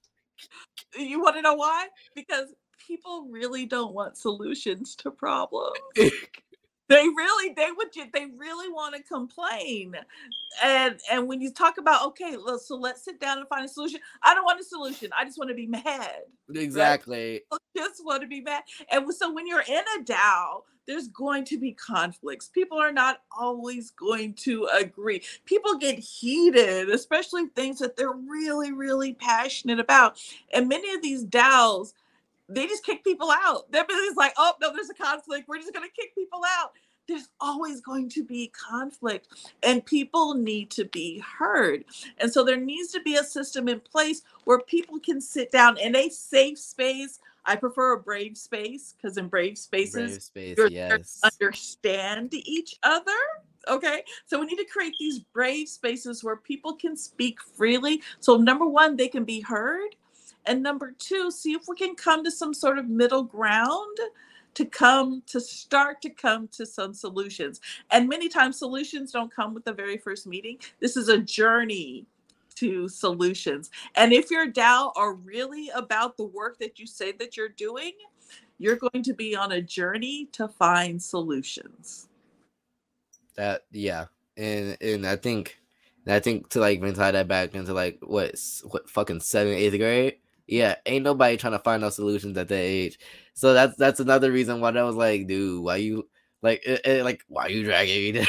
You 0.97 1.21
want 1.21 1.35
to 1.35 1.43
know 1.43 1.53
why? 1.53 1.87
Because 2.15 2.51
people 2.79 3.27
really 3.29 3.67
don't 3.67 3.93
want 3.93 4.17
solutions 4.17 4.95
to 4.95 5.11
problems. 5.11 5.77
they 6.89 7.07
really 7.07 7.53
they 7.53 7.69
would 7.75 7.87
they 8.13 8.25
really 8.35 8.69
want 8.69 8.95
to 8.95 9.03
complain. 9.03 9.95
And 10.63 10.99
and 11.09 11.27
when 11.27 11.39
you 11.39 11.53
talk 11.53 11.77
about 11.77 12.05
okay 12.07 12.35
so 12.57 12.75
let's 12.75 13.05
sit 13.05 13.19
down 13.19 13.37
and 13.37 13.47
find 13.47 13.63
a 13.63 13.69
solution 13.69 13.99
i 14.23 14.33
don't 14.33 14.43
want 14.43 14.59
a 14.59 14.63
solution 14.63 15.09
i 15.15 15.23
just 15.23 15.37
want 15.37 15.49
to 15.49 15.55
be 15.55 15.67
mad 15.67 16.23
exactly. 16.53 17.41
Right? 17.51 17.59
just 17.77 18.03
want 18.03 18.21
to 18.23 18.27
be 18.27 18.41
mad. 18.41 18.63
And 18.91 19.13
so 19.13 19.31
when 19.31 19.47
you're 19.47 19.61
in 19.61 19.83
a 19.99 20.03
dao 20.03 20.63
there's 20.87 21.07
going 21.09 21.45
to 21.45 21.59
be 21.59 21.73
conflicts. 21.73 22.47
People 22.47 22.79
are 22.79 22.91
not 22.91 23.21
always 23.37 23.91
going 23.91 24.33
to 24.33 24.67
agree. 24.75 25.21
People 25.45 25.77
get 25.77 25.99
heated 25.99 26.89
especially 26.89 27.45
things 27.55 27.77
that 27.79 27.95
they're 27.95 28.11
really 28.11 28.71
really 28.71 29.13
passionate 29.13 29.79
about. 29.79 30.19
And 30.53 30.67
many 30.67 30.91
of 30.93 31.03
these 31.03 31.23
daos 31.23 31.93
they 32.49 32.67
just 32.67 32.85
kick 32.85 33.03
people 33.03 33.31
out. 33.31 33.71
They're 33.71 33.85
just 33.87 34.17
like, 34.17 34.33
oh 34.37 34.53
no, 34.61 34.73
there's 34.73 34.89
a 34.89 34.93
conflict. 34.93 35.47
We're 35.47 35.59
just 35.59 35.73
gonna 35.73 35.87
kick 35.95 36.15
people 36.15 36.41
out. 36.59 36.71
There's 37.07 37.29
always 37.39 37.81
going 37.81 38.09
to 38.09 38.23
be 38.23 38.49
conflict, 38.49 39.27
and 39.63 39.83
people 39.83 40.35
need 40.35 40.69
to 40.71 40.85
be 40.85 41.19
heard. 41.19 41.85
And 42.19 42.31
so 42.31 42.43
there 42.43 42.57
needs 42.57 42.91
to 42.91 43.01
be 43.01 43.15
a 43.15 43.23
system 43.23 43.67
in 43.67 43.79
place 43.79 44.21
where 44.43 44.59
people 44.59 44.99
can 44.99 45.19
sit 45.19 45.51
down 45.51 45.79
in 45.79 45.95
a 45.95 46.09
safe 46.09 46.59
space. 46.59 47.19
I 47.45 47.55
prefer 47.55 47.93
a 47.93 47.99
brave 47.99 48.37
space 48.37 48.93
because 48.93 49.17
in 49.17 49.27
brave 49.27 49.57
spaces, 49.57 50.29
brave 50.29 50.55
space, 50.57 50.71
yes. 50.71 51.19
understand 51.23 52.33
each 52.33 52.77
other 52.83 53.11
Okay. 53.67 54.03
So 54.25 54.39
we 54.39 54.45
need 54.45 54.57
to 54.57 54.65
create 54.65 54.95
these 54.99 55.19
brave 55.19 55.67
spaces 55.67 56.23
where 56.23 56.37
people 56.37 56.73
can 56.73 56.95
speak 56.95 57.39
freely. 57.41 58.01
So, 58.19 58.37
number 58.37 58.65
one, 58.65 58.95
they 58.95 59.07
can 59.07 59.23
be 59.23 59.41
heard. 59.41 59.95
And 60.49 60.63
number 60.63 60.95
two, 60.97 61.29
see 61.29 61.53
if 61.53 61.67
we 61.67 61.75
can 61.75 61.95
come 61.95 62.23
to 62.23 62.31
some 62.31 62.55
sort 62.55 62.79
of 62.79 62.89
middle 62.89 63.21
ground 63.21 63.99
to 64.55 64.65
come 64.65 65.21
to 65.27 65.39
start 65.39 66.01
to 66.01 66.09
come 66.09 66.47
to 66.49 66.65
some 66.65 66.91
solutions. 66.91 67.61
And 67.91 68.09
many 68.09 68.29
times 68.29 68.57
solutions 68.57 69.11
don't 69.11 69.33
come 69.33 69.53
with 69.53 69.63
the 69.63 69.73
very 69.73 69.97
first 69.97 70.25
meeting. 70.25 70.57
This 70.79 70.97
is 70.97 71.07
a 71.07 71.19
journey 71.19 72.07
to 72.55 72.89
solutions. 72.89 73.69
And 73.93 74.11
if 74.11 74.31
your 74.31 74.51
DAO 74.51 74.91
are 74.95 75.13
really 75.13 75.69
about 75.75 76.17
the 76.17 76.25
work 76.25 76.57
that 76.57 76.79
you 76.79 76.87
say 76.87 77.11
that 77.13 77.37
you're 77.37 77.49
doing, 77.49 77.93
you're 78.57 78.75
going 78.75 79.03
to 79.03 79.13
be 79.13 79.35
on 79.35 79.51
a 79.51 79.61
journey 79.61 80.29
to 80.31 80.47
find 80.47 81.01
solutions. 81.01 82.07
That 83.35 83.65
yeah, 83.71 84.05
and 84.35 84.75
and 84.81 85.05
I 85.05 85.15
think, 85.15 85.59
and 86.05 86.13
I 86.15 86.19
think 86.19 86.49
to 86.49 86.59
like 86.59 86.81
tie 86.95 87.11
that 87.11 87.27
back 87.27 87.53
into 87.53 87.71
like 87.71 87.99
what 88.01 88.35
what 88.63 88.89
fucking 88.89 89.21
seventh 89.21 89.55
eighth 89.55 89.77
grade. 89.77 90.15
Yeah, 90.49 90.75
ain't 90.87 91.03
nobody 91.03 91.37
trying 91.37 91.53
to 91.53 91.59
find 91.59 91.81
no 91.81 91.91
solutions 91.91 92.35
at 92.35 92.47
that 92.47 92.55
age. 92.55 92.97
So 93.35 93.53
that's 93.53 93.77
that's 93.77 93.99
another 93.99 94.31
reason 94.31 94.59
why 94.59 94.71
I 94.71 94.83
was 94.83 94.95
like, 94.95 95.27
dude, 95.27 95.63
why 95.63 95.75
you 95.75 96.09
like 96.41 96.63
it, 96.65 96.81
it, 96.85 97.03
like 97.03 97.23
why 97.27 97.47
you 97.47 97.63
dragging 97.63 98.01
me 98.01 98.11
to 98.23 98.27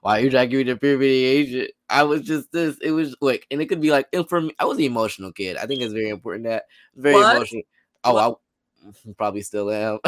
why 0.00 0.18
you 0.18 0.30
dragging 0.30 0.58
me 0.58 0.64
to 0.64 0.76
puberty 0.76 1.24
age? 1.24 1.70
I 1.88 2.02
was 2.02 2.22
just 2.22 2.50
this. 2.50 2.76
It 2.82 2.90
was 2.90 3.14
like, 3.20 3.46
and 3.52 3.62
it 3.62 3.66
could 3.66 3.80
be 3.80 3.92
like 3.92 4.08
for 4.28 4.40
me. 4.40 4.50
I 4.58 4.64
was 4.64 4.78
an 4.78 4.84
emotional 4.84 5.32
kid. 5.32 5.56
I 5.56 5.66
think 5.66 5.80
it's 5.80 5.92
very 5.92 6.08
important 6.08 6.46
that 6.46 6.64
very 6.96 7.14
what? 7.14 7.36
emotional. 7.36 7.62
Oh, 8.02 8.14
what? 8.14 8.40
I 8.84 8.88
mm-hmm, 8.88 9.12
probably 9.12 9.42
still 9.42 9.70
am. 9.70 10.00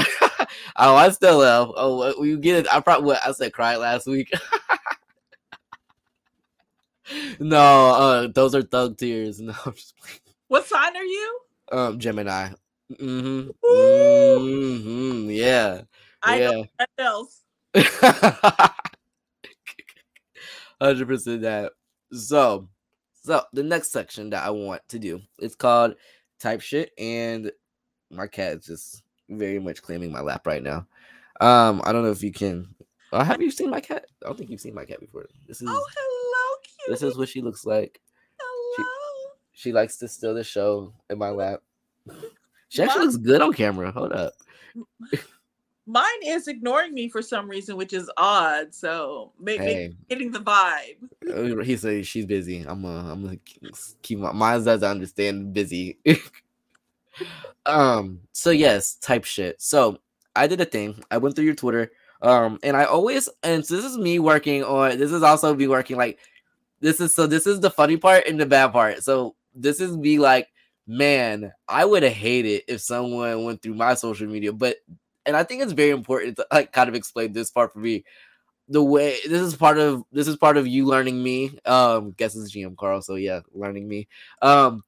oh, 0.77 0.97
I 0.97 1.11
still 1.11 1.45
am. 1.45 1.71
Oh, 1.77 2.25
you 2.25 2.39
get 2.39 2.65
it? 2.65 2.75
I 2.75 2.81
probably 2.81 3.07
what 3.07 3.25
I 3.25 3.31
said 3.31 3.53
cried 3.53 3.77
last 3.77 4.09
week. 4.09 4.33
no, 7.39 7.91
uh, 7.91 8.27
those 8.35 8.53
are 8.57 8.63
thug 8.63 8.99
tears. 8.99 9.41
No, 9.41 9.55
what 10.49 10.67
sign 10.67 10.97
are 10.97 11.05
you? 11.05 11.39
Um, 11.73 11.99
Gemini. 11.99 12.51
Mm-hmm. 12.93 13.51
mm-hmm. 13.65 15.31
Yeah. 15.31 15.83
I 16.23 16.41
yeah. 16.41 16.51
know 16.51 16.67
else. 16.99 17.43
Hundred 20.81 21.09
percent 21.09 21.43
that. 21.43 21.73
So, 22.13 22.69
so 23.23 23.43
the 23.53 23.63
next 23.63 23.93
section 23.93 24.31
that 24.31 24.45
I 24.45 24.51
want 24.51 24.83
to 24.89 24.99
do 24.99 25.21
is 25.39 25.55
called 25.55 25.95
type 26.39 26.61
shit, 26.61 26.93
and 26.99 27.51
my 28.11 28.27
cat 28.27 28.59
is 28.59 28.67
just 28.67 29.03
very 29.29 29.59
much 29.59 29.83
claiming 29.83 30.13
my 30.13 30.21
lap 30.21 30.47
right 30.47 30.63
now. 30.63 30.87
Um, 31.41 31.83
I 31.85 31.93
don't 31.93 32.03
know 32.05 32.11
if 32.11 32.23
you 32.23 32.33
can. 32.33 32.75
Uh, 33.13 33.25
have 33.25 33.41
you 33.41 33.51
seen 33.51 33.71
my 33.71 33.81
cat? 33.81 34.07
I 34.23 34.27
don't 34.27 34.39
think 34.39 34.51
you've 34.51 34.61
seen 34.61 34.75
my 34.75 34.85
cat 34.85 35.01
before. 35.01 35.27
This 35.47 35.63
is. 35.63 35.69
Oh, 35.71 35.87
hello, 35.97 36.57
cute. 36.63 36.99
This 36.99 37.03
is 37.03 37.17
what 37.19 37.29
she 37.29 37.41
looks 37.41 37.65
like. 37.65 38.01
She, 39.57 39.73
likes 39.73 39.97
to 39.99 40.09
steal 40.09 40.35
the 40.35 40.45
show 40.45 40.93
in 41.09 41.19
my 41.19 41.31
lap. 41.31 41.63
She 42.69 42.83
actually 42.83 43.07
looks 43.07 43.17
good 43.17 43.41
on 43.41 43.53
camera. 43.53 43.91
Hold 43.91 44.13
up. 44.13 44.35
Mine 45.89 46.05
is 46.25 46.49
ignoring 46.49 46.93
me 46.93 47.09
for 47.09 47.23
some 47.23 47.49
reason, 47.49 47.77
which 47.77 47.93
is 47.93 48.11
odd. 48.17 48.75
So 48.75 49.33
maybe 49.39 49.65
hey. 49.65 49.97
getting 50.11 50.33
the 50.33 50.41
vibe. 50.41 50.97
Uh, 51.33 51.63
he 51.63 51.77
says 51.77 52.09
she's 52.09 52.27
busy. 52.27 52.63
I'm 52.63 52.83
gonna 52.83 53.13
I'm 53.13 53.23
gonna 53.23 53.39
keep 54.03 54.19
my 54.19 54.33
mine 54.33 54.65
does 54.65 54.83
I 54.83 54.91
understand 54.91 55.53
busy. 55.53 55.99
um. 57.67 58.21
So 58.33 58.51
yes, 58.51 58.97
type 58.97 59.25
shit. 59.25 59.63
So 59.63 59.99
I 60.35 60.49
did 60.49 60.61
a 60.61 60.65
thing. 60.65 61.05
I 61.13 61.19
went 61.19 61.37
through 61.37 61.45
your 61.45 61.55
Twitter. 61.55 61.93
Um. 62.21 62.59
And 62.65 62.77
I 62.77 62.85
always 62.85 63.29
and 63.45 63.65
so 63.65 63.77
this 63.77 63.85
is 63.85 63.97
me 63.97 64.19
working 64.19 64.65
on. 64.65 64.99
This 64.99 65.13
is 65.13 65.23
also 65.23 65.55
me 65.55 65.69
working 65.69 65.97
like. 65.97 66.19
This 66.81 67.01
is 67.01 67.15
so. 67.15 67.29
This 67.29 67.47
is 67.47 67.61
the 67.61 67.71
funny 67.71 67.97
part 67.97 68.27
and 68.27 68.41
the 68.41 68.45
bad 68.45 68.73
part. 68.73 69.05
So 69.05 69.36
this 69.57 69.81
is 69.81 69.97
me 69.97 70.19
like 70.19 70.49
man, 70.87 71.53
I 71.69 71.85
would 71.85 72.03
have 72.03 72.13
hated 72.13 72.63
if 72.69 72.81
someone 72.81 73.45
went 73.45 73.63
through 73.63 73.75
my 73.75 73.95
social 73.95 74.29
media, 74.29 74.53
but 74.53 74.77
and 75.25 75.37
I 75.37 75.43
think 75.43 75.63
it's 75.63 75.73
very 75.73 75.91
important 75.91 76.37
to 76.37 76.47
like 76.53 76.73
kind 76.73 76.89
of 76.89 76.95
explain 76.95 77.33
this 77.33 77.51
part 77.51 77.73
for 77.73 77.81
me. 77.81 78.05
The 78.69 78.83
way 78.83 79.17
this 79.25 79.43
is 79.43 79.57
part 79.57 79.79
of 79.79 80.05
this 80.13 80.29
is 80.29 80.37
part 80.37 80.57
of 80.57 80.67
you 80.67 80.87
learning 80.87 81.23
me. 81.23 81.59
Um, 81.65 82.13
guess 82.13 82.35
it's 82.37 82.55
GM 82.55 82.77
Carl, 82.77 83.03
so 83.03 83.15
yeah, 83.15 83.41
learning 83.53 83.89
me. 83.89 84.09
Um, 84.43 84.85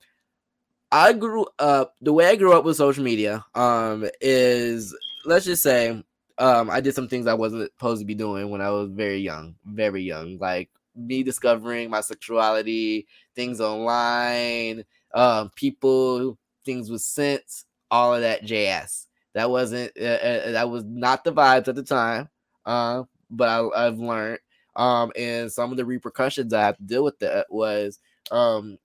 I 0.91 1.12
grew 1.12 1.47
up 1.59 1.95
the 2.01 2.12
way 2.12 2.27
I 2.27 2.37
grew 2.37 2.57
up 2.57 2.64
with 2.64 2.77
social 2.77 3.05
media. 3.05 3.45
Um, 3.55 4.09
is 4.21 4.97
let's 5.25 5.45
just 5.45 5.62
say, 5.62 6.03
um, 6.39 6.71
I 6.71 6.81
did 6.81 6.95
some 6.95 7.09
things 7.09 7.27
I 7.27 7.35
wasn't 7.35 7.71
supposed 7.73 8.01
to 8.01 8.07
be 8.07 8.14
doing 8.14 8.51
when 8.51 8.61
I 8.61 8.71
was 8.71 8.91
very 8.91 9.19
young, 9.19 9.55
very 9.64 10.03
young, 10.03 10.39
like 10.39 10.71
me 10.99 11.23
discovering 11.23 11.91
my 11.91 12.01
sexuality, 12.01 13.07
things 13.35 13.61
online, 13.61 14.85
um, 15.15 15.51
people, 15.57 16.39
things 16.65 16.91
with 16.91 17.03
sense, 17.03 17.65
all 17.91 18.15
of 18.15 18.23
that 18.23 18.45
jazz. 18.45 19.07
That 19.35 19.51
wasn't 19.51 19.93
uh, 20.01 20.05
uh, 20.05 20.51
that 20.53 20.71
was 20.71 20.85
not 20.85 21.25
the 21.25 21.33
vibes 21.33 21.69
at 21.69 21.75
the 21.77 21.83
time. 21.83 22.29
Uh, 22.67 23.05
but 23.31 23.49
I, 23.49 23.85
have 23.85 23.99
learned. 23.99 24.41
Um, 24.77 25.13
and 25.17 25.51
some 25.51 25.71
of 25.71 25.77
the 25.77 25.85
repercussions 25.85 26.53
I 26.53 26.63
had 26.63 26.77
to 26.79 26.83
deal 26.83 27.05
with 27.05 27.19
that 27.21 27.47
was 27.51 27.99
um 28.31 28.79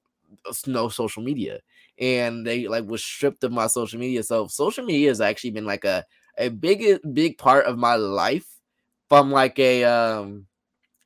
no 0.68 0.90
social 0.90 1.24
media. 1.24 1.60
And 2.00 2.46
they 2.46 2.68
like 2.68 2.86
was 2.86 3.04
stripped 3.04 3.44
of 3.44 3.52
my 3.52 3.68
social 3.68 4.00
media. 4.00 4.24
So 4.24 4.48
social 4.48 4.86
media 4.86 5.10
has 5.10 5.22
actually 5.22 5.52
been 5.52 5.66
like 5.66 5.86
a 5.86 6.06
a 6.38 6.50
big 6.50 7.00
big 7.14 7.38
part 7.38 7.66
of 7.66 7.78
my 7.78 7.96
life 7.96 8.48
from 9.10 9.32
like 9.32 9.60
a 9.60 9.84
um 9.84 10.48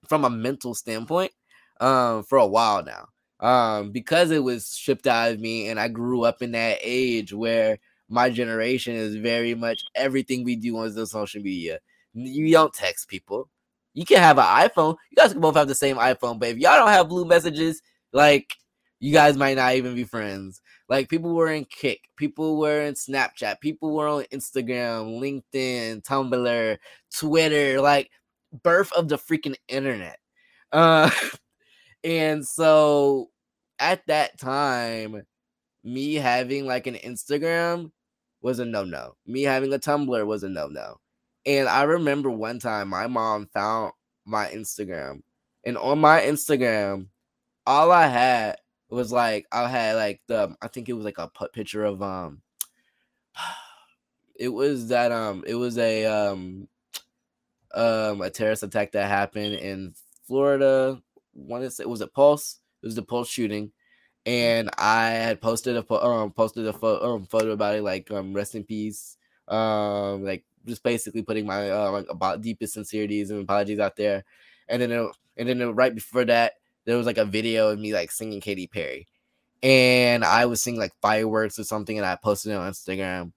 from 0.08 0.26
a 0.26 0.30
mental 0.30 0.74
standpoint 0.74 1.32
um 1.80 2.24
for 2.24 2.38
a 2.38 2.48
while 2.48 2.84
now 2.84 3.08
um 3.48 3.92
because 3.92 4.32
it 4.32 4.44
was 4.44 4.66
stripped 4.66 5.08
out 5.08 5.32
of 5.32 5.40
me 5.40 5.68
and 5.70 5.80
I 5.80 5.88
grew 5.88 6.24
up 6.24 6.42
in 6.42 6.52
that 6.52 6.80
age 6.82 7.34
where 7.34 7.78
my 8.10 8.30
generation 8.30 8.96
is 8.96 9.16
very 9.16 9.54
much 9.54 9.84
everything 9.96 10.44
we 10.44 10.56
do 10.56 10.78
on 10.78 11.06
social 11.06 11.42
media. 11.42 11.80
You 12.14 12.52
don't 12.52 12.74
text 12.74 13.10
people. 13.10 13.50
You 13.94 14.06
can 14.06 14.20
have 14.20 14.38
an 14.38 14.46
iPhone. 14.46 14.96
You 15.12 15.16
guys 15.16 15.34
can 15.34 15.42
both 15.42 15.56
have 15.56 15.68
the 15.68 15.76
same 15.76 15.98
iPhone, 15.98 16.40
but 16.40 16.50
if 16.50 16.58
y'all 16.58 16.78
don't 16.78 16.90
have 16.90 17.10
blue 17.10 17.26
messages, 17.26 17.82
like 18.14 18.54
you 19.00 19.12
guys 19.12 19.38
might 19.38 19.58
not 19.58 19.76
even 19.76 19.96
be 19.96 20.04
friends. 20.04 20.62
Like 20.88 21.10
people 21.10 21.34
were 21.34 21.52
in 21.52 21.66
Kik, 21.66 22.02
people 22.16 22.58
were 22.58 22.82
in 22.82 22.94
Snapchat, 22.94 23.60
people 23.60 23.94
were 23.94 24.08
on 24.08 24.24
Instagram, 24.32 25.20
LinkedIn, 25.20 26.04
Tumblr, 26.04 26.78
Twitter, 27.14 27.82
like 27.82 28.10
birth 28.64 28.92
of 28.94 29.08
the 29.08 29.18
freaking 29.18 29.56
internet. 29.68 30.20
Uh 30.72 31.10
and 32.04 32.46
so 32.46 33.30
at 33.80 34.06
that 34.08 34.38
time, 34.40 35.24
me 35.84 36.16
having 36.16 36.66
like 36.66 36.88
an 36.88 36.96
Instagram 36.96 37.92
was 38.42 38.60
a 38.60 38.66
no 38.66 38.84
no. 38.84 39.16
Me 39.26 39.44
having 39.44 39.74
a 39.74 39.80
Tumblr 39.80 40.26
was 40.26 40.44
a 40.44 40.50
no 40.50 40.68
no. 40.68 40.98
And 41.46 41.68
I 41.68 41.84
remember 41.84 42.30
one 42.30 42.60
time 42.60 42.90
my 42.90 43.08
mom 43.08 43.48
found 43.54 43.94
my 44.26 44.48
Instagram, 44.48 45.22
and 45.66 45.78
on 45.78 46.00
my 46.00 46.22
Instagram, 46.22 47.08
all 47.66 47.92
I 47.92 48.08
had 48.08 48.58
was 48.90 49.12
like 49.12 49.46
I 49.52 49.68
had 49.68 49.96
like 49.96 50.22
the 50.28 50.56
I 50.62 50.68
think 50.68 50.90
it 50.90 50.94
was 50.94 51.06
like 51.06 51.18
a 51.18 51.30
picture 51.54 51.84
of 51.84 52.02
um 52.02 52.42
it 54.40 54.50
was 54.50 54.90
that 54.90 55.12
um 55.12 55.44
it 55.48 55.56
was 55.56 55.78
a 55.78 56.06
um 56.06 56.68
um 57.74 58.22
a 58.22 58.30
terrorist 58.30 58.64
attack 58.64 58.92
that 58.94 59.08
happened 59.10 59.56
in 59.56 59.94
Florida. 60.28 61.02
One 61.34 61.64
is 61.64 61.80
it 61.80 61.90
was 61.90 62.02
a 62.02 62.08
Pulse. 62.08 62.60
It 62.82 62.88
was 62.88 62.96
the 62.96 63.04
Pulse 63.04 63.30
shooting, 63.30 63.72
and 64.26 64.70
I 64.78 65.10
had 65.10 65.42
posted 65.42 65.76
a 65.78 65.94
um 65.94 66.32
posted 66.32 66.68
a 66.68 66.74
photo, 66.74 67.16
um, 67.16 67.26
photo 67.26 67.52
about 67.52 67.76
it, 67.76 67.84
like 67.84 68.12
um 68.12 68.34
rest 68.34 68.56
in 68.56 68.64
peace, 68.64 69.18
um 69.48 70.24
like 70.24 70.44
just 70.66 70.84
basically 70.84 71.24
putting 71.24 71.46
my 71.46 71.70
uh, 71.72 71.92
like 71.92 72.08
about 72.10 72.42
deepest 72.42 72.74
sincerities 72.74 73.32
and 73.32 73.42
apologies 73.42 73.80
out 73.80 73.96
there, 73.96 74.24
and 74.68 74.82
then 74.82 74.92
it, 74.92 75.12
and 75.38 75.50
then 75.50 75.62
it, 75.62 75.66
right 75.68 75.96
before 75.96 76.26
that 76.26 76.54
there 76.86 76.98
was 76.98 77.06
like 77.06 77.18
a 77.18 77.26
video 77.26 77.70
of 77.70 77.80
me 77.80 77.94
like 77.94 78.12
singing 78.12 78.42
Katy 78.42 78.68
Perry, 78.68 79.08
and 79.64 80.24
I 80.26 80.46
was 80.46 80.62
singing 80.62 80.80
like 80.80 80.94
fireworks 81.02 81.60
or 81.60 81.64
something, 81.64 81.98
and 81.98 82.06
I 82.06 82.16
posted 82.16 82.52
it 82.52 82.56
on 82.56 82.72
Instagram. 82.72 83.32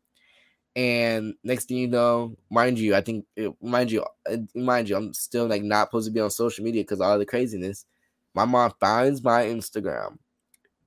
And 0.77 1.35
next 1.43 1.67
thing 1.67 1.79
you 1.79 1.89
know, 1.89 2.37
mind 2.49 2.79
you, 2.79 2.95
I 2.95 3.01
think, 3.01 3.27
it, 3.37 3.53
mind 3.61 3.91
you, 3.91 4.05
uh, 4.31 4.37
mind 4.55 4.89
you, 4.89 4.97
I'm 4.97 5.13
still 5.13 5.47
like 5.47 5.63
not 5.63 5.89
supposed 5.89 6.07
to 6.07 6.13
be 6.13 6.21
on 6.21 6.31
social 6.31 6.65
media 6.65 6.83
because 6.83 7.01
all 7.01 7.19
the 7.19 7.27
craziness. 7.27 7.87
My 8.35 8.45
mom 8.45 8.73
finds 8.79 9.23
my 9.25 9.45
Instagram 9.45 10.19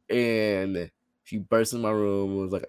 and 0.09 0.89
she 1.23 1.39
burst 1.39 1.73
in 1.73 1.81
my 1.81 1.89
room 1.91 2.31
and 2.31 2.41
was 2.41 2.51
like, 2.51 2.65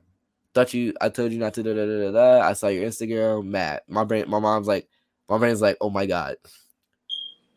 "Thought 0.55 0.75
you, 0.75 0.95
I 1.01 1.09
told 1.09 1.33
you 1.33 1.39
not 1.39 1.55
to." 1.55 1.63
Da, 1.63 1.75
da, 1.75 1.87
da, 1.87 2.11
da, 2.11 2.49
I 2.49 2.53
saw 2.55 2.69
your 2.69 2.89
Instagram, 2.89 3.47
Matt. 3.47 3.85
My 3.89 4.05
brain, 4.05 4.25
my 4.29 4.39
mom's 4.39 4.67
like, 4.67 4.89
my 5.29 5.39
brain's 5.39 5.61
like, 5.61 5.77
"Oh 5.81 5.91
my 5.91 6.07
god." 6.07 6.37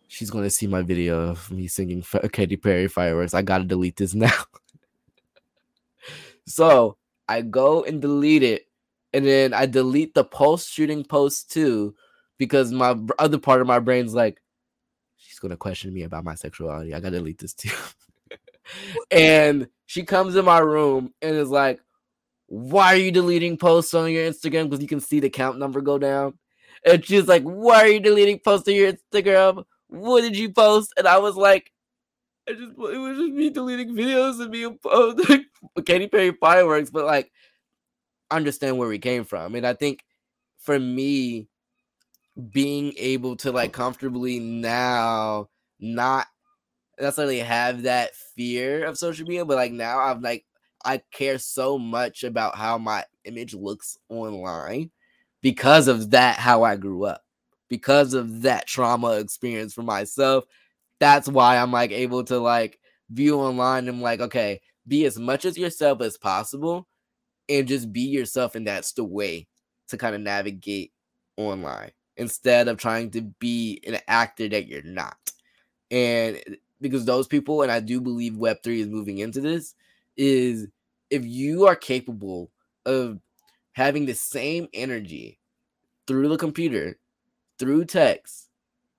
She's 0.10 0.30
gonna 0.30 0.50
see 0.50 0.68
my 0.68 0.82
video 0.82 1.30
of 1.30 1.52
me 1.52 1.68
singing 1.68 2.04
Katy 2.32 2.58
Perry 2.58 2.88
fireworks. 2.88 3.34
I 3.34 3.42
gotta 3.42 3.66
delete 3.66 3.98
this 3.98 4.14
now. 4.16 4.32
so 6.46 6.98
I 7.28 7.42
go 7.42 7.84
and 7.84 8.02
delete 8.02 8.44
it, 8.44 8.67
and 9.14 9.26
then 9.26 9.54
I 9.54 9.66
delete 9.66 10.14
the 10.14 10.24
Pulse 10.24 10.68
shooting 10.68 11.04
post 11.04 11.52
too, 11.52 11.96
because 12.38 12.72
my 12.72 12.96
other 13.20 13.38
part 13.38 13.62
of 13.62 13.68
my 13.68 13.80
brain's 13.80 14.14
like, 14.14 14.42
she's 15.18 15.40
gonna 15.40 15.58
question 15.58 15.94
me 15.94 16.04
about 16.04 16.24
my 16.24 16.36
sexuality. 16.36 16.94
I 16.94 17.00
gotta 17.00 17.18
delete 17.18 17.40
this 17.40 17.54
too. 17.54 17.70
and 19.12 19.68
she 19.86 20.04
comes 20.04 20.36
in 20.36 20.46
my 20.46 20.60
room 20.60 21.14
and 21.22 21.36
is 21.36 21.50
like, 21.50 21.80
Why 22.48 22.94
are 22.94 22.98
you 22.98 23.12
deleting 23.12 23.58
posts 23.58 23.94
on 23.94 24.12
your 24.12 24.30
Instagram? 24.30 24.66
Because 24.70 24.82
you 24.82 24.88
can 24.88 25.00
see 25.00 25.20
the 25.20 25.30
count 25.30 25.60
number 25.60 25.82
go 25.82 25.98
down. 25.98 26.38
And 26.86 27.04
she's 27.04 27.28
like, 27.28 27.44
Why 27.44 27.84
are 27.84 27.88
you 27.88 28.00
deleting 28.00 28.40
posts 28.40 28.68
on 28.68 28.76
your 28.76 28.94
Instagram? 28.94 29.64
What 29.88 30.22
did 30.22 30.38
you 30.38 30.52
post? 30.52 30.94
And 30.98 31.08
I 31.08 31.18
was 31.20 31.36
like, 31.36 31.72
I 32.48 32.54
just 32.54 32.72
it 32.72 32.78
was 32.78 33.18
just 33.18 33.34
me 33.34 33.50
deleting 33.50 33.94
videos 33.94 34.40
and 34.42 34.52
me 34.52 34.70
posting 34.82 35.46
Katy 35.86 36.08
Perry 36.08 36.32
fireworks, 36.32 36.90
but 36.90 37.06
like 37.06 37.32
understand 38.32 38.78
where 38.78 38.90
we 38.90 39.00
came 39.00 39.24
from. 39.24 39.56
And 39.56 39.66
I 39.66 39.74
think 39.74 40.04
for 40.58 40.80
me, 40.80 41.48
being 42.52 42.94
able 42.98 43.36
to 43.38 43.52
like 43.52 43.74
comfortably 43.74 44.40
now 44.40 45.50
not 45.80 46.28
necessarily 47.00 47.40
have 47.40 47.84
that 47.84 48.16
fear 48.36 48.86
of 48.86 48.98
social 48.98 49.26
media, 49.26 49.46
but 49.46 49.56
like 49.56 49.72
now 49.72 50.00
I'm 50.00 50.22
like 50.22 50.46
I 50.86 51.02
care 51.12 51.40
so 51.40 51.78
much 51.78 52.24
about 52.24 52.56
how 52.56 52.78
my 52.78 53.06
image 53.26 53.54
looks 53.54 53.98
online 54.10 54.92
because 55.42 55.88
of 55.88 56.12
that 56.12 56.38
how 56.38 56.64
I 56.64 56.76
grew 56.76 57.06
up. 57.06 57.24
Because 57.70 58.14
of 58.14 58.44
that 58.44 58.66
trauma 58.66 59.18
experience 59.18 59.74
for 59.74 59.82
myself. 59.82 60.46
That's 61.00 61.28
why 61.28 61.58
I'm 61.58 61.72
like 61.72 61.92
able 61.92 62.24
to 62.26 62.40
like 62.40 62.80
view 63.10 63.40
online 63.40 63.90
and 63.90 64.02
like, 64.02 64.22
okay, 64.22 64.62
be 64.88 65.06
as 65.06 65.20
much 65.20 65.44
as 65.44 65.58
yourself 65.58 66.02
as 66.02 66.18
possible 66.18 66.88
and 67.50 67.68
just 67.68 67.92
be 67.92 68.02
yourself 68.02 68.56
and 68.56 68.68
that's 68.68 68.94
the 68.94 69.04
way 69.04 69.48
to 69.90 69.98
kind 69.98 70.16
of 70.16 70.22
navigate 70.22 70.92
online 71.38 71.92
instead 72.18 72.68
of 72.68 72.78
trying 72.78 73.12
to 73.12 73.22
be 73.22 73.80
an 73.88 74.00
actor 74.08 74.50
that 74.50 74.68
you're 74.68 74.84
not. 74.84 75.18
And 75.92 76.42
because 76.82 77.06
those 77.06 77.28
people, 77.28 77.62
and 77.62 77.72
I 77.72 77.80
do 77.80 78.02
believe 78.02 78.34
Web3 78.34 78.80
is 78.80 78.88
moving 78.88 79.20
into 79.20 79.40
this, 79.40 79.76
is 80.16 80.68
if 81.10 81.26
you 81.26 81.68
are 81.68 81.76
capable 81.76 82.52
of 82.86 83.20
having 83.74 84.06
the 84.06 84.16
same 84.16 84.68
energy 84.74 85.40
through 86.08 86.30
the 86.30 86.38
computer, 86.38 87.00
through 87.60 87.86
text, 87.86 88.50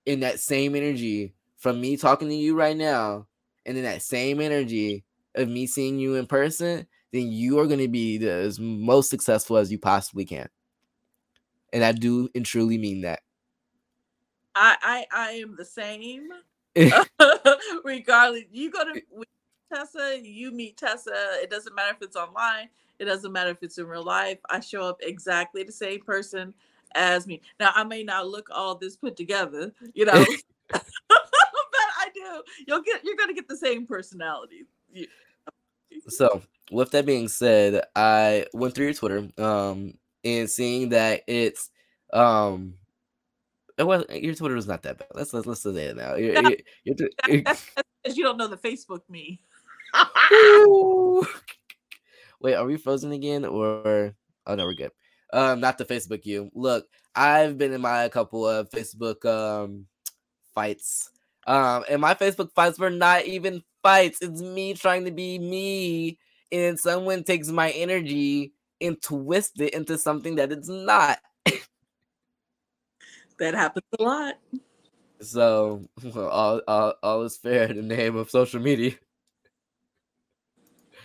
in 0.05 0.21
that 0.21 0.39
same 0.39 0.75
energy 0.75 1.33
from 1.57 1.79
me 1.79 1.97
talking 1.97 2.29
to 2.29 2.35
you 2.35 2.55
right 2.55 2.77
now, 2.77 3.27
and 3.65 3.75
then 3.77 3.83
that 3.83 4.01
same 4.01 4.41
energy 4.41 5.03
of 5.35 5.47
me 5.47 5.67
seeing 5.67 5.99
you 5.99 6.15
in 6.15 6.25
person, 6.25 6.87
then 7.11 7.31
you 7.31 7.59
are 7.59 7.67
going 7.67 7.79
to 7.79 7.87
be 7.87 8.17
the, 8.17 8.31
as 8.31 8.59
most 8.59 9.09
successful 9.09 9.57
as 9.57 9.71
you 9.71 9.79
possibly 9.79 10.25
can. 10.25 10.47
And 11.71 11.83
I 11.83 11.91
do 11.91 12.29
and 12.33 12.45
truly 12.45 12.77
mean 12.77 13.01
that. 13.01 13.21
I 14.55 14.75
I, 14.81 15.05
I 15.13 15.31
am 15.31 15.55
the 15.55 15.65
same. 15.65 16.29
Regardless, 17.83 18.43
you 18.51 18.71
go 18.71 18.83
to 18.83 18.99
eh 18.99 19.23
Tessa, 19.73 20.19
you 20.21 20.51
meet 20.51 20.77
Tessa. 20.77 21.37
It 21.41 21.49
doesn't 21.49 21.75
matter 21.75 21.91
if 21.91 22.01
it's 22.01 22.15
online. 22.15 22.69
It 22.97 23.05
doesn't 23.05 23.31
matter 23.31 23.51
if 23.51 23.61
it's 23.61 23.77
in 23.77 23.87
real 23.87 24.03
life. 24.03 24.39
I 24.49 24.59
show 24.59 24.81
up 24.81 24.97
exactly 25.01 25.63
the 25.63 25.71
same 25.71 26.01
person 26.01 26.53
as 26.95 27.27
me. 27.27 27.41
Now 27.59 27.71
I 27.75 27.83
may 27.83 28.03
not 28.03 28.27
look 28.27 28.49
all 28.51 28.75
this 28.75 28.95
put 28.95 29.15
together, 29.15 29.71
you 29.93 30.05
know, 30.05 30.25
but 30.69 30.85
I 31.09 32.09
do. 32.13 32.43
You'll 32.67 32.81
get. 32.81 33.03
You're 33.03 33.15
gonna 33.15 33.33
get 33.33 33.47
the 33.47 33.57
same 33.57 33.85
personality. 33.85 34.65
So 36.07 36.41
with 36.71 36.91
that 36.91 37.05
being 37.05 37.27
said, 37.27 37.83
I 37.95 38.45
went 38.53 38.75
through 38.75 38.85
your 38.85 38.93
Twitter, 38.93 39.29
um, 39.37 39.93
and 40.23 40.49
seeing 40.49 40.89
that 40.89 41.23
it's 41.27 41.69
um 42.11 42.75
it 43.77 43.83
was 43.83 44.03
your 44.09 44.35
Twitter 44.35 44.55
was 44.55 44.67
not 44.67 44.83
that 44.83 44.97
bad. 44.97 45.07
Let's 45.13 45.33
let's 45.33 45.47
let's 45.47 45.61
say 45.61 45.69
it 45.69 45.95
now. 45.95 46.15
You're, 46.15 46.33
that's, 47.43 47.65
you 48.13 48.23
don't 48.23 48.37
know 48.37 48.47
the 48.47 48.57
Facebook 48.57 49.01
me. 49.09 49.41
Wait, 52.41 52.55
are 52.55 52.65
we 52.65 52.77
frozen 52.77 53.11
again 53.11 53.45
or 53.45 54.13
oh 54.45 54.55
no, 54.55 54.65
we're 54.65 54.73
good. 54.73 54.91
Um, 55.31 55.59
not 55.59 55.77
the 55.77 55.85
Facebook 55.85 56.25
you. 56.25 56.49
Look, 56.53 56.87
I've 57.15 57.57
been 57.57 57.73
in 57.73 57.81
my 57.81 58.09
couple 58.09 58.47
of 58.47 58.69
Facebook 58.69 59.25
um 59.25 59.85
fights. 60.53 61.11
Um, 61.47 61.83
and 61.89 62.01
my 62.01 62.13
Facebook 62.13 62.51
fights 62.53 62.77
were 62.77 62.89
not 62.89 63.25
even 63.25 63.63
fights. 63.89 64.19
It's 64.21 64.41
me 64.41 64.75
trying 64.75 65.05
to 65.05 65.11
be 65.11 65.39
me, 65.39 66.19
and 66.51 66.79
someone 66.79 67.23
takes 67.23 67.47
my 67.49 67.71
energy 67.71 68.53
and 68.79 69.01
twists 69.01 69.59
it 69.59 69.73
into 69.73 69.97
something 69.97 70.35
that 70.35 70.51
it's 70.51 70.69
not 70.69 71.17
that 73.39 73.55
happens 73.55 73.85
a 73.99 74.03
lot. 74.03 74.35
So 75.21 75.83
all, 76.15 76.61
all, 76.67 76.93
all 77.01 77.23
is 77.23 77.37
fair 77.37 77.63
in 77.63 77.77
the 77.77 77.95
name 77.95 78.15
of 78.15 78.29
social 78.29 78.61
media. 78.61 78.93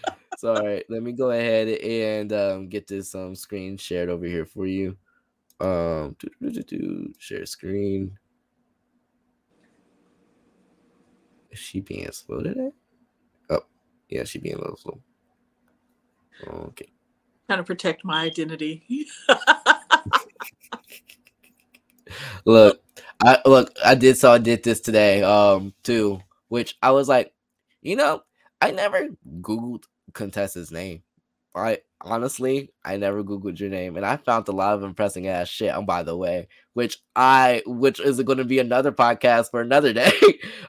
so 0.38 0.54
all 0.54 0.62
right, 0.62 0.84
let 0.90 1.02
me 1.02 1.12
go 1.12 1.30
ahead 1.30 1.68
and 1.68 2.32
um, 2.32 2.68
get 2.68 2.86
this 2.86 3.14
um, 3.14 3.34
screen 3.34 3.78
shared 3.78 4.10
over 4.10 4.26
here 4.26 4.44
for 4.44 4.66
you. 4.66 4.96
Um, 5.58 6.16
share 7.18 7.46
screen. 7.46 8.18
Is 11.54 11.60
she 11.60 11.80
being 11.80 12.10
slow 12.10 12.42
today? 12.42 12.72
Oh, 13.48 13.60
yeah, 14.08 14.24
she 14.24 14.40
being 14.40 14.56
a 14.56 14.58
little 14.58 14.76
slow. 14.76 14.98
Okay. 16.48 16.88
Trying 17.46 17.60
to 17.60 17.62
protect 17.62 18.04
my 18.04 18.24
identity. 18.24 19.06
look, 22.44 22.82
I 23.22 23.38
look, 23.46 23.72
I 23.84 23.94
did 23.94 24.18
so 24.18 24.32
I 24.32 24.38
did 24.38 24.64
this 24.64 24.80
today, 24.80 25.22
um, 25.22 25.74
too, 25.84 26.20
which 26.48 26.76
I 26.82 26.90
was 26.90 27.08
like, 27.08 27.32
you 27.82 27.94
know, 27.94 28.24
I 28.60 28.72
never 28.72 29.10
Googled 29.40 29.84
Contessa's 30.12 30.72
name. 30.72 31.04
I 31.54 31.78
honestly, 32.04 32.70
I 32.84 32.96
never 32.96 33.24
Googled 33.24 33.58
your 33.58 33.70
name, 33.70 33.96
and 33.96 34.04
I 34.06 34.16
found 34.18 34.48
a 34.48 34.52
lot 34.52 34.74
of 34.74 34.82
impressing 34.82 35.26
ass 35.26 35.48
shit. 35.48 35.74
On 35.74 35.86
by 35.86 36.02
the 36.02 36.16
way, 36.16 36.48
which 36.74 36.98
I, 37.16 37.62
which 37.66 38.00
is 38.00 38.22
going 38.22 38.38
to 38.38 38.44
be 38.44 38.58
another 38.58 38.92
podcast 38.92 39.50
for 39.50 39.60
another 39.60 39.92
day. 39.94 40.12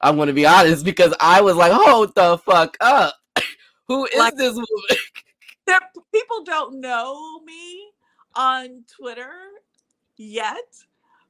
I'm 0.01 0.15
going 0.15 0.27
to 0.27 0.33
be 0.33 0.45
honest 0.45 0.85
because 0.85 1.13
I 1.19 1.41
was 1.41 1.55
like, 1.55 1.71
hold 1.71 2.15
the 2.15 2.37
fuck 2.39 2.77
up. 2.79 3.15
Who 3.87 4.05
is 4.05 4.17
like, 4.17 4.35
this 4.35 4.53
woman? 4.53 4.69
people 6.13 6.43
don't 6.43 6.79
know 6.79 7.39
me 7.41 7.89
on 8.35 8.83
Twitter 8.97 9.33
yet, 10.17 10.63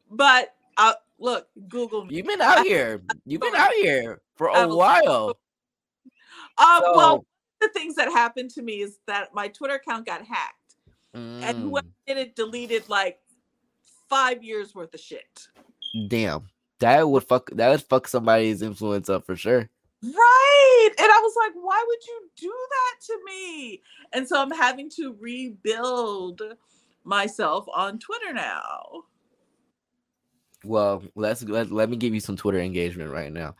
but 0.10 0.54
uh, 0.78 0.94
look, 1.20 1.48
Google 1.68 2.06
me. 2.06 2.16
You've 2.16 2.28
been 2.28 2.42
out 2.42 2.66
here. 2.66 3.02
You've 3.26 3.42
been 3.42 3.56
out 3.56 3.74
here 3.74 4.22
for 4.36 4.48
a 4.48 4.68
while. 4.68 5.38
Um, 6.58 6.82
so, 6.82 6.96
well, 6.96 7.26
the 7.62 7.70
things 7.70 7.96
that 7.96 8.10
happened 8.10 8.52
to 8.52 8.62
me 8.62 8.82
is 8.82 9.00
that 9.08 9.34
my 9.34 9.48
Twitter 9.48 9.76
account 9.76 10.06
got 10.06 10.26
hacked, 10.26 10.76
mm. 11.16 11.42
and 11.42 11.58
whoever 11.58 11.88
did 12.08 12.18
it 12.18 12.36
deleted 12.36 12.88
like 12.90 13.20
five 14.10 14.44
years 14.44 14.76
worth 14.76 14.94
of 14.94 15.00
shit. 15.00 15.48
Damn, 16.08 16.48
that 16.80 17.08
would 17.08 17.24
fuck. 17.24 17.50
That 17.52 17.70
would 17.70 17.84
fuck 17.84 18.08
somebody's 18.08 18.62
influence 18.62 19.10
up 19.10 19.26
for 19.26 19.36
sure. 19.36 19.70
Right. 20.04 20.90
And 21.00 21.12
I 21.12 21.20
was 21.22 21.34
like, 21.38 21.54
why 21.56 21.84
would 21.88 22.06
you 22.06 22.30
do 22.38 22.54
that 22.70 23.06
to 23.08 23.20
me? 23.26 23.82
And 24.14 24.28
so 24.28 24.40
I'm 24.40 24.52
having 24.52 24.90
to 24.98 25.16
rebuild 25.20 26.42
myself 27.04 27.66
on 27.74 27.98
Twitter 27.98 28.34
now. 28.34 29.04
Well, 30.64 31.04
let's 31.16 31.44
let, 31.44 31.72
let 31.72 31.90
me 31.90 31.98
give 31.98 32.14
you 32.14 32.20
some 32.20 32.36
Twitter 32.36 32.60
engagement 32.60 33.12
right 33.12 33.32
now. 33.32 33.56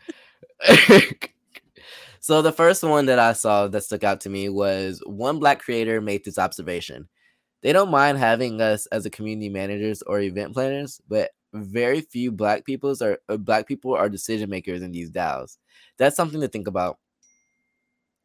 so 2.26 2.42
the 2.42 2.52
first 2.52 2.82
one 2.82 3.06
that 3.06 3.20
I 3.20 3.34
saw 3.34 3.68
that 3.68 3.84
stuck 3.84 4.04
out 4.04 4.22
to 4.22 4.32
me 4.32 4.50
was 4.50 5.00
one 5.06 5.38
black 5.38 5.60
creator 5.60 6.02
made 6.02 6.26
this 6.26 6.40
observation. 6.40 7.08
They 7.62 7.72
don't 7.72 7.92
mind 7.92 8.18
having 8.18 8.60
us 8.62 8.88
as 8.88 9.06
a 9.06 9.12
community 9.12 9.48
managers 9.48 10.02
or 10.02 10.20
event 10.20 10.56
planners, 10.56 11.00
but 11.08 11.30
very 11.54 12.02
few 12.02 12.32
black 12.32 12.66
peoples 12.66 13.04
are 13.04 13.20
uh, 13.30 13.38
black 13.38 13.68
people 13.68 13.94
are 13.94 14.10
decision 14.10 14.50
makers 14.50 14.82
in 14.82 14.92
these 14.92 15.12
DAOs. 15.12 15.58
That's 16.00 16.16
something 16.16 16.42
to 16.42 16.48
think 16.48 16.68
about. 16.68 16.98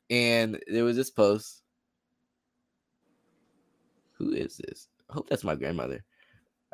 And 0.08 0.58
there 0.66 0.84
was 0.84 0.96
this 0.96 1.10
post. 1.10 1.60
Who 4.12 4.32
is 4.32 4.56
this? 4.56 4.88
I 5.10 5.12
hope 5.12 5.28
that's 5.28 5.44
my 5.44 5.56
grandmother. 5.56 6.02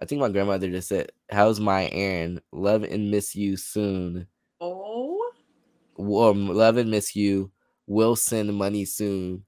I 0.01 0.05
think 0.05 0.21
my 0.21 0.29
grandmother 0.29 0.71
just 0.71 0.87
said, 0.87 1.11
"How's 1.29 1.59
my 1.59 1.89
Aaron? 1.89 2.41
Love 2.53 2.85
and 2.85 3.11
miss 3.11 3.35
you 3.35 3.57
soon." 3.57 4.29
Oh. 4.61 5.06
Um, 5.99 6.49
love 6.49 6.77
and 6.77 6.91
miss 6.91 7.17
you. 7.17 7.51
Will 7.87 8.17
send 8.17 8.53
money 8.55 8.85
soon. 8.85 9.45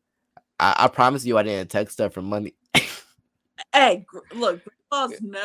I, 0.61 0.75
I 0.79 0.89
promise 0.89 1.25
you, 1.25 1.39
I 1.39 1.43
didn't 1.43 1.71
text 1.71 1.99
her 1.99 2.11
for 2.11 2.23
money. 2.23 2.55
hey, 3.73 4.07
look, 4.35 4.61
grandmas 4.91 5.21
know. 5.23 5.45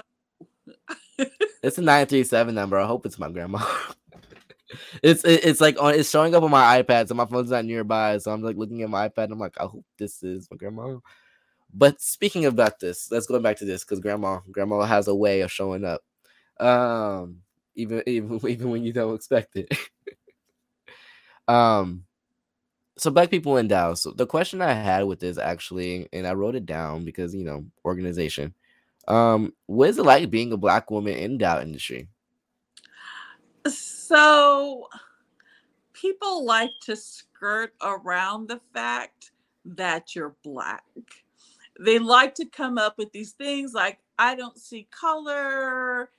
it's 1.64 1.78
a 1.78 1.82
nine 1.82 2.06
three 2.06 2.24
seven 2.24 2.56
number. 2.56 2.80
I 2.80 2.86
hope 2.86 3.06
it's 3.06 3.20
my 3.20 3.30
grandma. 3.30 3.60
it's 5.04 5.24
it, 5.24 5.46
it's 5.46 5.62
like 5.62 5.82
on 5.82 5.94
it's 5.96 6.10
showing 6.10 6.36
up 6.36 6.44
on 6.44 6.52
my 6.52 6.82
iPad, 6.82 7.08
so 7.08 7.16
my 7.16 7.26
phone's 7.26 7.52
not 7.52 7.66
nearby. 7.66 8.18
So 8.18 8.32
I'm 8.32 8.42
like 8.42 8.58
looking 8.58 8.82
at 8.82 8.90
my 8.90 9.10
iPad. 9.10 9.32
I'm 9.32 9.40
like, 9.40 9.60
I 9.60 9.64
hope 9.64 9.86
this 9.98 10.24
is 10.24 10.48
my 10.50 10.58
grandma. 10.58 10.98
But 11.74 12.02
speaking 12.02 12.46
of 12.46 12.54
about 12.54 12.80
this, 12.80 13.12
let's 13.12 13.26
go 13.26 13.40
back 13.40 13.58
to 13.58 13.66
this 13.66 13.84
because 13.84 14.00
grandma 14.00 14.40
grandma 14.52 14.82
has 14.82 15.08
a 15.08 15.16
way 15.16 15.42
of 15.42 15.52
showing 15.52 15.84
up. 15.86 16.02
Um, 16.60 17.38
even 17.76 18.04
even 18.06 18.40
even 18.48 18.70
when 18.70 18.84
you 18.84 18.94
don't 18.94 19.16
expect 19.16 19.56
it. 19.56 19.72
um, 21.48 22.06
so 22.98 23.12
black 23.12 23.30
people 23.30 23.58
in 23.58 23.68
DAO. 23.68 23.98
So 23.98 24.12
the 24.12 24.26
question 24.28 24.62
I 24.62 24.74
had 24.74 25.04
with 25.04 25.20
this 25.20 25.38
actually, 25.38 26.08
and 26.14 26.28
I 26.28 26.34
wrote 26.34 26.56
it 26.56 26.66
down 26.66 27.06
because 27.06 27.34
you 27.34 27.44
know 27.44 27.66
organization. 27.86 28.54
Um, 29.08 29.54
what 29.66 29.90
is 29.90 29.98
it 29.98 30.04
like 30.04 30.30
being 30.30 30.54
a 30.54 30.58
black 30.58 30.90
woman 30.90 31.16
in 31.16 31.38
DAO 31.38 31.62
industry? 31.62 32.08
So 33.68 34.88
people 35.94 36.46
like 36.46 36.72
to 36.82 36.96
skirt 36.96 37.74
around 37.82 38.48
the 38.48 38.60
fact 38.74 39.32
that 39.66 40.16
you're 40.16 40.36
black. 40.44 40.84
They 41.80 41.98
like 42.00 42.36
to 42.36 42.46
come 42.46 42.78
up 42.78 42.98
with 42.98 43.12
these 43.12 43.32
things 43.32 43.74
like, 43.74 44.00
I 44.20 44.36
don't 44.36 44.58
see 44.58 44.88
color. 44.92 46.10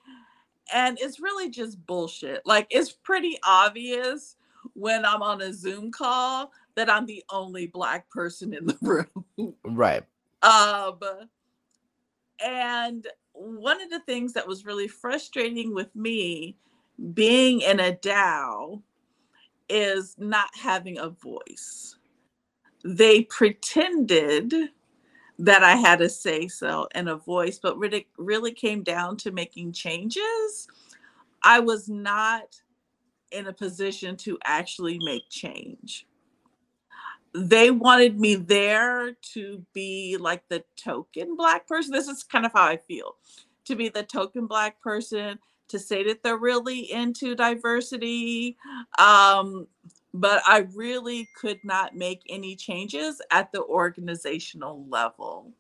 And 0.73 0.99
it's 1.01 1.21
really 1.21 1.51
just 1.51 1.85
bullshit. 1.87 2.41
Like, 2.47 2.67
it's 2.71 2.93
pretty 2.93 3.39
obvious 3.45 4.37
when 4.75 5.05
I'm 5.05 5.23
on 5.23 5.43
a 5.43 5.53
Zoom 5.53 5.93
call 5.93 6.53
that 6.75 6.91
I'm 6.91 7.07
the 7.07 7.23
only 7.31 7.67
black 7.67 8.11
person 8.11 8.55
in 8.55 8.67
the 8.67 8.79
room. 8.83 9.55
Right. 9.65 10.03
Um, 10.43 10.99
and 12.45 13.07
one 13.33 13.81
of 13.81 13.91
the 13.91 14.01
things 14.01 14.33
that 14.33 14.47
was 14.47 14.65
really 14.65 14.89
frustrating 14.89 15.75
with 15.75 15.95
me 15.95 16.57
being 17.13 17.61
in 17.61 17.81
a 17.81 17.93
DAO 17.93 18.83
is 19.69 20.15
not 20.19 20.51
having 20.55 20.99
a 20.99 21.09
voice. 21.09 21.97
They 22.85 23.23
pretended 23.23 24.53
that 25.39 25.65
I 25.65 25.77
had 25.77 26.01
a 26.01 26.09
say 26.09 26.49
so 26.49 26.87
and 26.93 27.09
a 27.09 27.17
voice, 27.17 27.59
but 27.59 27.79
really, 27.79 28.07
really 28.19 28.53
came 28.53 28.83
down 28.83 29.17
to 29.19 29.33
making 29.33 29.73
changes. 29.73 30.69
I 31.43 31.61
was 31.61 31.89
not 31.89 32.61
in 33.35 33.47
a 33.47 33.53
position 33.53 34.17
to 34.19 34.39
actually 34.45 34.99
make 35.05 35.29
change. 35.29 36.07
They 37.35 37.71
wanted 37.71 38.19
me 38.21 38.37
there 38.37 39.13
to 39.33 39.65
be 39.73 40.17
like 40.19 40.49
the 40.49 40.63
token 40.77 41.37
Black 41.37 41.67
person. 41.67 41.93
This 41.93 42.09
is 42.09 42.23
kind 42.23 42.47
of 42.47 42.53
how 42.53 42.63
I 42.63 42.77
feel 42.77 43.17
to 43.65 43.75
be 43.75 43.89
the 43.89 44.03
token 44.03 44.47
Black 44.47 44.81
person, 44.81 45.39
to 45.69 45.79
say 45.79 46.05
that 46.05 46.23
they're 46.23 46.37
really 46.37 46.93
into 46.93 47.35
diversity. 47.35 48.57
Um, 48.99 49.67
but 50.13 50.43
I 50.47 50.67
really 50.75 51.29
could 51.35 51.59
not 51.65 51.97
make 51.97 52.23
any 52.29 52.55
changes 52.55 53.21
at 53.33 53.51
the 53.51 53.63
organizational 53.65 54.87
level. 54.89 55.53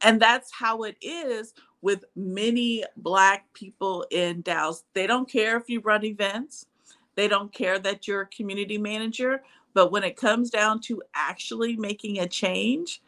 And 0.00 0.20
that's 0.20 0.50
how 0.52 0.84
it 0.84 0.96
is 1.02 1.52
with 1.82 2.04
many 2.16 2.84
Black 2.96 3.52
people 3.52 4.06
in 4.10 4.42
DAOs. 4.42 4.84
They 4.94 5.06
don't 5.06 5.28
care 5.30 5.56
if 5.56 5.68
you 5.68 5.80
run 5.80 6.04
events, 6.04 6.66
they 7.18 7.26
don't 7.26 7.52
care 7.52 7.80
that 7.80 8.06
you're 8.06 8.20
a 8.20 8.26
community 8.26 8.78
manager. 8.78 9.42
But 9.74 9.90
when 9.90 10.04
it 10.04 10.16
comes 10.16 10.50
down 10.50 10.80
to 10.82 11.02
actually 11.16 11.76
making 11.76 12.20
a 12.20 12.28
change, 12.28 13.02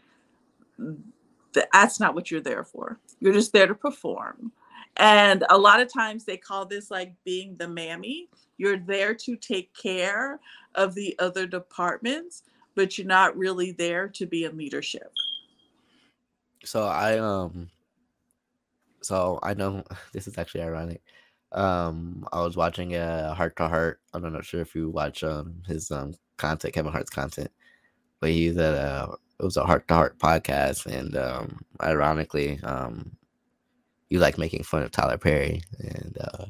that's 1.52 2.00
not 2.00 2.16
what 2.16 2.28
you're 2.28 2.40
there 2.40 2.64
for. 2.64 2.98
You're 3.20 3.32
just 3.32 3.52
there 3.52 3.68
to 3.68 3.74
perform. 3.74 4.50
And 4.96 5.44
a 5.48 5.56
lot 5.56 5.80
of 5.80 5.92
times 5.92 6.24
they 6.24 6.36
call 6.36 6.66
this 6.66 6.90
like 6.90 7.14
being 7.24 7.54
the 7.54 7.68
mammy. 7.68 8.28
You're 8.58 8.78
there 8.78 9.14
to 9.14 9.36
take 9.36 9.72
care 9.74 10.40
of 10.74 10.96
the 10.96 11.14
other 11.20 11.46
departments, 11.46 12.42
but 12.74 12.98
you're 12.98 13.06
not 13.06 13.36
really 13.36 13.70
there 13.70 14.08
to 14.08 14.26
be 14.26 14.42
in 14.42 14.56
leadership. 14.56 15.12
So 16.64 16.82
I 16.82 17.18
um 17.18 17.70
so 19.02 19.38
I 19.44 19.54
know 19.54 19.84
this 20.12 20.26
is 20.26 20.36
actually 20.36 20.62
ironic. 20.62 21.00
Um 21.52 22.26
I 22.32 22.40
was 22.42 22.56
watching 22.56 22.94
a 22.94 23.34
Hart 23.34 23.56
to 23.56 23.68
Heart. 23.68 24.00
I'm 24.12 24.32
not 24.32 24.44
sure 24.44 24.60
if 24.60 24.74
you 24.74 24.90
watch 24.90 25.24
um 25.24 25.62
his 25.66 25.90
um 25.90 26.14
content, 26.36 26.74
Kevin 26.74 26.92
Hart's 26.92 27.10
content, 27.10 27.50
but 28.20 28.30
he's 28.30 28.56
at 28.56 28.74
a 28.74 29.12
it 29.38 29.44
was 29.44 29.56
a 29.56 29.64
Hart 29.64 29.88
to 29.88 29.94
Heart 29.94 30.18
podcast 30.18 30.86
and 30.86 31.16
um 31.16 31.60
ironically 31.82 32.60
um 32.62 33.16
you 34.10 34.18
like 34.18 34.38
making 34.38 34.64
fun 34.64 34.82
of 34.82 34.90
Tyler 34.90 35.18
Perry 35.18 35.62
and 35.78 36.18
uh 36.20 36.46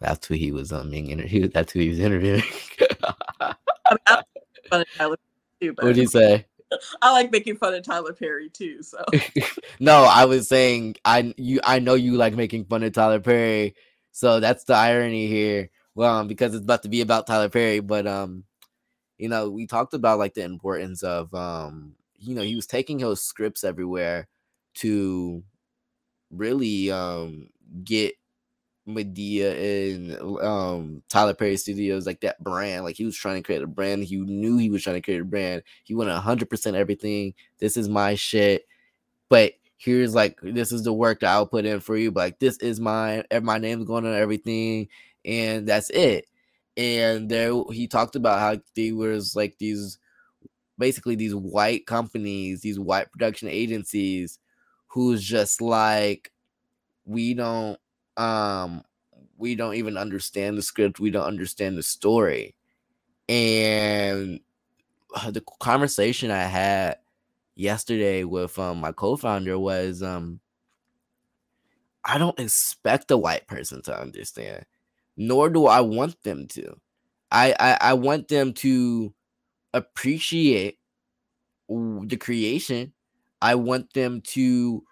that's 0.00 0.26
who 0.26 0.34
he 0.34 0.52
was 0.52 0.72
um 0.72 0.90
being 0.90 1.10
interviewed. 1.10 1.52
That's 1.52 1.72
who 1.72 1.80
he 1.80 1.88
was 1.88 2.00
interviewing. 2.00 2.42
what 5.60 5.94
did 5.94 5.96
you 5.96 6.06
say? 6.06 6.46
I 7.02 7.12
like 7.12 7.30
making 7.30 7.56
fun 7.56 7.74
of 7.74 7.82
Tyler 7.82 8.12
Perry 8.12 8.48
too. 8.48 8.82
So 8.82 9.04
no, 9.80 10.04
I 10.04 10.24
was 10.24 10.48
saying 10.48 10.96
I 11.04 11.34
you 11.36 11.60
I 11.64 11.78
know 11.78 11.94
you 11.94 12.16
like 12.16 12.34
making 12.34 12.64
fun 12.64 12.82
of 12.82 12.92
Tyler 12.92 13.20
Perry. 13.20 13.74
So 14.14 14.38
that's 14.38 14.62
the 14.62 14.74
irony 14.74 15.26
here. 15.26 15.70
Well, 15.96 16.18
um, 16.18 16.28
because 16.28 16.54
it's 16.54 16.62
about 16.62 16.84
to 16.84 16.88
be 16.88 17.00
about 17.00 17.26
Tyler 17.26 17.48
Perry, 17.48 17.80
but 17.80 18.06
um, 18.06 18.44
you 19.18 19.28
know, 19.28 19.50
we 19.50 19.66
talked 19.66 19.92
about 19.92 20.20
like 20.20 20.34
the 20.34 20.44
importance 20.44 21.02
of 21.02 21.34
um, 21.34 21.96
you 22.20 22.36
know, 22.36 22.42
he 22.42 22.54
was 22.54 22.68
taking 22.68 23.00
his 23.00 23.20
scripts 23.20 23.64
everywhere 23.64 24.28
to 24.74 25.42
really 26.30 26.92
um 26.92 27.48
get 27.82 28.14
Madea 28.86 29.96
and 29.96 30.40
um 30.40 31.02
Tyler 31.08 31.34
Perry 31.34 31.56
Studios, 31.56 32.06
like 32.06 32.20
that 32.20 32.42
brand. 32.42 32.84
Like 32.84 32.94
he 32.94 33.04
was 33.04 33.16
trying 33.16 33.42
to 33.42 33.42
create 33.42 33.62
a 33.62 33.66
brand. 33.66 34.04
He 34.04 34.18
knew 34.18 34.58
he 34.58 34.70
was 34.70 34.84
trying 34.84 34.96
to 34.96 35.02
create 35.02 35.22
a 35.22 35.24
brand. 35.24 35.64
He 35.82 35.96
went 35.96 36.08
hundred 36.12 36.48
percent 36.48 36.76
everything. 36.76 37.34
This 37.58 37.76
is 37.76 37.88
my 37.88 38.14
shit. 38.14 38.64
But 39.28 39.54
here's 39.84 40.14
like 40.14 40.38
this 40.42 40.72
is 40.72 40.82
the 40.82 40.92
work 40.92 41.20
that 41.20 41.30
I'll 41.30 41.46
put 41.46 41.66
in 41.66 41.80
for 41.80 41.96
you. 41.96 42.10
But 42.10 42.20
like 42.20 42.38
this 42.38 42.56
is 42.58 42.80
mine. 42.80 43.24
My 43.42 43.58
name's 43.58 43.84
going 43.84 44.06
on 44.06 44.14
everything, 44.14 44.88
and 45.24 45.66
that's 45.66 45.90
it. 45.90 46.26
And 46.76 47.28
there 47.28 47.52
he 47.70 47.86
talked 47.86 48.16
about 48.16 48.40
how 48.40 48.60
there 48.74 48.94
was 48.94 49.36
like 49.36 49.58
these 49.58 49.98
basically 50.78 51.16
these 51.16 51.34
white 51.34 51.86
companies, 51.86 52.62
these 52.62 52.80
white 52.80 53.12
production 53.12 53.48
agencies 53.48 54.38
who's 54.86 55.22
just 55.22 55.60
like 55.60 56.32
we 57.04 57.34
don't 57.34 57.78
um 58.16 58.82
we 59.36 59.54
don't 59.54 59.74
even 59.74 59.96
understand 59.96 60.56
the 60.56 60.62
script 60.62 61.00
we 61.00 61.10
don't 61.10 61.26
understand 61.26 61.76
the 61.76 61.82
story 61.82 62.54
and 63.28 64.40
uh, 65.16 65.30
the 65.30 65.42
conversation 65.60 66.30
i 66.30 66.44
had 66.44 66.96
yesterday 67.56 68.24
with 68.24 68.58
um, 68.58 68.80
my 68.80 68.92
co-founder 68.92 69.58
was 69.58 70.02
um 70.02 70.40
i 72.04 72.18
don't 72.18 72.38
expect 72.38 73.10
a 73.10 73.16
white 73.16 73.46
person 73.46 73.82
to 73.82 73.98
understand 73.98 74.64
nor 75.16 75.48
do 75.48 75.66
i 75.66 75.80
want 75.80 76.20
them 76.22 76.46
to 76.46 76.76
i 77.30 77.54
i, 77.58 77.78
I 77.90 77.92
want 77.94 78.28
them 78.28 78.52
to 78.54 79.14
appreciate 79.74 80.78
the 81.68 82.16
creation 82.20 82.92
i 83.42 83.54
want 83.54 83.92
them 83.94 84.20
to 84.22 84.84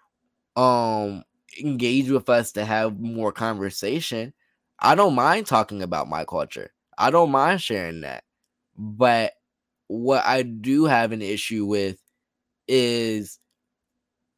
um 0.55 1.23
engage 1.61 2.09
with 2.09 2.29
us 2.29 2.51
to 2.53 2.65
have 2.65 2.99
more 2.99 3.31
conversation, 3.31 4.33
I 4.79 4.95
don't 4.95 5.15
mind 5.15 5.47
talking 5.47 5.83
about 5.83 6.09
my 6.09 6.25
culture. 6.25 6.71
I 6.97 7.11
don't 7.11 7.31
mind 7.31 7.61
sharing 7.61 8.01
that. 8.01 8.23
But 8.77 9.33
what 9.87 10.25
I 10.25 10.43
do 10.43 10.85
have 10.85 11.11
an 11.13 11.21
issue 11.21 11.65
with 11.65 11.99
is 12.67 13.39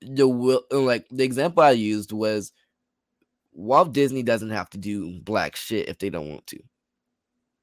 the 0.02 0.28
will 0.28 0.64
uh, 0.72 0.80
like 0.80 1.08
the 1.10 1.24
example 1.24 1.64
I 1.64 1.72
used 1.72 2.12
was 2.12 2.52
Walt 3.54 3.94
Disney 3.94 4.24
doesn't 4.24 4.52
have 4.52 4.70
to 4.72 4.78
do 4.78 5.20
black 5.22 5.56
shit 5.56 5.88
if 5.88 5.98
they 5.98 6.10
don't 6.10 6.30
want 6.30 6.48
to. 6.48 6.60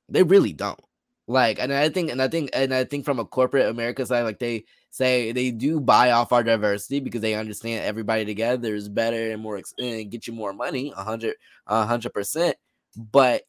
They 0.09 0.23
really 0.23 0.53
don't. 0.53 0.81
Like, 1.29 1.61
and 1.61 1.73
I 1.73 1.89
think, 1.89 2.11
and 2.11 2.21
I 2.21 2.29
think, 2.29 2.51
and 2.53 2.75
I 2.75 2.85
think 2.85 3.05
from 3.05 3.19
a 3.19 3.25
corporate 3.25 3.69
America 3.69 4.05
side, 4.05 4.23
like 4.23 4.39
they 4.39 4.65
say 4.91 5.33
they 5.33 5.51
do 5.51 5.81
buy 5.81 6.11
off 6.11 6.33
our 6.33 6.43
diversity 6.43 7.01
because 7.01 7.21
they 7.21 7.35
understand 7.35 7.85
everybody 7.85 8.25
together 8.25 8.75
is 8.75 8.89
better 8.89 9.31
and 9.31 9.41
more 9.41 9.61
and 9.79 10.11
get 10.11 10.27
you 10.27 10.33
more 10.33 10.53
money, 10.53 10.93
a 10.97 11.05
hundred, 11.05 11.37
a 11.67 11.87
hundred 11.87 12.13
percent. 12.13 12.57
But 12.97 13.45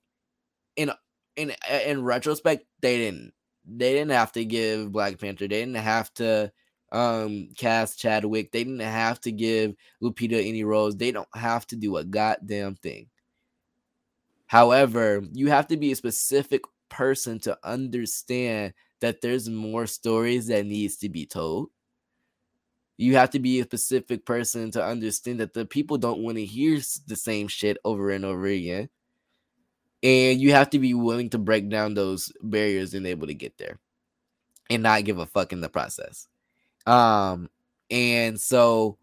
in 0.75 0.91
in 1.35 1.53
in 1.85 2.03
retrospect, 2.03 2.65
they 2.81 2.97
didn't. 2.97 3.33
They 3.65 3.93
didn't 3.93 4.11
have 4.11 4.33
to 4.33 4.45
give 4.45 4.91
Black 4.91 5.17
Panther. 5.17 5.47
They 5.47 5.59
didn't 5.59 5.75
have 5.75 6.13
to 6.15 6.51
um 6.93 7.49
cast 7.57 7.99
Chadwick. 7.99 8.51
They 8.51 8.63
didn't 8.63 8.79
have 8.79 9.19
to 9.21 9.31
give 9.31 9.75
Lupita 10.01 10.47
any 10.47 10.63
roles. 10.63 10.95
They 10.95 11.11
don't 11.11 11.27
have 11.35 11.67
to 11.67 11.75
do 11.75 11.97
a 11.97 12.03
goddamn 12.03 12.75
thing. 12.75 13.07
However, 14.45 15.23
you 15.33 15.49
have 15.49 15.67
to 15.67 15.77
be 15.77 15.91
a 15.91 15.95
specific 15.95 16.61
person 16.89 17.39
to 17.39 17.57
understand 17.63 18.73
that 19.01 19.19
there's 19.21 19.49
more 19.49 19.87
stories 19.87 20.47
that 20.47 20.65
needs 20.65 20.97
to 20.97 21.09
be 21.09 21.25
told 21.25 21.69
you 22.97 23.15
have 23.15 23.31
to 23.31 23.39
be 23.39 23.59
a 23.59 23.63
specific 23.63 24.25
person 24.25 24.71
to 24.71 24.83
understand 24.83 25.39
that 25.39 25.53
the 25.53 25.65
people 25.65 25.97
don't 25.97 26.21
want 26.21 26.37
to 26.37 26.45
hear 26.45 26.79
the 27.07 27.15
same 27.15 27.47
shit 27.47 27.77
over 27.83 28.11
and 28.11 28.23
over 28.23 28.45
again 28.45 28.89
and 30.01 30.39
you 30.39 30.51
have 30.51 30.69
to 30.69 30.79
be 30.79 30.93
willing 30.93 31.29
to 31.29 31.37
break 31.37 31.69
down 31.69 31.93
those 31.93 32.31
barriers 32.41 32.93
and 32.93 33.07
able 33.07 33.27
to 33.27 33.33
get 33.33 33.57
there 33.57 33.79
and 34.69 34.83
not 34.83 35.03
give 35.03 35.17
a 35.17 35.25
fuck 35.25 35.51
in 35.53 35.61
the 35.61 35.69
process 35.69 36.27
um 36.87 37.49
and 37.89 38.39
so 38.39 38.97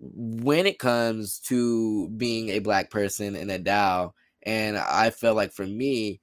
when 0.00 0.66
it 0.66 0.78
comes 0.78 1.38
to 1.40 2.08
being 2.10 2.50
a 2.50 2.58
black 2.60 2.90
person 2.90 3.36
in 3.36 3.50
a 3.50 3.58
DAO 3.58 4.12
And 4.44 4.76
I 4.78 5.10
feel 5.10 5.34
like 5.34 5.52
for 5.52 5.66
me, 5.66 6.20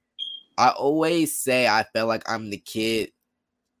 I 0.58 0.70
always 0.70 1.36
say 1.36 1.68
I 1.68 1.84
feel 1.94 2.06
like 2.08 2.28
I'm 2.30 2.50
the 2.50 2.58
kid 2.58 3.12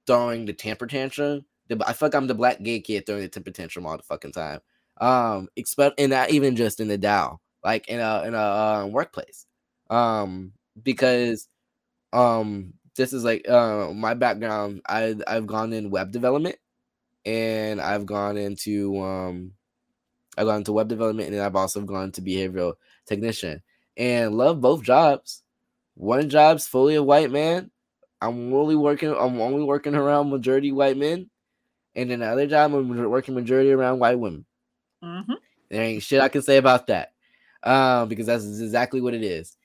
throwing 0.06 0.44
the 0.46 0.52
temper 0.52 0.86
tantrum. 0.86 1.44
I 1.86 1.92
feel 1.92 2.08
like 2.08 2.14
I'm 2.14 2.26
the 2.26 2.34
black 2.34 2.62
gay 2.62 2.80
kid 2.80 3.06
throwing 3.06 3.22
the 3.22 3.28
temper 3.28 3.50
tantrum 3.50 3.86
all 3.86 3.96
the 3.96 4.02
fucking 4.02 4.32
time. 4.32 4.60
Um, 5.00 5.48
expect 5.56 5.98
and 6.00 6.10
not 6.10 6.30
even 6.30 6.56
just 6.56 6.80
in 6.80 6.88
the 6.88 6.98
DAO, 6.98 7.38
like 7.64 7.88
in 7.88 8.00
a 8.00 8.22
in 8.26 8.34
a 8.34 8.38
uh, 8.38 8.86
workplace. 8.90 9.46
Um, 9.90 10.52
because 10.82 11.48
um, 12.12 12.74
this 12.96 13.12
is 13.12 13.24
like 13.24 13.48
uh 13.48 13.92
my 13.92 14.14
background. 14.14 14.82
I 14.88 15.16
I've 15.26 15.46
gone 15.46 15.72
in 15.72 15.90
web 15.90 16.12
development, 16.12 16.56
and 17.24 17.80
I've 17.80 18.06
gone 18.06 18.36
into 18.36 19.00
um, 19.00 19.52
I've 20.36 20.46
gone 20.46 20.58
into 20.58 20.72
web 20.72 20.88
development, 20.88 21.32
and 21.32 21.40
I've 21.40 21.56
also 21.56 21.80
gone 21.82 22.12
to 22.12 22.22
behavioral 22.22 22.74
technician, 23.06 23.62
and 23.96 24.36
love 24.36 24.60
both 24.60 24.82
jobs. 24.82 25.42
One 25.94 26.28
job's 26.28 26.66
fully 26.66 26.96
a 26.96 27.02
white 27.02 27.30
man. 27.30 27.70
I'm 28.20 28.52
only 28.52 28.76
working. 28.76 29.10
I'm 29.10 29.40
only 29.40 29.62
working 29.62 29.94
around 29.94 30.30
majority 30.30 30.72
white 30.72 30.96
men, 30.96 31.30
and 31.94 32.10
then 32.10 32.20
the 32.20 32.26
other 32.26 32.46
job 32.46 32.74
I'm 32.74 33.08
working 33.10 33.34
majority 33.34 33.70
around 33.70 33.98
white 33.98 34.18
women. 34.18 34.44
Mm-hmm. 35.02 35.34
There 35.70 35.82
ain't 35.82 36.02
shit 36.02 36.20
I 36.20 36.28
can 36.28 36.42
say 36.42 36.56
about 36.56 36.88
that, 36.88 37.12
um, 37.62 38.08
because 38.08 38.26
that's 38.26 38.44
exactly 38.44 39.00
what 39.00 39.14
it 39.14 39.22
is. 39.22 39.56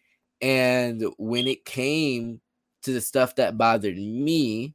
And 0.41 1.03
when 1.17 1.47
it 1.47 1.65
came 1.65 2.41
to 2.83 2.93
the 2.93 3.01
stuff 3.01 3.35
that 3.35 3.57
bothered 3.57 3.97
me, 3.97 4.73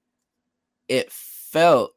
it 0.89 1.11
felt 1.11 1.94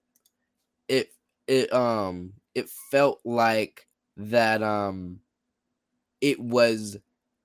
it 1.47 1.71
um 1.73 2.33
it 2.55 2.69
felt 2.91 3.19
like 3.25 3.87
that 4.17 4.63
um 4.63 5.19
it 6.21 6.39
was 6.39 6.97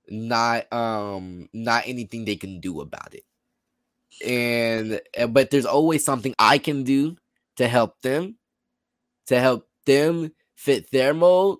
not 0.09 0.71
um 0.73 1.49
not 1.53 1.83
anything 1.87 2.25
they 2.25 2.35
can 2.35 2.59
do 2.59 2.81
about 2.81 3.13
it. 3.15 3.23
And 4.25 5.01
eh, 5.15 5.25
but 5.27 5.49
there's 5.49 5.65
always 5.65 6.05
something 6.05 6.33
i 6.39 6.57
can 6.57 6.83
do 6.83 7.17
to 7.57 7.67
help 7.67 8.01
them 8.01 8.35
to 9.27 9.39
help 9.39 9.67
them 9.85 10.31
fit 10.55 10.91
their 10.91 11.13
mold. 11.13 11.59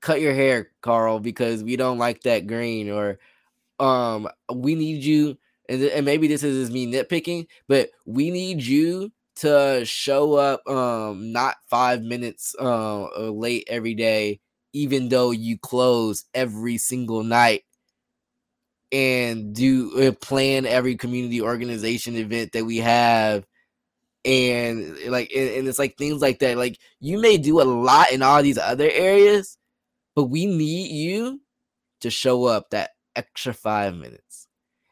Cut 0.00 0.20
your 0.20 0.34
hair 0.34 0.70
carl 0.82 1.20
because 1.20 1.64
we 1.64 1.76
don't 1.76 1.98
like 1.98 2.22
that 2.22 2.46
green 2.46 2.90
or 2.90 3.18
um 3.80 4.28
we 4.52 4.74
need 4.74 5.04
you 5.04 5.38
and, 5.68 5.82
and 5.82 6.06
maybe 6.06 6.28
this 6.28 6.42
is 6.44 6.70
me 6.70 6.86
nitpicking 6.86 7.46
but 7.68 7.90
we 8.06 8.30
need 8.30 8.62
you 8.62 9.12
to 9.36 9.82
show 9.84 10.34
up 10.34 10.66
um 10.68 11.32
not 11.32 11.56
five 11.68 12.02
minutes 12.02 12.54
uh 12.58 13.30
late 13.30 13.64
every 13.68 13.94
day 13.94 14.40
even 14.72 15.08
though 15.08 15.30
you 15.30 15.58
close 15.58 16.24
every 16.34 16.78
single 16.78 17.22
night 17.22 17.62
and 18.92 19.54
do 19.54 20.08
uh, 20.08 20.12
plan 20.12 20.64
every 20.64 20.96
community 20.96 21.40
organization 21.40 22.16
event 22.16 22.52
that 22.52 22.64
we 22.64 22.78
have 22.78 23.44
and 24.24 24.98
like 25.08 25.30
and, 25.34 25.50
and, 25.50 25.68
it's 25.68 25.78
like 25.78 25.96
things 25.96 26.20
like 26.20 26.38
that 26.40 26.56
like 26.56 26.78
you 27.00 27.20
may 27.20 27.36
do 27.36 27.60
a 27.60 27.64
lot 27.64 28.10
in 28.12 28.22
all 28.22 28.42
these 28.42 28.58
other 28.58 28.88
areas 28.90 29.56
but 30.14 30.24
we 30.24 30.46
need 30.46 30.90
you 30.90 31.40
to 32.00 32.10
show 32.10 32.44
up 32.44 32.70
that 32.70 32.90
extra 33.14 33.54
five 33.54 33.94
minutes 33.94 34.45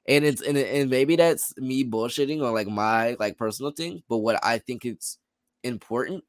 and 0.07 0.25
it's 0.25 0.43
and, 0.43 0.57
and 0.57 0.91
maybe 0.91 1.17
that's 1.17 1.57
me 1.59 1.85
bullshitting 1.85 2.43
or 2.43 2.53
like 2.53 2.69
my 2.69 3.17
like 3.19 3.39
personal 3.39 3.73
thing 3.73 4.03
but 4.09 4.19
what 4.19 4.39
i 4.43 4.59
think 4.59 4.85
it's 4.85 5.19
important 5.63 6.23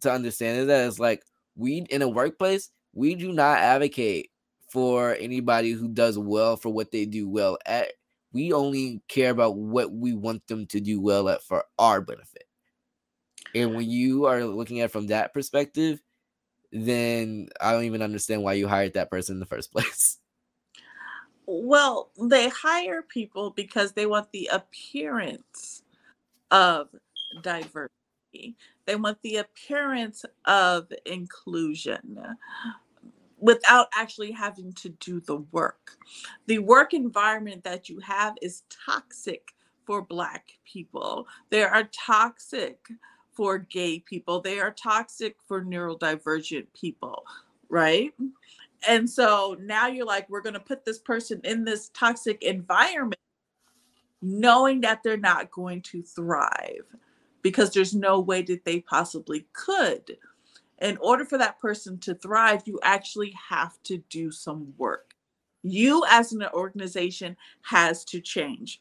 to 0.00 0.10
understand 0.10 0.58
is 0.58 0.66
that 0.66 0.86
it's 0.86 0.98
like 0.98 1.22
we 1.56 1.84
in 1.90 2.02
a 2.02 2.08
workplace 2.08 2.70
we 2.92 3.14
do 3.14 3.32
not 3.32 3.58
advocate 3.58 4.30
for 4.70 5.16
anybody 5.16 5.72
who 5.72 5.88
does 5.88 6.18
well 6.18 6.56
for 6.56 6.70
what 6.70 6.90
they 6.90 7.04
do 7.04 7.28
well 7.28 7.58
at. 7.66 7.88
We 8.32 8.52
only 8.52 9.02
care 9.08 9.30
about 9.30 9.56
what 9.56 9.92
we 9.92 10.12
want 10.14 10.46
them 10.46 10.66
to 10.68 10.80
do 10.80 11.00
well 11.00 11.28
at 11.28 11.42
for 11.42 11.64
our 11.78 12.00
benefit. 12.00 12.44
And 13.54 13.74
when 13.74 13.90
you 13.90 14.26
are 14.26 14.44
looking 14.44 14.80
at 14.80 14.92
from 14.92 15.08
that 15.08 15.34
perspective, 15.34 16.00
then 16.70 17.48
I 17.60 17.72
don't 17.72 17.84
even 17.84 18.02
understand 18.02 18.44
why 18.44 18.52
you 18.52 18.68
hired 18.68 18.94
that 18.94 19.10
person 19.10 19.36
in 19.36 19.40
the 19.40 19.46
first 19.46 19.72
place. 19.72 20.18
Well, 21.52 22.10
they 22.16 22.48
hire 22.48 23.02
people 23.02 23.50
because 23.50 23.92
they 23.92 24.06
want 24.06 24.30
the 24.30 24.48
appearance 24.52 25.82
of 26.52 26.88
diversity. 27.42 28.56
They 28.86 28.94
want 28.94 29.20
the 29.22 29.38
appearance 29.38 30.24
of 30.44 30.92
inclusion 31.04 32.20
without 33.38 33.88
actually 33.96 34.30
having 34.32 34.72
to 34.74 34.90
do 34.90 35.20
the 35.20 35.38
work. 35.50 35.96
The 36.46 36.60
work 36.60 36.94
environment 36.94 37.64
that 37.64 37.88
you 37.88 37.98
have 38.00 38.36
is 38.40 38.62
toxic 38.86 39.54
for 39.86 40.02
Black 40.02 40.52
people. 40.64 41.26
They 41.50 41.64
are 41.64 41.84
toxic 41.92 42.78
for 43.32 43.58
gay 43.58 43.98
people. 44.00 44.40
They 44.40 44.60
are 44.60 44.70
toxic 44.70 45.36
for 45.48 45.64
neurodivergent 45.64 46.66
people, 46.78 47.24
right? 47.68 48.12
And 48.86 49.08
so 49.08 49.56
now 49.60 49.86
you're 49.88 50.06
like, 50.06 50.28
we're 50.30 50.40
going 50.40 50.54
to 50.54 50.60
put 50.60 50.84
this 50.84 50.98
person 50.98 51.40
in 51.44 51.64
this 51.64 51.90
toxic 51.90 52.42
environment, 52.42 53.20
knowing 54.22 54.80
that 54.82 55.02
they're 55.02 55.16
not 55.16 55.50
going 55.50 55.82
to 55.82 56.02
thrive 56.02 56.86
because 57.42 57.72
there's 57.72 57.94
no 57.94 58.20
way 58.20 58.42
that 58.42 58.64
they 58.64 58.80
possibly 58.80 59.46
could. 59.52 60.16
In 60.80 60.96
order 60.98 61.24
for 61.24 61.36
that 61.38 61.60
person 61.60 61.98
to 61.98 62.14
thrive, 62.14 62.62
you 62.64 62.80
actually 62.82 63.34
have 63.48 63.82
to 63.84 63.98
do 64.08 64.30
some 64.30 64.72
work. 64.78 65.14
You, 65.62 66.04
as 66.08 66.32
an 66.32 66.42
organization, 66.54 67.36
has 67.62 68.04
to 68.06 68.20
change. 68.20 68.80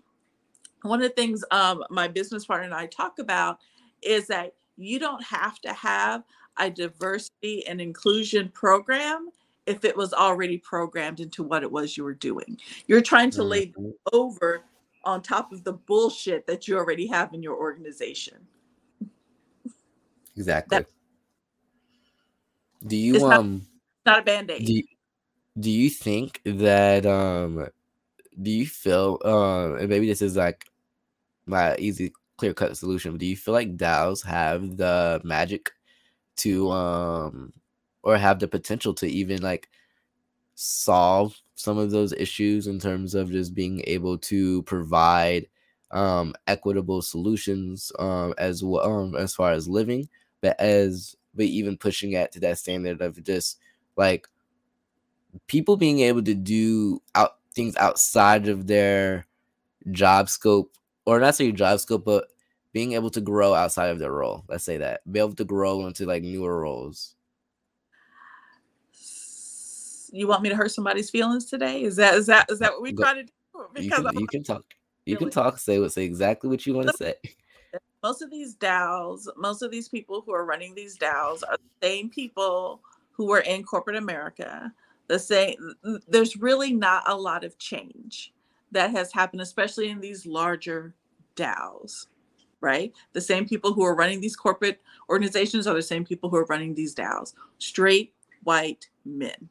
One 0.83 1.01
of 1.01 1.09
the 1.09 1.15
things 1.15 1.43
um, 1.51 1.83
my 1.89 2.07
business 2.07 2.45
partner 2.45 2.65
and 2.65 2.73
I 2.73 2.85
talk 2.85 3.19
about 3.19 3.59
is 4.01 4.27
that 4.27 4.53
you 4.77 4.97
don't 4.97 5.23
have 5.25 5.59
to 5.61 5.73
have 5.73 6.23
a 6.57 6.69
diversity 6.69 7.67
and 7.67 7.81
inclusion 7.81 8.49
program 8.49 9.29
if 9.69 9.85
it 9.85 9.95
was 9.95 10.13
already 10.13 10.57
programmed 10.57 11.19
into 11.19 11.43
what 11.43 11.61
it 11.61 11.71
was 11.71 11.95
you 11.95 12.03
were 12.03 12.15
doing. 12.15 12.59
You're 12.87 13.01
trying 13.01 13.29
to 13.31 13.43
lay 13.43 13.67
mm-hmm. 13.67 13.91
over 14.11 14.63
on 15.05 15.21
top 15.21 15.53
of 15.53 15.63
the 15.63 15.73
bullshit 15.73 16.47
that 16.47 16.67
you 16.67 16.75
already 16.75 17.05
have 17.07 17.33
in 17.33 17.43
your 17.43 17.55
organization. 17.55 18.37
Exactly. 20.35 20.79
That, 20.79 20.87
do 22.87 22.97
you 22.97 23.25
um 23.25 23.67
not, 24.05 24.13
not 24.13 24.19
a 24.19 24.23
band-aid. 24.23 24.65
Do 24.65 24.73
you, 24.73 24.83
do 25.59 25.69
you 25.69 25.89
think 25.89 26.41
that 26.45 27.05
um 27.05 27.67
do 28.41 28.49
you 28.49 28.65
feel 28.65 29.19
um 29.23 29.75
and 29.77 29.89
maybe 29.89 30.07
this 30.07 30.21
is 30.21 30.35
like 30.35 30.65
my 31.45 31.75
easy 31.77 32.11
clear 32.37 32.53
cut 32.53 32.75
solution, 32.77 33.17
do 33.17 33.25
you 33.25 33.35
feel 33.35 33.53
like 33.53 33.77
DAOs 33.77 34.25
have 34.25 34.77
the 34.77 35.21
magic 35.23 35.71
to 36.37 36.71
um 36.71 37.53
or 38.09 38.17
have 38.17 38.39
the 38.39 38.47
potential 38.47 38.93
to 38.95 39.07
even 39.07 39.41
like 39.41 39.69
solve 40.55 41.35
some 41.55 41.77
of 41.77 41.91
those 41.91 42.13
issues 42.13 42.67
in 42.67 42.79
terms 42.79 43.15
of 43.15 43.31
just 43.31 43.53
being 43.55 43.83
able 43.87 44.17
to 44.17 44.63
provide 44.63 45.47
um 45.91 46.33
equitable 46.47 47.01
solutions 47.01 47.91
um 47.99 48.33
as 48.37 48.63
well 48.63 48.85
um, 48.85 49.15
as 49.15 49.33
far 49.35 49.51
as 49.51 49.67
living 49.67 50.07
but 50.41 50.59
as 50.59 51.15
but 51.35 51.45
even 51.45 51.77
pushing 51.77 52.13
it 52.13 52.31
to 52.31 52.39
that 52.39 52.57
standard 52.57 53.01
of 53.01 53.21
just 53.23 53.57
like 53.97 54.27
people 55.47 55.77
being 55.77 55.99
able 55.99 56.23
to 56.23 56.33
do 56.35 57.01
out 57.15 57.37
things 57.53 57.75
outside 57.77 58.47
of 58.47 58.67
their 58.67 59.25
job 59.91 60.29
scope 60.29 60.73
or 61.05 61.19
not 61.19 61.35
say 61.35 61.51
job 61.51 61.79
scope 61.79 62.05
but 62.05 62.27
being 62.73 62.93
able 62.93 63.09
to 63.09 63.21
grow 63.21 63.53
outside 63.53 63.89
of 63.89 63.99
their 63.99 64.11
role 64.11 64.45
let's 64.49 64.63
say 64.63 64.77
that. 64.77 65.01
Be 65.11 65.19
able 65.19 65.35
to 65.35 65.45
grow 65.45 65.87
into 65.87 66.05
like 66.05 66.23
newer 66.23 66.61
roles 66.61 67.15
you 70.11 70.27
want 70.27 70.41
me 70.41 70.49
to 70.49 70.55
hurt 70.55 70.71
somebody's 70.71 71.09
feelings 71.09 71.45
today 71.45 71.83
is 71.83 71.95
that 71.95 72.13
is 72.15 72.27
that 72.27 72.45
is 72.49 72.59
that 72.59 72.71
what 72.71 72.81
we 72.81 72.93
try 72.93 73.13
to 73.13 73.23
do 73.23 73.29
because 73.73 73.99
you 74.13 74.13
can, 74.13 74.19
you 74.19 74.27
can 74.27 74.43
talk 74.43 74.63
you 75.05 75.17
can 75.17 75.29
talk 75.29 75.57
say 75.57 75.79
what 75.79 75.91
say 75.91 76.03
exactly 76.03 76.49
what 76.49 76.65
you 76.65 76.73
want 76.73 76.87
to 76.87 76.97
say 76.97 77.15
most 78.03 78.21
of 78.21 78.31
these 78.31 78.55
DAOs, 78.55 79.27
most 79.35 79.61
of 79.61 79.71
these 79.71 79.89
people 79.89 80.21
who 80.25 80.33
are 80.33 80.45
running 80.45 80.73
these 80.73 80.97
DAOs 80.97 81.43
are 81.47 81.57
the 81.57 81.87
same 81.87 82.09
people 82.09 82.81
who 83.11 83.25
were 83.25 83.41
in 83.41 83.63
corporate 83.63 83.97
America. 83.97 84.71
The 85.07 85.19
same 85.19 85.55
there's 86.07 86.37
really 86.37 86.71
not 86.71 87.03
a 87.07 87.15
lot 87.15 87.43
of 87.43 87.57
change 87.57 88.31
that 88.71 88.91
has 88.91 89.11
happened, 89.11 89.41
especially 89.41 89.89
in 89.89 89.99
these 89.99 90.25
larger 90.25 90.93
DAOs, 91.35 92.07
right? 92.61 92.93
The 93.13 93.21
same 93.21 93.47
people 93.47 93.73
who 93.73 93.83
are 93.83 93.95
running 93.95 94.21
these 94.21 94.35
corporate 94.35 94.79
organizations 95.09 95.67
are 95.67 95.73
the 95.73 95.81
same 95.81 96.05
people 96.05 96.29
who 96.29 96.37
are 96.37 96.45
running 96.45 96.75
these 96.75 96.93
DAOs. 96.93 97.33
Straight 97.57 98.13
white 98.43 98.87
men. 99.03 99.49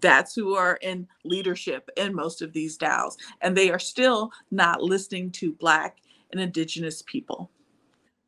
That's 0.00 0.34
who 0.34 0.54
are 0.54 0.78
in 0.82 1.08
leadership 1.24 1.90
in 1.96 2.14
most 2.14 2.42
of 2.42 2.52
these 2.52 2.78
DAOs. 2.78 3.16
And 3.40 3.56
they 3.56 3.70
are 3.70 3.78
still 3.78 4.30
not 4.50 4.82
listening 4.82 5.30
to 5.32 5.52
Black 5.52 5.98
and 6.30 6.40
indigenous 6.40 7.02
people 7.02 7.50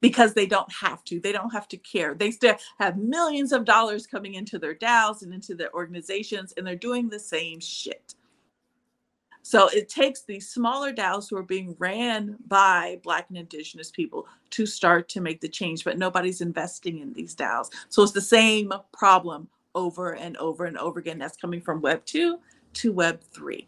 because 0.01 0.35
they 0.35 0.47
don't 0.47 0.71
have 0.71 1.03
to. 1.05 1.19
They 1.21 1.33
don't 1.33 1.53
have 1.53 1.69
to 1.69 1.79
care. 1.79 2.15
They 2.15 2.31
still 2.31 2.57
have 2.79 2.99
millions 2.99 3.53
of 3.53 3.65
dollars 3.65 4.07
coming 4.07 4.35
into 4.35 4.59
their 4.59 4.75
DAOs 4.75 5.23
and 5.23 5.33
into 5.33 5.55
their 5.55 5.73
organizations, 5.73 6.53
and 6.57 6.67
they're 6.67 6.77
doing 6.77 7.09
the 7.09 7.19
same 7.19 7.61
shit. 7.61 8.15
So 9.47 9.69
it 9.69 9.91
takes 9.91 10.23
these 10.23 10.49
smaller 10.49 10.93
DAOs 10.93 11.29
who 11.29 11.37
are 11.37 11.43
being 11.43 11.77
ran 11.79 12.37
by 12.49 12.99
Black 13.03 13.27
and 13.29 13.37
Indigenous 13.37 13.91
people 13.91 14.27
to 14.51 14.65
start 14.65 15.09
to 15.11 15.21
make 15.21 15.41
the 15.41 15.49
change, 15.49 15.85
but 15.85 15.99
nobody's 15.99 16.41
investing 16.41 16.99
in 16.99 17.13
these 17.13 17.35
DAOs. 17.35 17.71
So 17.91 18.03
it's 18.03 18.13
the 18.13 18.21
same 18.23 18.73
problem 18.93 19.49
over 19.75 20.13
and 20.13 20.37
over 20.39 20.65
and 20.65 20.79
over 20.79 20.99
again. 20.99 21.19
That's 21.19 21.37
coming 21.37 21.61
from 21.61 21.81
Web 21.81 22.05
2 22.05 22.39
to 22.75 22.93
Web 22.93 23.21
3. 23.33 23.67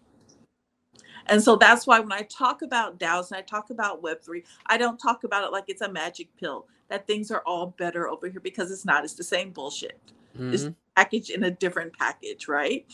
And 1.28 1.42
so 1.42 1.56
that's 1.56 1.86
why 1.86 2.00
when 2.00 2.12
I 2.12 2.22
talk 2.22 2.62
about 2.62 2.98
DAOs 2.98 3.30
and 3.30 3.38
I 3.38 3.42
talk 3.42 3.70
about 3.70 4.02
Web3, 4.02 4.44
I 4.66 4.76
don't 4.76 4.98
talk 4.98 5.24
about 5.24 5.44
it 5.44 5.52
like 5.52 5.64
it's 5.68 5.82
a 5.82 5.90
magic 5.90 6.28
pill 6.38 6.66
that 6.88 7.06
things 7.06 7.30
are 7.30 7.42
all 7.46 7.74
better 7.78 8.08
over 8.08 8.28
here 8.28 8.40
because 8.40 8.70
it's 8.70 8.84
not. 8.84 9.04
It's 9.04 9.14
the 9.14 9.24
same 9.24 9.50
bullshit. 9.50 10.00
Mm-hmm. 10.36 10.54
It's 10.54 10.68
packaged 10.94 11.30
in 11.30 11.44
a 11.44 11.50
different 11.50 11.96
package, 11.98 12.48
right? 12.48 12.86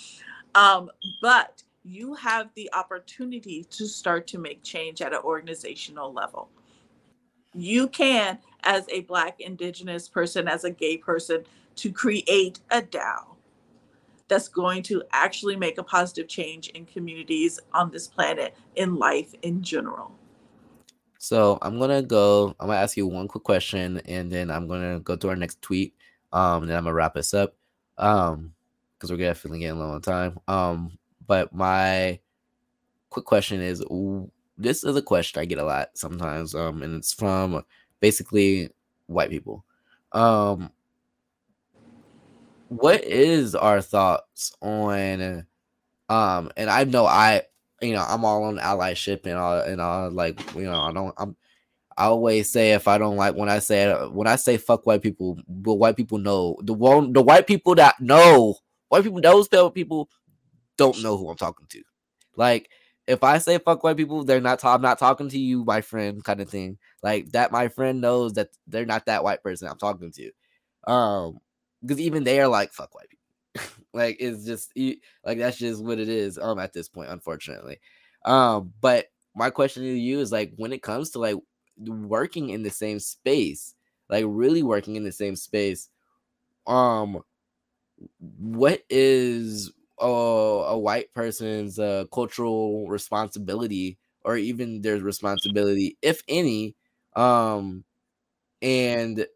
Um, 0.55 0.91
but 1.21 1.63
you 1.85 2.15
have 2.15 2.49
the 2.55 2.71
opportunity 2.73 3.65
to 3.65 3.87
start 3.87 4.27
to 4.29 4.39
make 4.39 4.63
change 4.63 5.03
at 5.03 5.13
an 5.13 5.21
organizational 5.25 6.13
level. 6.13 6.49
You 7.55 7.89
can, 7.89 8.39
as 8.63 8.89
a 8.89 9.01
Black, 9.03 9.41
Indigenous 9.41 10.09
person, 10.09 10.49
as 10.49 10.65
a 10.65 10.71
gay 10.71 10.97
person, 10.97 11.45
to 11.77 11.93
create 11.93 12.61
a 12.71 12.83
DAO 12.83 13.37
that's 14.29 14.49
going 14.49 14.83
to 14.83 15.03
actually 15.13 15.57
make 15.57 15.79
a 15.79 15.83
positive 15.83 16.29
change 16.29 16.69
in 16.69 16.87
communities 16.87 17.61
on 17.75 17.91
this 17.91 18.09
planet, 18.09 18.55
in 18.77 18.97
life 18.97 19.35
in 19.43 19.63
general. 19.63 20.13
So 21.19 21.59
I'm 21.63 21.79
gonna 21.79 22.03
go. 22.03 22.55
I'm 22.59 22.67
gonna 22.67 22.81
ask 22.81 22.97
you 22.97 23.07
one 23.07 23.29
quick 23.29 23.45
question, 23.45 24.01
and 24.07 24.31
then 24.31 24.51
I'm 24.51 24.67
gonna 24.67 25.01
go 25.01 25.15
to 25.17 25.29
our 25.29 25.37
next 25.37 25.63
tweet. 25.63 25.95
Um, 26.33 26.63
and 26.63 26.71
then 26.71 26.79
I'm 26.79 26.85
gonna 26.85 26.95
wrap 26.95 27.15
this 27.15 27.35
up. 27.35 27.55
Um, 27.99 28.55
because 28.97 29.11
we're 29.11 29.19
definitely 29.19 29.59
getting 29.59 29.79
low 29.79 29.91
on 29.91 30.01
time. 30.01 30.39
Um, 30.49 30.99
but 31.27 31.53
my 31.55 32.19
quick 33.11 33.25
question 33.25 33.61
is: 33.61 33.85
This 34.57 34.83
is 34.83 34.97
a 34.97 35.03
question 35.03 35.41
I 35.41 35.45
get 35.45 35.59
a 35.59 35.65
lot 35.65 35.91
sometimes. 35.95 36.55
Um, 36.55 36.83
and 36.83 36.97
it's 36.97 37.13
from 37.13 37.65
basically 38.01 38.71
white 39.07 39.31
people. 39.31 39.65
Um, 40.13 40.71
what 42.77 43.05
is 43.05 43.55
our 43.55 43.81
thoughts 43.81 44.55
on 44.61 45.47
um 46.09 46.51
and 46.57 46.71
I 46.71 46.85
know 46.85 47.07
I 47.07 47.43
you 47.81 47.93
know 47.93 48.05
I'm 48.07 48.25
all 48.25 48.45
on 48.45 48.59
allyship 48.59 49.27
and 49.27 49.35
all 49.35 49.61
and 49.61 49.81
all 49.81 50.11
like 50.11 50.41
you 50.55 50.63
know 50.63 50.81
I 50.81 50.93
don't 50.93 51.15
I'm 51.17 51.37
I 51.97 52.07
always 52.07 52.51
say 52.51 52.73
if 52.73 52.89
I 52.89 52.99
don't 52.99 53.17
like 53.17 53.35
when 53.35 53.49
I 53.49 53.59
say 53.59 53.93
when 54.09 54.27
I 54.27 54.37
say 54.37 54.57
fuck 54.57 54.87
white 54.87 55.03
people, 55.03 55.39
but 55.49 55.75
white 55.75 55.97
people 55.97 56.19
know 56.19 56.57
the 56.63 56.73
one 56.73 57.13
the 57.13 57.23
white 57.23 57.47
people 57.47 57.75
that 57.77 58.01
know 58.01 58.57
white 58.89 59.05
people 59.05 59.21
those 59.21 59.49
people 59.73 60.09
don't 60.77 61.03
know 61.03 61.17
who 61.17 61.29
I'm 61.29 61.37
talking 61.37 61.67
to. 61.71 61.83
Like 62.37 62.71
if 63.07 63.23
I 63.25 63.39
say 63.39 63.59
fuck 63.59 63.83
white 63.83 63.97
people, 63.97 64.25
they're 64.25 64.41
not. 64.41 64.65
I'm 64.65 64.83
not 64.83 64.99
talking 64.99 65.29
to 65.29 65.39
you, 65.39 65.65
my 65.65 65.81
friend, 65.81 66.23
kind 66.25 66.41
of 66.41 66.49
thing. 66.49 66.79
Like 67.03 67.33
that, 67.33 67.53
my 67.53 67.69
friend 67.69 68.01
knows 68.01 68.35
that 68.35 68.51
they're 68.67 68.87
not 68.87 69.07
that 69.07 69.25
white 69.25 69.43
person 69.43 69.69
I'm 69.69 69.79
talking 69.79 70.13
to. 70.13 70.93
Um, 70.93 71.39
because 71.83 72.01
even 72.01 72.25
they 72.25 72.41
are 72.41 72.49
like 72.49 72.73
fuck 72.73 72.95
white 72.95 73.09
people. 73.09 73.73
like 73.93 74.17
it's 74.21 74.45
just 74.45 74.73
like 75.25 75.39
that's 75.39 75.59
just 75.59 75.85
what 75.85 75.99
it 75.99 76.09
is. 76.09 76.39
Um, 76.39 76.59
at 76.59 76.73
this 76.73 76.89
point, 76.89 77.11
unfortunately. 77.11 77.81
Um, 78.25 78.73
but 78.81 79.07
my 79.35 79.51
question 79.51 79.83
to 79.83 79.89
you 79.89 80.21
is 80.21 80.33
like 80.33 80.53
when 80.57 80.73
it 80.73 80.83
comes 80.83 81.11
to 81.11 81.19
like 81.19 81.37
working 81.79 82.51
in 82.51 82.63
the 82.63 82.71
same 82.71 83.01
space, 83.01 83.75
like 84.09 84.25
really 84.27 84.63
working 84.63 84.97
in 84.97 85.05
the 85.05 85.13
same 85.13 85.37
space, 85.37 85.89
um, 86.67 87.23
what 88.39 88.83
is 88.91 89.73
a, 90.01 90.07
a 90.07 90.79
white 90.79 91.13
person's 91.15 91.79
uh, 91.79 92.05
cultural 92.13 92.89
responsibility 92.89 93.99
or 94.25 94.37
even 94.37 94.81
their 94.83 94.99
responsibility, 94.99 95.97
if 96.03 96.23
any, 96.29 96.77
um, 97.17 97.85
and 98.61 99.27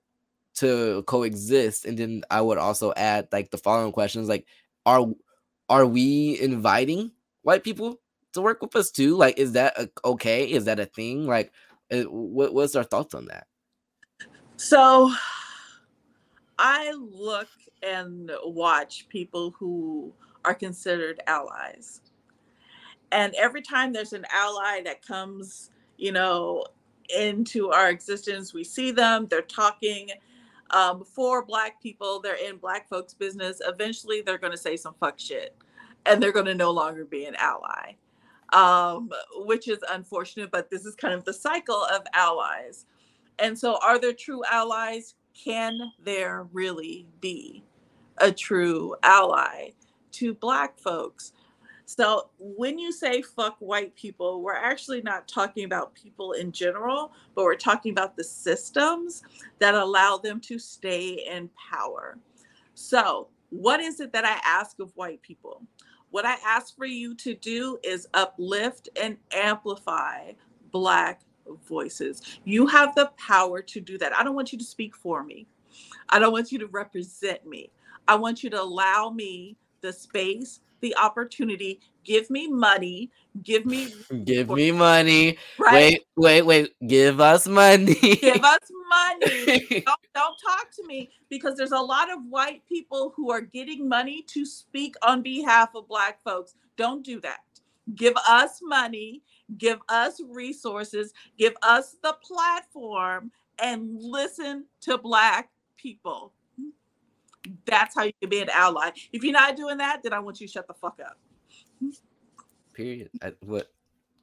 to 0.56 1.02
coexist 1.06 1.84
and 1.84 1.98
then 1.98 2.22
i 2.30 2.40
would 2.40 2.58
also 2.58 2.92
add 2.96 3.28
like 3.30 3.50
the 3.50 3.58
following 3.58 3.92
questions 3.92 4.28
like 4.28 4.46
are 4.86 5.06
are 5.68 5.86
we 5.86 6.38
inviting 6.40 7.10
white 7.42 7.64
people 7.64 8.00
to 8.32 8.40
work 8.40 8.60
with 8.62 8.76
us 8.76 8.90
too? 8.90 9.16
Like 9.16 9.38
is 9.38 9.52
that 9.52 9.78
a, 9.78 9.90
okay? 10.04 10.44
Is 10.44 10.66
that 10.66 10.78
a 10.78 10.86
thing? 10.86 11.26
Like 11.26 11.52
eh, 11.90 12.04
what, 12.04 12.54
what's 12.54 12.76
our 12.76 12.84
thoughts 12.84 13.14
on 13.14 13.26
that? 13.26 13.46
So 14.56 15.12
i 16.58 16.90
look 16.92 17.48
and 17.82 18.30
watch 18.44 19.06
people 19.10 19.54
who 19.58 20.12
are 20.44 20.54
considered 20.54 21.20
allies. 21.26 22.00
And 23.12 23.34
every 23.34 23.62
time 23.62 23.92
there's 23.92 24.12
an 24.12 24.24
ally 24.32 24.80
that 24.84 25.04
comes 25.04 25.70
you 25.98 26.12
know 26.12 26.64
into 27.16 27.70
our 27.70 27.88
existence 27.88 28.52
we 28.52 28.64
see 28.64 28.90
them 28.90 29.26
they're 29.30 29.40
talking 29.40 30.10
um, 30.70 31.04
for 31.04 31.44
black 31.44 31.80
people 31.82 32.20
they're 32.20 32.34
in 32.34 32.56
black 32.56 32.88
folks 32.88 33.14
business 33.14 33.60
eventually 33.66 34.20
they're 34.20 34.38
going 34.38 34.52
to 34.52 34.58
say 34.58 34.76
some 34.76 34.94
fuck 35.00 35.18
shit 35.18 35.56
and 36.06 36.22
they're 36.22 36.32
going 36.32 36.46
to 36.46 36.54
no 36.54 36.70
longer 36.70 37.04
be 37.04 37.24
an 37.24 37.34
ally 37.36 37.94
um, 38.52 39.10
which 39.34 39.68
is 39.68 39.78
unfortunate 39.90 40.50
but 40.50 40.70
this 40.70 40.84
is 40.84 40.94
kind 40.94 41.14
of 41.14 41.24
the 41.24 41.32
cycle 41.32 41.84
of 41.92 42.02
allies. 42.14 42.86
And 43.38 43.58
so 43.58 43.78
are 43.82 43.98
there 43.98 44.12
true 44.12 44.42
allies? 44.50 45.14
Can 45.34 45.92
there 46.02 46.46
really 46.52 47.06
be 47.20 47.64
a 48.18 48.32
true 48.32 48.94
ally 49.02 49.70
to 50.12 50.32
black 50.32 50.78
folks 50.78 51.32
so 51.86 52.30
when 52.38 52.80
you 52.80 52.90
say 52.90 53.22
fuck 53.22 53.56
white 53.60 53.94
people, 53.94 54.42
we're 54.42 54.54
actually 54.54 55.02
not 55.02 55.28
talking 55.28 55.64
about 55.64 55.94
people 55.94 56.32
in 56.32 56.50
general, 56.50 57.12
but 57.36 57.44
we're 57.44 57.54
talking 57.54 57.92
about 57.92 58.16
the 58.16 58.24
systems 58.24 59.22
that 59.60 59.74
allow 59.76 60.16
them 60.16 60.40
to 60.40 60.58
stay 60.58 61.24
in 61.30 61.48
power. 61.70 62.18
So, 62.74 63.28
what 63.50 63.78
is 63.78 64.00
it 64.00 64.12
that 64.12 64.24
I 64.24 64.40
ask 64.44 64.80
of 64.80 64.90
white 64.96 65.22
people? 65.22 65.62
What 66.10 66.26
I 66.26 66.36
ask 66.44 66.76
for 66.76 66.86
you 66.86 67.14
to 67.16 67.34
do 67.34 67.78
is 67.84 68.08
uplift 68.14 68.88
and 69.00 69.16
amplify 69.32 70.32
Black 70.72 71.20
voices. 71.68 72.20
You 72.44 72.66
have 72.66 72.96
the 72.96 73.12
power 73.16 73.62
to 73.62 73.80
do 73.80 73.96
that. 73.98 74.14
I 74.14 74.24
don't 74.24 74.34
want 74.34 74.52
you 74.52 74.58
to 74.58 74.64
speak 74.64 74.96
for 74.96 75.22
me, 75.22 75.46
I 76.08 76.18
don't 76.18 76.32
want 76.32 76.50
you 76.50 76.58
to 76.58 76.66
represent 76.66 77.46
me. 77.46 77.70
I 78.08 78.16
want 78.16 78.42
you 78.42 78.50
to 78.50 78.60
allow 78.60 79.10
me 79.10 79.56
the 79.82 79.92
space 79.92 80.60
the 80.80 80.96
opportunity. 80.96 81.80
Give 82.04 82.28
me 82.30 82.48
money. 82.48 83.10
Give 83.42 83.66
me 83.66 83.92
give 84.24 84.50
me 84.50 84.70
money. 84.72 85.38
Right? 85.58 85.72
Wait, 85.72 86.06
wait, 86.16 86.42
wait. 86.42 86.74
Give 86.86 87.20
us 87.20 87.46
money. 87.46 87.94
give 87.94 88.44
us 88.44 88.70
money. 88.88 89.82
don't, 89.86 90.00
don't 90.14 90.36
talk 90.38 90.70
to 90.76 90.86
me 90.86 91.10
because 91.28 91.56
there's 91.56 91.72
a 91.72 91.78
lot 91.78 92.10
of 92.10 92.20
white 92.28 92.62
people 92.66 93.12
who 93.16 93.30
are 93.30 93.40
getting 93.40 93.88
money 93.88 94.22
to 94.28 94.44
speak 94.44 94.94
on 95.02 95.22
behalf 95.22 95.74
of 95.74 95.88
black 95.88 96.22
folks. 96.22 96.54
Don't 96.76 97.04
do 97.04 97.20
that. 97.20 97.40
Give 97.94 98.14
us 98.28 98.58
money, 98.62 99.22
give 99.58 99.78
us 99.88 100.20
resources, 100.28 101.12
give 101.38 101.54
us 101.62 101.96
the 102.02 102.16
platform 102.20 103.30
and 103.58 103.96
listen 104.00 104.66
to 104.82 104.98
black 104.98 105.50
people. 105.76 106.32
That's 107.64 107.94
how 107.94 108.04
you 108.04 108.12
can 108.20 108.30
be 108.30 108.40
an 108.40 108.50
ally. 108.50 108.90
If 109.12 109.22
you're 109.22 109.32
not 109.32 109.56
doing 109.56 109.78
that, 109.78 110.02
then 110.02 110.12
I 110.12 110.18
want 110.18 110.40
you 110.40 110.46
to 110.46 110.52
shut 110.52 110.66
the 110.66 110.74
fuck 110.74 110.98
up. 111.04 111.18
Period. 112.74 113.10
I, 113.22 113.32
what? 113.44 113.70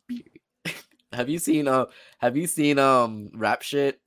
Period. 0.08 0.30
have 1.14 1.30
you 1.30 1.40
seen 1.40 1.68
uh 1.68 1.86
have 2.20 2.38
you 2.38 2.48
seen 2.48 2.80
um 2.80 3.30
rap 3.34 3.62
shit? 3.62 4.00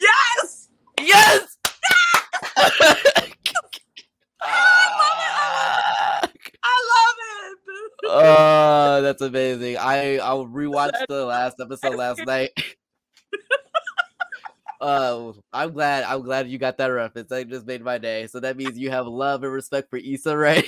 Yes! 0.00 0.68
Yes! 1.00 1.56
I 6.66 6.86
love 6.90 7.16
it! 7.18 7.94
Oh, 8.06 9.00
that's 9.02 9.22
amazing. 9.22 9.76
I 9.78 10.18
I 10.18 10.30
rewatched 10.30 11.06
the 11.08 11.24
last 11.24 11.56
episode 11.60 11.96
last 11.96 12.20
night. 12.26 12.50
Uh, 14.84 15.32
I'm 15.50 15.72
glad. 15.72 16.04
I'm 16.04 16.22
glad 16.22 16.48
you 16.48 16.58
got 16.58 16.76
that 16.76 16.88
reference. 16.88 17.30
That 17.30 17.48
just 17.48 17.66
made 17.66 17.82
my 17.82 17.96
day. 17.96 18.26
So 18.26 18.38
that 18.40 18.58
means 18.58 18.78
you 18.78 18.90
have 18.90 19.06
love 19.06 19.42
and 19.42 19.52
respect 19.52 19.88
for 19.88 19.96
Issa 19.96 20.36
Rae. 20.36 20.62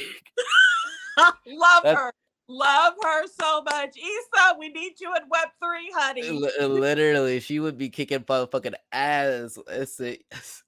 love 1.47 1.83
That's, 1.83 1.99
her. 1.99 2.13
Love 2.49 2.95
her 3.03 3.27
so 3.27 3.63
much. 3.63 3.97
Issa, 3.99 4.57
we 4.59 4.71
need 4.71 4.95
you 5.01 5.15
in 5.15 5.23
Web 5.29 5.49
three, 5.63 5.91
honey. 5.95 6.31
Literally, 6.31 7.41
she 7.41 7.61
would 7.61 7.77
be 7.77 7.91
kicking 7.91 8.25
fucking 8.25 8.75
ass. 8.91 9.59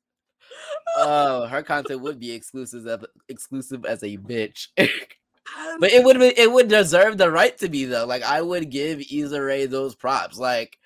Oh, 0.97 1.47
her 1.47 1.63
content 1.63 2.01
would 2.01 2.19
be 2.19 2.33
exclusive, 2.33 3.05
exclusive 3.29 3.85
as 3.85 4.03
a 4.03 4.17
bitch. 4.17 4.69
but 4.77 5.93
it 5.93 6.05
would 6.05 6.21
it 6.21 6.51
would 6.51 6.69
deserve 6.69 7.17
the 7.17 7.31
right 7.31 7.57
to 7.59 7.69
be 7.69 7.85
though. 7.85 8.07
Like 8.07 8.23
I 8.23 8.43
would 8.43 8.71
give 8.71 9.01
Issa 9.01 9.41
Rae 9.41 9.67
those 9.67 9.95
props. 9.95 10.37
Like 10.37 10.77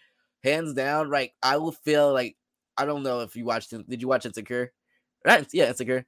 hands 0.44 0.74
down, 0.74 1.10
like 1.10 1.32
I 1.42 1.56
will 1.56 1.72
feel 1.72 2.12
like 2.12 2.36
I 2.76 2.84
don't 2.84 3.02
know 3.02 3.20
if 3.20 3.36
you 3.36 3.44
watched 3.44 3.72
it. 3.72 3.88
Did 3.88 4.00
you 4.00 4.08
watch 4.08 4.26
Insecure? 4.26 4.72
Right? 5.24 5.46
Yeah, 5.52 5.68
Insecure. 5.68 6.06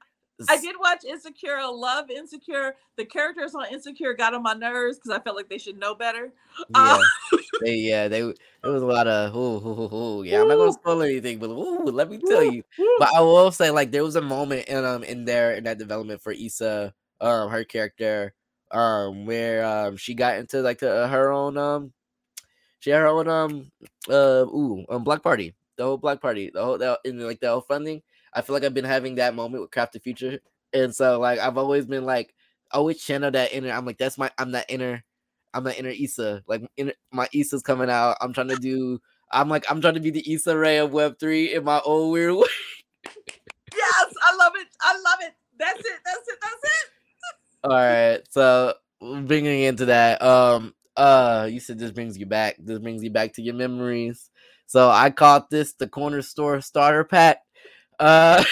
I 0.48 0.60
did 0.60 0.76
watch 0.78 1.04
Insecure. 1.04 1.56
I 1.56 1.66
love 1.66 2.10
Insecure. 2.10 2.74
The 2.96 3.04
characters 3.04 3.54
on 3.54 3.66
Insecure 3.72 4.14
got 4.14 4.34
on 4.34 4.42
my 4.42 4.54
nerves 4.54 4.98
because 4.98 5.16
I 5.16 5.22
felt 5.22 5.36
like 5.36 5.48
they 5.48 5.58
should 5.58 5.78
know 5.78 5.94
better. 5.94 6.32
Yeah, 6.74 6.96
uh, 6.96 7.04
they, 7.60 7.74
yeah, 7.74 8.08
they. 8.08 8.20
It 8.20 8.36
was 8.62 8.82
a 8.82 8.86
lot 8.86 9.06
of 9.06 9.34
ooh, 9.34 9.38
ooh, 9.38 9.94
ooh, 9.94 10.22
yeah. 10.24 10.42
I'm 10.42 10.48
not 10.48 10.56
gonna 10.56 10.72
spoil 10.72 11.02
anything, 11.02 11.38
but 11.38 11.50
ooh, 11.50 11.84
let 11.84 12.10
me 12.10 12.18
tell 12.18 12.42
you. 12.42 12.62
But 12.98 13.14
I 13.14 13.20
will 13.20 13.52
say, 13.52 13.70
like, 13.70 13.90
there 13.90 14.02
was 14.02 14.16
a 14.16 14.22
moment 14.22 14.66
in 14.68 14.84
um 14.84 15.04
in 15.04 15.24
there 15.24 15.54
in 15.54 15.64
that 15.64 15.78
development 15.78 16.20
for 16.20 16.32
Issa, 16.32 16.92
um, 17.20 17.50
her 17.50 17.64
character, 17.64 18.34
um, 18.70 19.26
where 19.26 19.64
um 19.64 19.96
she 19.96 20.14
got 20.14 20.36
into 20.38 20.62
like 20.62 20.80
the, 20.80 21.06
her 21.08 21.30
own 21.30 21.56
um, 21.56 21.92
she 22.80 22.90
had 22.90 23.00
her 23.00 23.06
own 23.06 23.28
um 23.28 23.70
uh 24.08 24.44
ooh 24.46 24.84
um 24.88 25.04
black 25.04 25.22
party, 25.22 25.54
the 25.76 25.84
whole 25.84 25.98
black 25.98 26.20
party, 26.20 26.50
the 26.52 26.64
whole 26.64 26.78
that 26.78 27.00
in 27.04 27.18
like 27.18 27.40
the 27.40 27.48
whole 27.48 27.60
funding 27.60 28.02
I 28.34 28.42
feel 28.42 28.54
like 28.54 28.64
I've 28.64 28.74
been 28.74 28.84
having 28.84 29.14
that 29.14 29.34
moment 29.34 29.62
with 29.62 29.70
Craft 29.70 29.92
the 29.92 30.00
Future, 30.00 30.40
and 30.72 30.94
so 30.94 31.20
like 31.20 31.38
I've 31.38 31.56
always 31.56 31.86
been 31.86 32.04
like 32.04 32.34
always 32.72 33.00
channel 33.00 33.30
that 33.30 33.52
inner. 33.52 33.70
I'm 33.70 33.86
like 33.86 33.98
that's 33.98 34.18
my 34.18 34.30
I'm 34.36 34.52
that 34.52 34.66
inner. 34.68 35.04
I'm 35.54 35.64
that 35.64 35.78
inner 35.78 35.90
Issa. 35.90 36.42
Like 36.48 36.62
inner, 36.76 36.92
my 37.12 37.28
Issa's 37.32 37.62
coming 37.62 37.88
out. 37.88 38.16
I'm 38.20 38.32
trying 38.32 38.48
to 38.48 38.56
do. 38.56 39.00
I'm 39.30 39.48
like 39.48 39.64
I'm 39.70 39.80
trying 39.80 39.94
to 39.94 40.00
be 40.00 40.10
the 40.10 40.32
Issa 40.32 40.56
Rae 40.56 40.78
of 40.78 40.92
Web 40.92 41.18
three 41.20 41.54
in 41.54 41.64
my 41.64 41.80
own 41.84 42.10
weird 42.10 42.34
way. 42.34 42.46
yes, 43.72 44.14
I 44.22 44.36
love 44.36 44.52
it. 44.56 44.66
I 44.80 44.92
love 44.94 45.18
it. 45.20 45.34
That's 45.56 45.78
it. 45.78 46.00
That's 46.04 46.28
it. 46.28 46.38
That's 46.42 46.64
it. 46.64 46.90
All 47.62 47.70
right. 47.70 48.20
So 48.30 48.74
bringing 49.00 49.62
into 49.62 49.86
that, 49.86 50.20
um, 50.22 50.74
uh, 50.96 51.48
you 51.50 51.60
said 51.60 51.78
this 51.78 51.92
brings 51.92 52.18
you 52.18 52.26
back. 52.26 52.56
This 52.58 52.80
brings 52.80 53.04
you 53.04 53.10
back 53.10 53.32
to 53.34 53.42
your 53.42 53.54
memories. 53.54 54.30
So 54.66 54.90
I 54.90 55.10
caught 55.10 55.50
this 55.50 55.74
the 55.74 55.88
corner 55.88 56.22
store 56.22 56.60
starter 56.60 57.04
pack. 57.04 57.38
Uh, 57.98 58.44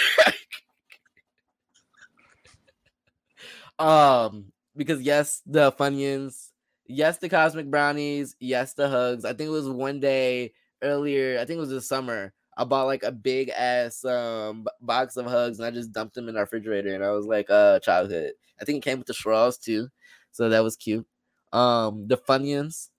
um, 3.79 4.51
because 4.75 5.01
yes, 5.01 5.41
the 5.45 5.71
Funyuns, 5.71 6.49
yes, 6.87 7.17
the 7.17 7.29
Cosmic 7.29 7.69
Brownies, 7.69 8.35
yes, 8.39 8.73
the 8.73 8.89
hugs. 8.89 9.25
I 9.25 9.33
think 9.33 9.47
it 9.47 9.51
was 9.51 9.69
one 9.69 9.99
day 9.99 10.53
earlier. 10.81 11.39
I 11.39 11.45
think 11.45 11.57
it 11.57 11.61
was 11.61 11.69
this 11.69 11.87
summer. 11.87 12.33
I 12.55 12.65
bought 12.65 12.85
like 12.85 13.03
a 13.03 13.11
big 13.11 13.49
ass 13.49 14.05
um 14.05 14.67
box 14.79 15.17
of 15.17 15.25
hugs 15.25 15.57
and 15.59 15.65
I 15.65 15.71
just 15.71 15.91
dumped 15.91 16.13
them 16.15 16.29
in 16.29 16.35
our 16.37 16.43
refrigerator 16.43 16.93
and 16.93 17.03
I 17.03 17.11
was 17.11 17.25
like, 17.25 17.49
uh, 17.49 17.79
childhood. 17.79 18.33
I 18.61 18.65
think 18.65 18.77
it 18.77 18.89
came 18.89 18.99
with 18.99 19.07
the 19.07 19.13
straws 19.13 19.57
too, 19.57 19.89
so 20.31 20.49
that 20.49 20.63
was 20.63 20.75
cute. 20.77 21.07
Um, 21.51 22.07
the 22.07 22.17
Funyuns, 22.17 22.89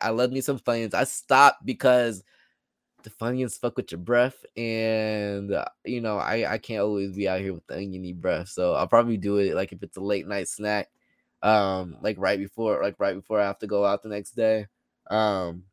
I 0.00 0.10
love 0.10 0.30
me 0.32 0.40
some 0.40 0.58
Funyuns. 0.58 0.94
I 0.94 1.04
stopped 1.04 1.64
because 1.64 2.22
the 3.02 3.10
Funyuns 3.10 3.58
fuck 3.58 3.76
with 3.76 3.90
your 3.92 4.00
breath, 4.00 4.44
and 4.56 5.52
uh, 5.52 5.64
you 5.84 6.00
know 6.00 6.18
I 6.18 6.52
I 6.54 6.58
can't 6.58 6.82
always 6.82 7.16
be 7.16 7.28
out 7.28 7.40
here 7.40 7.54
with 7.54 7.66
the 7.66 7.76
oniony 7.76 8.12
breath, 8.12 8.48
so 8.48 8.74
I'll 8.74 8.88
probably 8.88 9.16
do 9.16 9.38
it 9.38 9.54
like 9.54 9.72
if 9.72 9.82
it's 9.82 9.96
a 9.96 10.00
late 10.00 10.26
night 10.26 10.48
snack, 10.48 10.88
um, 11.42 11.96
like 12.02 12.16
right 12.18 12.38
before 12.38 12.82
like 12.82 12.96
right 12.98 13.14
before 13.14 13.40
I 13.40 13.46
have 13.46 13.58
to 13.60 13.66
go 13.66 13.84
out 13.84 14.02
the 14.02 14.08
next 14.08 14.32
day, 14.32 14.66
um, 15.10 15.64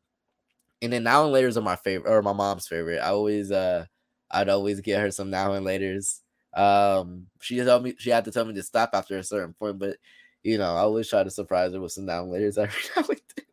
and 0.82 0.92
then 0.92 1.04
now 1.04 1.24
and 1.24 1.32
later's 1.32 1.56
are 1.56 1.62
my 1.62 1.76
favorite 1.76 2.10
or 2.10 2.22
my 2.22 2.32
mom's 2.32 2.68
favorite. 2.68 2.98
I 2.98 3.08
always 3.10 3.50
uh 3.52 3.86
I'd 4.30 4.48
always 4.48 4.80
get 4.80 5.00
her 5.00 5.10
some 5.10 5.30
now 5.30 5.52
and 5.52 5.64
later's. 5.64 6.22
Um, 6.54 7.26
she 7.40 7.58
told 7.58 7.84
me 7.84 7.94
she 7.98 8.10
had 8.10 8.24
to 8.24 8.32
tell 8.32 8.44
me 8.44 8.54
to 8.54 8.62
stop 8.62 8.90
after 8.92 9.18
a 9.18 9.24
certain 9.24 9.54
point, 9.54 9.78
but 9.78 9.96
you 10.42 10.58
know 10.58 10.74
I 10.74 10.80
always 10.80 11.08
try 11.08 11.22
to 11.24 11.30
surprise 11.30 11.72
her 11.72 11.80
with 11.80 11.92
some 11.92 12.06
now 12.06 12.22
and 12.22 12.32
later's 12.32 12.58
every 12.58 12.80
now 12.96 13.04
and 13.08 13.20
then. 13.36 13.46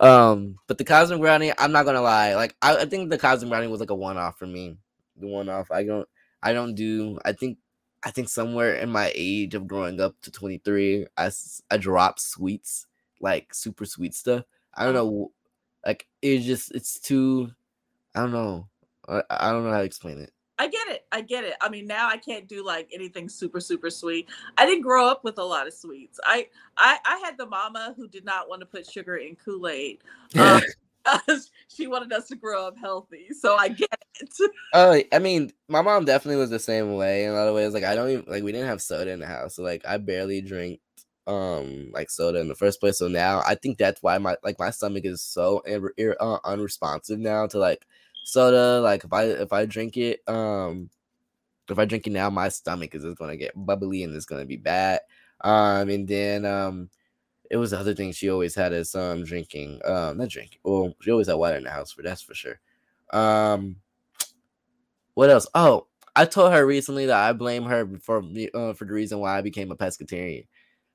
Um, 0.00 0.56
but 0.66 0.78
the 0.78 0.84
Cosmic 0.84 1.20
Brownie, 1.20 1.52
I'm 1.58 1.72
not 1.72 1.84
gonna 1.84 2.00
lie. 2.00 2.34
Like 2.34 2.56
I, 2.62 2.78
I 2.78 2.84
think 2.86 3.10
the 3.10 3.18
Cosmic 3.18 3.50
Brownie 3.50 3.66
was 3.66 3.80
like 3.80 3.90
a 3.90 3.94
one 3.94 4.16
off 4.16 4.38
for 4.38 4.46
me. 4.46 4.78
The 5.16 5.26
one 5.26 5.48
off. 5.48 5.70
I 5.70 5.84
don't 5.84 6.08
I 6.42 6.52
don't 6.52 6.74
do 6.74 7.18
I 7.24 7.32
think 7.32 7.58
I 8.02 8.10
think 8.10 8.30
somewhere 8.30 8.76
in 8.76 8.88
my 8.90 9.12
age 9.14 9.54
of 9.54 9.66
growing 9.68 10.00
up 10.00 10.14
to 10.22 10.30
23, 10.30 11.06
I 11.18 11.30
I 11.70 11.76
dropped 11.76 12.20
sweets, 12.20 12.86
like 13.20 13.52
super 13.52 13.84
sweet 13.84 14.14
stuff. 14.14 14.44
I 14.74 14.84
don't 14.84 14.94
know 14.94 15.32
like 15.84 16.06
it's 16.22 16.46
just 16.46 16.72
it's 16.74 16.98
too 16.98 17.50
I 18.14 18.20
don't 18.20 18.32
know. 18.32 18.68
I, 19.06 19.22
I 19.28 19.52
don't 19.52 19.64
know 19.64 19.72
how 19.72 19.78
to 19.78 19.84
explain 19.84 20.18
it. 20.18 20.32
I 20.60 20.66
get 20.66 20.88
it. 20.88 21.06
I 21.10 21.22
get 21.22 21.44
it. 21.44 21.54
I 21.62 21.70
mean, 21.70 21.86
now 21.86 22.06
I 22.06 22.18
can't 22.18 22.46
do 22.46 22.62
like 22.62 22.90
anything 22.92 23.30
super 23.30 23.60
super 23.60 23.88
sweet. 23.88 24.28
I 24.58 24.66
didn't 24.66 24.82
grow 24.82 25.08
up 25.08 25.24
with 25.24 25.38
a 25.38 25.42
lot 25.42 25.66
of 25.66 25.72
sweets. 25.72 26.20
I 26.22 26.48
I, 26.76 26.98
I 27.02 27.16
had 27.24 27.38
the 27.38 27.46
mama 27.46 27.94
who 27.96 28.06
did 28.06 28.26
not 28.26 28.46
want 28.46 28.60
to 28.60 28.66
put 28.66 28.84
sugar 28.86 29.16
in 29.16 29.36
Kool 29.36 29.68
Aid. 29.68 30.00
Um, 30.38 30.60
she 31.68 31.86
wanted 31.86 32.12
us 32.12 32.28
to 32.28 32.36
grow 32.36 32.66
up 32.66 32.76
healthy, 32.76 33.28
so 33.32 33.56
I 33.56 33.68
get 33.68 33.88
it. 34.20 34.50
Oh, 34.74 35.02
I 35.10 35.18
mean, 35.18 35.50
my 35.66 35.80
mom 35.80 36.04
definitely 36.04 36.38
was 36.38 36.50
the 36.50 36.58
same 36.58 36.94
way 36.94 37.24
in 37.24 37.30
a 37.30 37.34
lot 37.34 37.48
of 37.48 37.54
ways. 37.54 37.72
Like, 37.72 37.84
I 37.84 37.94
don't 37.94 38.10
even 38.10 38.24
like 38.28 38.42
we 38.42 38.52
didn't 38.52 38.68
have 38.68 38.82
soda 38.82 39.10
in 39.12 39.20
the 39.20 39.26
house, 39.26 39.56
so 39.56 39.62
like 39.62 39.86
I 39.86 39.96
barely 39.96 40.42
drink 40.42 40.80
um 41.26 41.90
like 41.92 42.10
soda 42.10 42.38
in 42.38 42.48
the 42.48 42.54
first 42.54 42.80
place. 42.80 42.98
So 42.98 43.08
now 43.08 43.42
I 43.46 43.54
think 43.54 43.78
that's 43.78 44.02
why 44.02 44.18
my 44.18 44.36
like 44.44 44.58
my 44.58 44.68
stomach 44.68 45.06
is 45.06 45.22
so 45.22 45.62
ir- 45.66 45.94
ir- 45.96 46.18
uh, 46.20 46.38
unresponsive 46.44 47.18
now 47.18 47.46
to 47.46 47.58
like 47.58 47.86
soda. 48.32 48.80
Like 48.80 49.04
if 49.04 49.12
I 49.12 49.24
if 49.24 49.52
I 49.52 49.66
drink 49.66 49.96
it, 49.96 50.20
um, 50.28 50.90
if 51.68 51.78
I 51.78 51.84
drink 51.84 52.06
it 52.06 52.10
now, 52.10 52.30
my 52.30 52.48
stomach 52.48 52.94
is 52.94 53.02
just 53.02 53.18
gonna 53.18 53.36
get 53.36 53.52
bubbly 53.54 54.02
and 54.04 54.14
it's 54.14 54.26
gonna 54.26 54.44
be 54.44 54.56
bad. 54.56 55.00
Um, 55.42 55.88
and 55.88 56.06
then 56.06 56.44
um, 56.44 56.90
it 57.50 57.56
was 57.56 57.70
the 57.72 57.78
other 57.78 57.94
thing 57.94 58.12
she 58.12 58.30
always 58.30 58.54
had 58.54 58.72
is 58.72 58.94
um 58.94 59.24
drinking, 59.24 59.80
um, 59.84 60.18
not 60.18 60.28
drinking. 60.28 60.58
Well, 60.62 60.94
she 61.00 61.10
always 61.10 61.28
had 61.28 61.34
water 61.34 61.56
in 61.56 61.64
the 61.64 61.70
house 61.70 61.92
for 61.92 62.02
that's 62.02 62.22
for 62.22 62.34
sure. 62.34 62.60
Um, 63.12 63.76
what 65.14 65.30
else? 65.30 65.46
Oh, 65.54 65.86
I 66.16 66.24
told 66.24 66.52
her 66.52 66.66
recently 66.66 67.06
that 67.06 67.28
I 67.28 67.32
blame 67.32 67.64
her 67.64 67.88
for 68.02 68.18
uh, 68.18 68.72
for 68.74 68.84
the 68.84 68.92
reason 68.92 69.18
why 69.18 69.38
I 69.38 69.42
became 69.42 69.70
a 69.70 69.76
pescatarian 69.76 70.46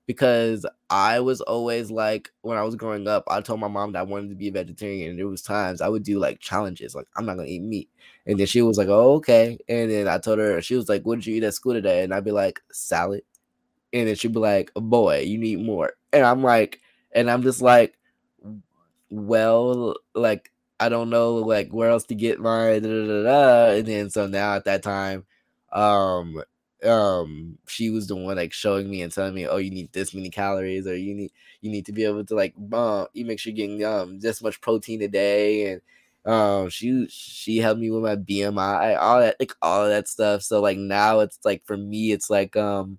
because 0.07 0.65
I 0.89 1.19
was 1.19 1.41
always 1.41 1.91
like 1.91 2.31
when 2.41 2.57
I 2.57 2.63
was 2.63 2.75
growing 2.75 3.07
up, 3.07 3.23
I 3.27 3.41
told 3.41 3.59
my 3.59 3.67
mom 3.67 3.93
that 3.93 3.99
I 3.99 4.03
wanted 4.03 4.29
to 4.29 4.35
be 4.35 4.49
a 4.49 4.51
vegetarian, 4.51 5.11
and 5.11 5.19
there 5.19 5.27
was 5.27 5.41
times 5.41 5.81
I 5.81 5.89
would 5.89 6.03
do 6.03 6.19
like 6.19 6.39
challenges, 6.39 6.95
like 6.95 7.07
I'm 7.17 7.25
not 7.25 7.37
gonna 7.37 7.47
eat 7.49 7.61
meat, 7.63 7.89
and 8.25 8.39
then 8.39 8.47
she 8.47 8.61
was 8.61 8.77
like, 8.77 8.87
"Oh, 8.89 9.13
okay," 9.15 9.57
and 9.67 9.89
then 9.91 10.07
I 10.07 10.17
told 10.19 10.39
her 10.39 10.61
she 10.61 10.75
was 10.75 10.89
like, 10.89 11.03
"What 11.03 11.15
did 11.15 11.27
you 11.27 11.35
eat 11.35 11.43
at 11.43 11.53
school 11.55 11.73
today?" 11.73 12.03
And 12.03 12.13
I'd 12.13 12.25
be 12.25 12.31
like, 12.31 12.61
"Salad," 12.71 13.23
and 13.93 14.07
then 14.07 14.15
she'd 14.15 14.33
be 14.33 14.39
like, 14.39 14.71
"Boy, 14.75 15.21
you 15.21 15.37
need 15.37 15.61
more," 15.61 15.93
and 16.13 16.25
I'm 16.25 16.43
like, 16.43 16.81
and 17.13 17.29
I'm 17.31 17.43
just 17.43 17.61
like, 17.61 17.97
well, 19.09 19.95
like 20.13 20.51
I 20.79 20.89
don't 20.89 21.09
know, 21.09 21.35
like 21.35 21.69
where 21.71 21.89
else 21.89 22.05
to 22.05 22.15
get 22.15 22.39
my 22.39 22.79
da, 22.79 22.87
da, 22.89 23.07
da, 23.07 23.23
da. 23.23 23.75
and 23.77 23.87
then 23.87 24.09
so 24.09 24.27
now 24.27 24.55
at 24.55 24.65
that 24.65 24.83
time, 24.83 25.25
um 25.71 26.41
um 26.85 27.57
she 27.67 27.89
was 27.89 28.07
the 28.07 28.15
one 28.15 28.35
like 28.37 28.53
showing 28.53 28.89
me 28.89 29.01
and 29.01 29.11
telling 29.11 29.33
me 29.33 29.47
oh 29.47 29.57
you 29.57 29.71
need 29.71 29.91
this 29.93 30.13
many 30.13 30.29
calories 30.29 30.87
or 30.87 30.95
you 30.95 31.13
need 31.15 31.31
you 31.61 31.71
need 31.71 31.85
to 31.85 31.91
be 31.91 32.05
able 32.05 32.23
to 32.25 32.35
like 32.35 32.53
um 32.73 33.07
you 33.13 33.25
make 33.25 33.39
sure 33.39 33.51
you're 33.53 33.67
getting 33.67 33.83
um 33.85 34.19
this 34.19 34.41
much 34.41 34.59
protein 34.61 35.01
a 35.01 35.07
day 35.07 35.73
and 35.73 35.81
um 36.25 36.69
she 36.69 37.07
she 37.09 37.57
helped 37.57 37.79
me 37.79 37.91
with 37.91 38.03
my 38.03 38.15
bmi 38.15 38.97
all 38.99 39.19
that 39.19 39.35
like 39.39 39.53
all 39.61 39.87
that 39.87 40.07
stuff 40.07 40.41
so 40.41 40.61
like 40.61 40.77
now 40.77 41.19
it's 41.19 41.39
like 41.45 41.63
for 41.65 41.77
me 41.77 42.11
it's 42.11 42.29
like 42.29 42.55
um 42.55 42.97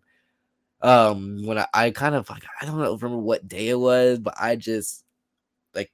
um 0.82 1.44
when 1.46 1.58
i, 1.58 1.66
I 1.74 1.90
kind 1.90 2.14
of 2.14 2.28
like 2.30 2.44
i 2.60 2.66
don't 2.66 2.78
know 2.78 2.94
remember 2.96 3.22
what 3.22 3.48
day 3.48 3.68
it 3.68 3.78
was 3.80 4.18
but 4.18 4.34
i 4.40 4.56
just 4.56 5.04
like 5.74 5.90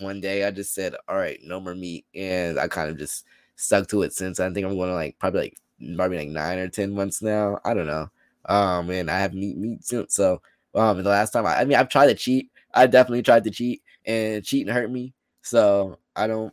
one 0.00 0.20
day 0.20 0.44
i 0.44 0.50
just 0.50 0.74
said 0.74 0.94
all 1.08 1.16
right 1.16 1.40
no 1.42 1.60
more 1.60 1.74
meat 1.74 2.06
and 2.14 2.58
i 2.58 2.68
kind 2.68 2.90
of 2.90 2.98
just 2.98 3.24
stuck 3.56 3.88
to 3.88 4.02
it 4.02 4.12
since 4.12 4.40
i 4.40 4.50
think 4.52 4.66
i'm 4.66 4.76
going 4.76 4.90
to 4.90 4.94
like 4.94 5.18
probably 5.18 5.40
like 5.40 5.58
probably 5.96 6.18
like 6.18 6.28
nine 6.28 6.58
or 6.58 6.68
ten 6.68 6.94
months 6.94 7.22
now. 7.22 7.58
I 7.64 7.74
don't 7.74 7.86
know. 7.86 8.10
Um, 8.46 8.90
and 8.90 9.10
I 9.10 9.18
haven't 9.18 9.42
eaten 9.42 9.62
meat 9.62 9.84
since. 9.84 10.14
So, 10.14 10.40
um, 10.74 11.02
the 11.02 11.10
last 11.10 11.32
time 11.32 11.46
I, 11.46 11.60
I 11.60 11.64
mean, 11.64 11.76
I've 11.76 11.88
tried 11.88 12.06
to 12.06 12.14
cheat. 12.14 12.50
I 12.72 12.86
definitely 12.86 13.22
tried 13.22 13.44
to 13.44 13.50
cheat, 13.50 13.82
and 14.04 14.44
cheating 14.44 14.72
hurt 14.72 14.90
me. 14.90 15.14
So 15.42 15.98
I 16.14 16.26
don't, 16.26 16.52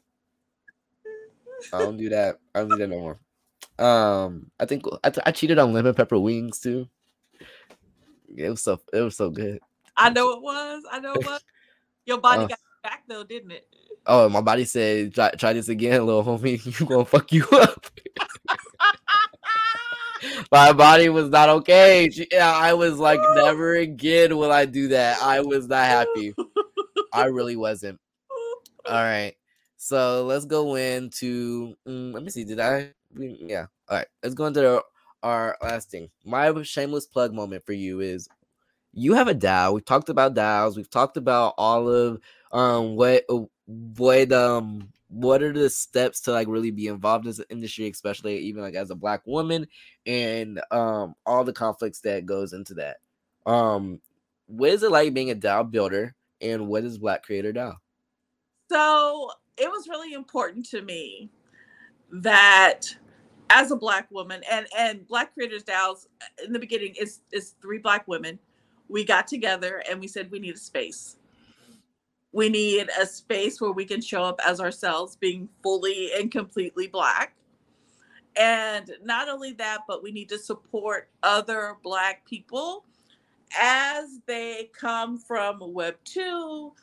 I 1.74 1.80
don't 1.80 1.98
do 1.98 2.10
that. 2.10 2.40
I 2.54 2.60
don't 2.60 2.70
do 2.70 2.78
that 2.78 2.88
no 2.88 3.00
more. 3.00 3.20
Um, 3.80 4.52
I 4.60 4.66
think 4.66 4.86
I, 5.04 5.12
I 5.26 5.32
cheated 5.32 5.60
on 5.60 5.74
lemon 5.74 5.94
pepper 5.94 6.20
wings 6.20 6.60
too. 6.60 6.88
It 8.36 8.50
was 8.50 8.62
so 8.62 8.80
it 8.92 9.02
was 9.02 9.16
so 9.16 9.30
good. 9.30 9.60
I 9.96 10.10
know 10.10 10.32
it 10.32 10.42
was. 10.42 10.84
I 10.92 11.00
know 11.00 11.14
it 11.14 11.26
was. 11.26 11.42
Your 12.06 12.18
body 12.18 12.44
uh, 12.44 12.48
got 12.48 12.60
back 12.84 13.04
though, 13.08 13.24
didn't 13.24 13.52
it? 13.52 13.68
Oh, 14.06 14.28
my 14.28 14.42
body 14.42 14.66
said, 14.66 15.14
"Try, 15.14 15.32
try 15.32 15.54
this 15.54 15.70
again, 15.70 16.06
little 16.06 16.24
homie. 16.24 16.64
You 16.80 16.86
gonna 16.86 17.06
fuck 17.06 17.32
you 17.32 17.48
up." 17.52 17.86
my 20.52 20.74
body 20.74 21.10
was 21.10 21.30
not 21.30 21.50
okay. 21.50 22.10
She, 22.10 22.28
I 22.38 22.74
was 22.74 23.00
like, 23.00 23.20
never 23.36 23.76
again 23.76 24.38
will 24.38 24.52
I 24.52 24.66
do 24.66 24.90
that. 24.90 25.22
I 25.22 25.42
was 25.42 25.68
not 25.68 25.86
happy. 25.86 26.34
I 27.14 27.26
really 27.26 27.56
wasn't. 27.56 28.00
All 28.86 28.94
right. 28.94 29.34
So 29.78 30.26
let's 30.26 30.46
go 30.46 30.76
into. 30.76 31.76
Mm, 31.88 32.14
let 32.14 32.24
me 32.24 32.30
see. 32.30 32.44
Did 32.44 32.60
I? 32.60 32.92
Yeah. 33.18 33.68
All 33.90 33.98
right. 33.98 34.08
Let's 34.22 34.36
go 34.36 34.46
into 34.46 34.62
the, 34.62 34.84
our 35.22 35.58
last 35.62 35.92
thing. 35.92 36.10
My 36.26 36.62
shameless 36.64 37.06
plug 37.06 37.34
moment 37.34 37.66
for 37.66 37.74
you 37.74 38.00
is 38.00 38.28
you 38.94 39.14
have 39.14 39.28
a 39.28 39.36
DAO. 39.36 39.74
We've 39.74 39.86
talked 39.86 40.10
about 40.10 40.36
DAOs. 40.36 40.76
We've 40.76 40.90
talked 40.90 41.18
about 41.18 41.56
all 41.58 41.90
of 41.90 42.20
um 42.52 42.96
what 42.96 43.26
what 43.66 44.32
um 44.32 44.93
what 45.14 45.44
are 45.44 45.54
the 45.54 45.70
steps 45.70 46.22
to 46.22 46.32
like 46.32 46.48
really 46.48 46.72
be 46.72 46.88
involved 46.88 47.26
in 47.26 47.30
this 47.30 47.42
industry, 47.50 47.88
especially 47.88 48.40
even 48.40 48.64
like 48.64 48.74
as 48.74 48.90
a 48.90 48.96
black 48.96 49.22
woman 49.28 49.68
and 50.06 50.60
um 50.72 51.14
all 51.26 51.44
the 51.44 51.54
conflicts 51.54 52.02
that 52.02 52.26
goes 52.26 52.54
into 52.54 52.74
that. 52.74 52.98
Um, 53.46 54.00
what 54.48 54.72
is 54.72 54.84
it 54.84 54.92
like 54.92 55.14
being 55.14 55.32
a 55.32 55.36
DAO 55.36 55.70
builder 55.70 56.16
and 56.42 56.68
what 56.68 56.84
is 56.84 56.98
Black 56.98 57.24
Creator 57.24 57.54
DAO? 57.54 57.76
So 58.72 59.32
it 59.58 59.70
was 59.70 59.88
really 59.88 60.14
important 60.14 60.66
to 60.70 60.82
me 60.82 61.30
that 62.12 62.96
as 63.50 63.72
a 63.72 63.76
black 63.76 64.10
woman 64.10 64.42
and 64.50 64.66
and 64.78 65.08
black 65.08 65.34
creators 65.34 65.64
DAOs 65.64 66.08
in 66.44 66.54
the 66.54 66.60
beginning 66.60 66.96
is 67.00 67.20
is 67.32 67.56
three 67.62 67.78
black 67.78 68.08
women 68.08 68.40
we 68.88 69.04
got 69.04 69.28
together 69.28 69.84
and 69.90 70.00
we 70.00 70.08
said 70.08 70.32
we 70.32 70.40
need 70.40 70.56
a 70.56 70.60
space 70.60 71.18
we 72.34 72.50
need 72.50 72.90
a 73.00 73.06
space 73.06 73.62
where 73.62 73.72
we 73.72 73.86
can 73.86 74.02
show 74.02 74.24
up 74.24 74.42
as 74.46 74.60
ourselves 74.60 75.16
being 75.16 75.48
fully 75.62 76.12
and 76.20 76.32
completely 76.32 76.88
black. 76.88 77.36
And 78.36 78.92
not 79.04 79.30
only 79.30 79.54
that 79.54 79.82
but 79.88 80.04
we 80.04 80.12
need 80.12 80.30
to 80.30 80.40
support 80.40 81.10
other 81.22 81.78
black 81.84 82.26
people 82.26 82.84
as 83.58 84.20
they 84.26 84.72
come 84.78 85.20
from 85.20 85.60
web 85.62 85.96
2 86.06 86.74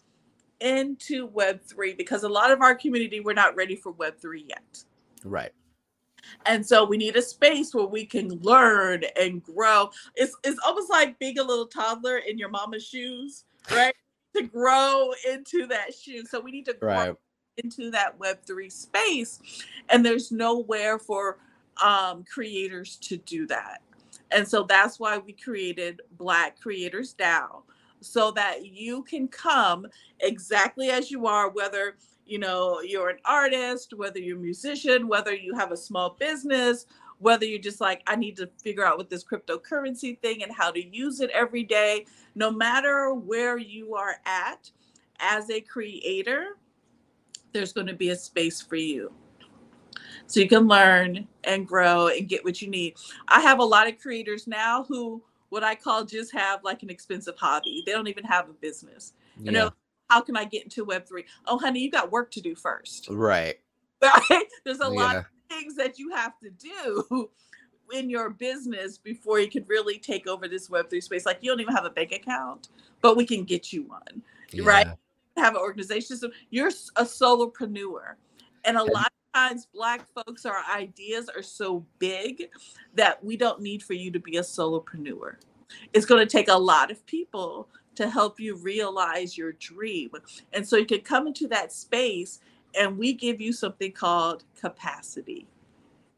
into 0.61 1.27
web 1.27 1.61
3 1.63 1.95
because 1.95 2.23
a 2.23 2.29
lot 2.29 2.53
of 2.53 2.63
our 2.63 2.77
community 2.77 3.19
we're 3.19 3.33
not 3.33 3.57
ready 3.57 3.75
for 3.75 3.91
web 3.93 4.17
3 4.21 4.47
yet. 4.49 4.85
Right. 5.25 5.53
And 6.47 6.65
so 6.65 6.85
we 6.85 6.97
need 6.97 7.17
a 7.17 7.23
space 7.23 7.75
where 7.75 7.87
we 7.87 8.05
can 8.05 8.29
learn 8.43 9.03
and 9.19 9.43
grow. 9.43 9.91
It's 10.15 10.37
it's 10.45 10.61
almost 10.65 10.89
like 10.91 11.19
being 11.19 11.41
a 11.41 11.43
little 11.43 11.67
toddler 11.67 12.19
in 12.19 12.39
your 12.39 12.51
mama's 12.51 12.87
shoes 12.87 13.45
right 13.73 13.95
to 14.37 14.43
grow 14.43 15.13
into 15.29 15.67
that 15.67 15.95
shoe. 15.95 16.25
So 16.25 16.41
we 16.41 16.51
need 16.51 16.67
to 16.67 16.75
grow 16.75 16.89
right. 16.89 17.15
into 17.57 17.91
that 17.91 18.19
web 18.19 18.39
3 18.47 18.71
space 18.71 19.41
and 19.89 20.05
there's 20.05 20.31
nowhere 20.31 20.99
for 20.99 21.39
um, 21.83 22.25
creators 22.25 22.97
to 22.97 23.17
do 23.17 23.47
that. 23.49 23.83
And 24.31 24.47
so 24.47 24.63
that's 24.63 25.01
why 25.01 25.19
we 25.19 25.33
created 25.33 26.03
Black 26.13 26.61
Creators 26.61 27.15
DAO 27.15 27.63
so 28.01 28.31
that 28.33 28.67
you 28.67 29.03
can 29.03 29.29
come 29.29 29.87
exactly 30.21 30.91
as 30.91 31.11
you 31.11 31.27
are, 31.27 31.51
whether 31.51 31.97
you 32.27 32.39
know 32.39 32.81
you're 32.81 33.11
an 33.11 33.19
artist, 33.25 33.93
whether 33.95 34.19
you're 34.19 34.39
a 34.39 34.41
musician, 34.41 35.09
whether 35.09 35.35
you 35.35 35.55
have 35.55 35.73
a 35.73 35.77
small 35.77 36.17
business, 36.19 36.87
whether 37.19 37.45
you're 37.45 37.59
just 37.59 37.81
like, 37.81 38.03
I 38.07 38.17
need 38.17 38.37
to 38.37 38.49
figure 38.63 38.85
out 38.85 38.97
what 38.97 39.11
this 39.11 39.25
cryptocurrency 39.25 40.19
thing 40.21 40.43
and 40.43 40.53
how 40.53 40.71
to 40.71 40.85
use 40.85 41.21
it 41.21 41.31
every 41.31 41.65
day, 41.65 42.07
no 42.35 42.51
matter 42.51 43.13
where 43.15 43.59
you 43.59 43.95
are 43.95 44.17
at 44.27 44.71
as 45.19 45.51
a 45.51 45.61
creator, 45.61 46.57
there's 47.53 47.73
going 47.73 47.87
to 47.87 47.95
be 47.95 48.11
a 48.11 48.17
space 48.17 48.61
for 48.61 48.77
you 48.77 49.13
so 50.27 50.41
you 50.41 50.49
can 50.49 50.69
learn 50.69 51.27
and 51.45 51.67
grow 51.67 52.09
and 52.09 52.29
get 52.29 52.45
what 52.45 52.63
you 52.63 52.69
need. 52.69 52.95
I 53.29 53.41
have 53.41 53.59
a 53.59 53.65
lot 53.65 53.89
of 53.89 53.99
creators 53.99 54.47
now 54.47 54.85
who 54.85 55.23
what 55.49 55.65
I 55.65 55.75
call 55.75 56.05
just 56.05 56.33
have 56.33 56.63
like 56.63 56.83
an 56.83 56.91
expensive 56.91 57.37
hobby. 57.37 57.83
They 57.85 57.93
don't 57.93 58.07
even 58.07 58.25
have 58.25 58.49
a 58.49 58.53
business. 58.53 59.15
Yeah. 59.37 59.45
You 59.45 59.51
know, 59.51 59.71
how 60.09 60.21
can 60.21 60.37
I 60.37 60.45
get 60.45 60.63
into 60.63 60.87
Web3? 60.87 61.25
Oh, 61.47 61.59
honey, 61.59 61.81
you 61.81 61.91
got 61.91 62.13
work 62.13 62.31
to 62.33 62.41
do 62.41 62.55
first. 62.55 63.09
Right. 63.11 63.57
Right. 64.03 64.47
There's 64.65 64.81
a 64.81 64.85
yeah. 64.85 64.89
lot 64.89 65.17
of 65.17 65.25
things 65.51 65.77
that 65.77 65.99
you 65.99 66.11
have 66.15 66.33
to 66.39 66.49
do 66.49 67.31
in 67.93 68.11
your 68.11 68.31
business 68.31 68.99
before 68.99 69.41
you 69.41 69.49
can 69.49 69.65
really 69.67 69.99
take 69.99 70.27
over 70.27 70.49
this 70.49 70.69
Web3 70.69 71.03
space. 71.03 71.27
Like 71.27 71.39
you 71.41 71.51
don't 71.51 71.61
even 71.61 71.75
have 71.75 71.85
a 71.85 71.91
bank 71.91 72.13
account, 72.13 72.69
but 73.01 73.17
we 73.17 73.27
can 73.27 73.45
get 73.45 73.73
you 73.73 73.83
one. 73.85 74.23
Yeah. 74.51 74.65
Right. 74.65 74.87
Have 75.37 75.55
an 75.55 75.61
organization. 75.61 76.17
So 76.17 76.31
you're 76.51 76.69
a 76.69 77.05
solopreneur. 77.05 78.15
And 78.65 78.77
a 78.77 78.83
lot 78.83 79.07
of 79.07 79.21
times 79.33 79.69
black 79.73 80.07
folks 80.13 80.45
our 80.45 80.63
ideas 80.75 81.29
are 81.29 81.43
so 81.43 81.85
big 81.99 82.49
that 82.95 83.23
we 83.25 83.37
don't 83.37 83.61
need 83.61 83.83
for 83.83 83.95
you 83.95 84.11
to 84.11 84.19
be 84.19 84.37
a 84.39 84.43
solopreneur 84.43 85.37
it's 85.93 86.07
going 86.07 86.21
to 86.21 86.31
take 86.31 86.49
a 86.49 86.59
lot 86.59 86.91
of 86.91 87.05
people 87.07 87.69
to 87.95 88.09
help 88.09 88.41
you 88.41 88.57
realize 88.57 89.39
your 89.39 89.53
dream 89.53 90.11
and 90.53 90.67
so 90.67 90.77
you 90.77 90.87
can 90.87 91.01
come 91.01 91.27
into 91.27 91.47
that 91.47 91.73
space 91.73 92.41
and 92.79 92.97
we 92.99 93.13
give 93.13 93.41
you 93.41 93.53
something 93.53 93.93
called 93.93 94.45
capacity 94.59 95.47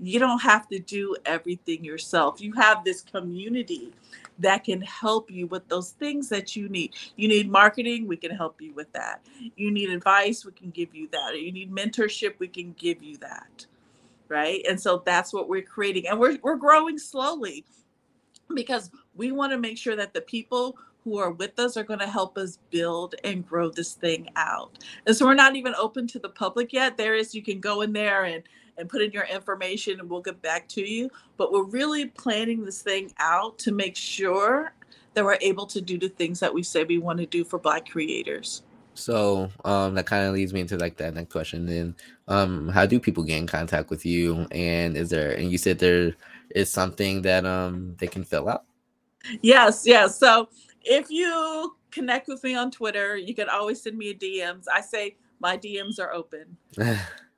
you 0.08 0.18
don't 0.18 0.40
have 0.40 0.68
to 0.68 0.78
do 0.78 1.14
everything 1.26 1.84
yourself 1.84 2.40
you 2.40 2.52
have 2.52 2.84
this 2.84 3.02
community 3.02 3.92
that 4.38 4.64
can 4.64 4.80
help 4.82 5.30
you 5.30 5.46
with 5.46 5.66
those 5.68 5.92
things 5.92 6.28
that 6.28 6.56
you 6.56 6.68
need. 6.68 6.94
You 7.16 7.28
need 7.28 7.50
marketing, 7.50 8.06
we 8.06 8.16
can 8.16 8.30
help 8.30 8.60
you 8.60 8.72
with 8.72 8.92
that. 8.92 9.24
You 9.56 9.70
need 9.70 9.90
advice, 9.90 10.44
we 10.44 10.52
can 10.52 10.70
give 10.70 10.94
you 10.94 11.08
that. 11.12 11.40
You 11.40 11.52
need 11.52 11.72
mentorship, 11.72 12.34
we 12.38 12.48
can 12.48 12.74
give 12.78 13.02
you 13.02 13.16
that. 13.18 13.66
Right? 14.28 14.64
And 14.68 14.80
so 14.80 15.02
that's 15.04 15.32
what 15.32 15.48
we're 15.48 15.62
creating. 15.62 16.08
And 16.08 16.18
we're 16.18 16.38
we're 16.42 16.56
growing 16.56 16.98
slowly 16.98 17.64
because 18.54 18.90
we 19.14 19.32
want 19.32 19.52
to 19.52 19.58
make 19.58 19.78
sure 19.78 19.96
that 19.96 20.14
the 20.14 20.22
people 20.22 20.76
who 21.04 21.18
are 21.18 21.32
with 21.32 21.58
us 21.58 21.76
are 21.76 21.82
going 21.82 21.98
to 21.98 22.06
help 22.06 22.38
us 22.38 22.58
build 22.70 23.14
and 23.24 23.46
grow 23.46 23.70
this 23.70 23.94
thing 23.94 24.28
out. 24.36 24.78
And 25.06 25.16
so 25.16 25.26
we're 25.26 25.34
not 25.34 25.56
even 25.56 25.74
open 25.74 26.06
to 26.08 26.18
the 26.18 26.28
public 26.28 26.72
yet. 26.72 26.96
There 26.96 27.14
is 27.14 27.34
you 27.34 27.42
can 27.42 27.60
go 27.60 27.82
in 27.82 27.92
there 27.92 28.24
and 28.24 28.42
and 28.78 28.88
put 28.88 29.02
in 29.02 29.10
your 29.12 29.24
information 29.24 30.00
and 30.00 30.08
we'll 30.08 30.22
get 30.22 30.40
back 30.42 30.68
to 30.68 30.88
you. 30.88 31.10
But 31.36 31.52
we're 31.52 31.64
really 31.64 32.06
planning 32.06 32.64
this 32.64 32.82
thing 32.82 33.12
out 33.18 33.58
to 33.60 33.72
make 33.72 33.96
sure 33.96 34.72
that 35.14 35.24
we're 35.24 35.38
able 35.40 35.66
to 35.66 35.80
do 35.80 35.98
the 35.98 36.08
things 36.08 36.40
that 36.40 36.52
we 36.52 36.62
say 36.62 36.84
we 36.84 36.98
want 36.98 37.18
to 37.18 37.26
do 37.26 37.44
for 37.44 37.58
Black 37.58 37.88
creators. 37.88 38.62
So 38.94 39.50
um, 39.64 39.94
that 39.94 40.06
kind 40.06 40.26
of 40.26 40.34
leads 40.34 40.52
me 40.52 40.60
into 40.60 40.76
like 40.76 40.96
that 40.98 41.14
next 41.14 41.32
question. 41.32 41.66
Then, 41.66 41.96
um, 42.28 42.68
how 42.68 42.86
do 42.86 43.00
people 43.00 43.24
get 43.24 43.38
in 43.38 43.46
contact 43.46 43.90
with 43.90 44.04
you? 44.04 44.46
And 44.50 44.96
is 44.96 45.10
there? 45.10 45.32
And 45.32 45.50
you 45.50 45.58
said 45.58 45.78
there 45.78 46.14
is 46.50 46.70
something 46.70 47.22
that 47.22 47.46
um 47.46 47.96
they 47.98 48.06
can 48.06 48.24
fill 48.24 48.48
out. 48.48 48.64
Yes, 49.40 49.84
yes. 49.86 50.18
So 50.18 50.48
if 50.82 51.10
you 51.10 51.74
connect 51.90 52.28
with 52.28 52.42
me 52.44 52.54
on 52.54 52.70
Twitter, 52.70 53.16
you 53.16 53.34
can 53.34 53.48
always 53.48 53.82
send 53.82 53.96
me 53.96 54.10
a 54.10 54.14
DMs. 54.14 54.64
I 54.72 54.80
say 54.80 55.16
my 55.40 55.56
DMs 55.56 55.98
are 55.98 56.12
open. 56.12 56.56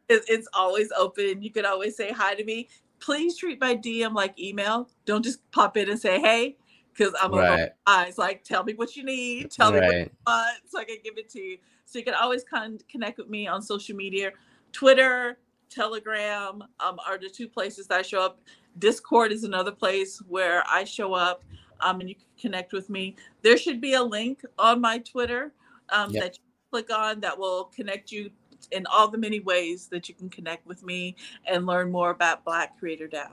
it's 0.09 0.49
always 0.53 0.91
open. 0.97 1.43
You 1.43 1.51
can 1.51 1.65
always 1.65 1.97
say 1.97 2.13
hi 2.13 2.35
to 2.35 2.45
me. 2.45 2.69
Please 3.01 3.37
treat 3.37 3.61
my 3.61 3.77
DM 3.77 4.15
like 4.15 4.39
email. 4.39 4.89
Don't 5.05 5.23
just 5.23 5.49
pop 5.51 5.77
in 5.77 5.91
and 5.91 5.99
say 5.99 6.21
hey, 6.21 6.57
because 6.93 7.15
I'm 7.21 7.33
right. 7.33 7.71
eyes. 7.87 8.19
Like, 8.19 8.45
tell 8.45 8.65
me 8.65 8.75
what 8.75 8.97
you 8.97 9.05
need. 9.05 9.51
Tell 9.51 9.73
right. 9.73 9.81
me 9.81 9.87
what 9.87 9.97
you 9.97 10.11
want, 10.27 10.59
so 10.67 10.81
I 10.81 10.85
can 10.85 10.97
give 11.05 11.19
it 11.19 11.29
to 11.31 11.41
you. 11.41 11.59
So 11.85 11.99
you 11.99 12.05
can 12.05 12.15
always 12.15 12.45
con- 12.45 12.79
connect 12.91 13.19
with 13.19 13.29
me 13.29 13.47
on 13.47 13.63
social 13.63 13.97
media. 13.97 14.33
Twitter, 14.73 15.39
Telegram 15.71 16.63
um, 16.81 16.99
are 17.07 17.19
the 17.19 17.29
two 17.29 17.49
places 17.49 17.87
that 17.89 17.99
I 17.99 18.03
show 18.03 18.23
up. 18.23 18.41
Discord 18.79 19.33
is 19.33 19.45
another 19.45 19.73
place 19.73 20.21
where 20.29 20.65
I 20.69 20.85
show 20.85 21.15
up, 21.15 21.45
um, 21.81 22.01
and 22.01 22.09
you 22.09 22.15
can 22.15 22.25
connect 22.41 22.73
with 22.73 22.91
me. 22.91 23.17
There 23.43 23.57
should 23.57 23.81
be 23.81 23.95
a 23.95 24.03
link 24.03 24.43
on 24.59 24.81
my 24.81 24.99
Twitter 24.99 25.53
um, 25.91 26.11
yep. 26.11 26.23
that 26.23 26.37
you 26.37 26.43
click 26.71 26.91
on 26.91 27.21
that 27.21 27.39
will 27.39 27.65
connect 27.65 28.11
you 28.11 28.31
in 28.71 28.87
all 28.87 29.09
the 29.09 29.19
many 29.19 29.41
ways 29.41 29.89
that 29.89 30.09
you 30.09 30.15
can 30.15 30.29
connect 30.29 30.67
with 30.67 30.83
me 30.83 31.17
and 31.47 31.67
learn 31.67 31.91
more 31.91 32.11
about 32.11 32.45
Black 32.45 32.79
Creator 32.79 33.09
DAO. 33.09 33.31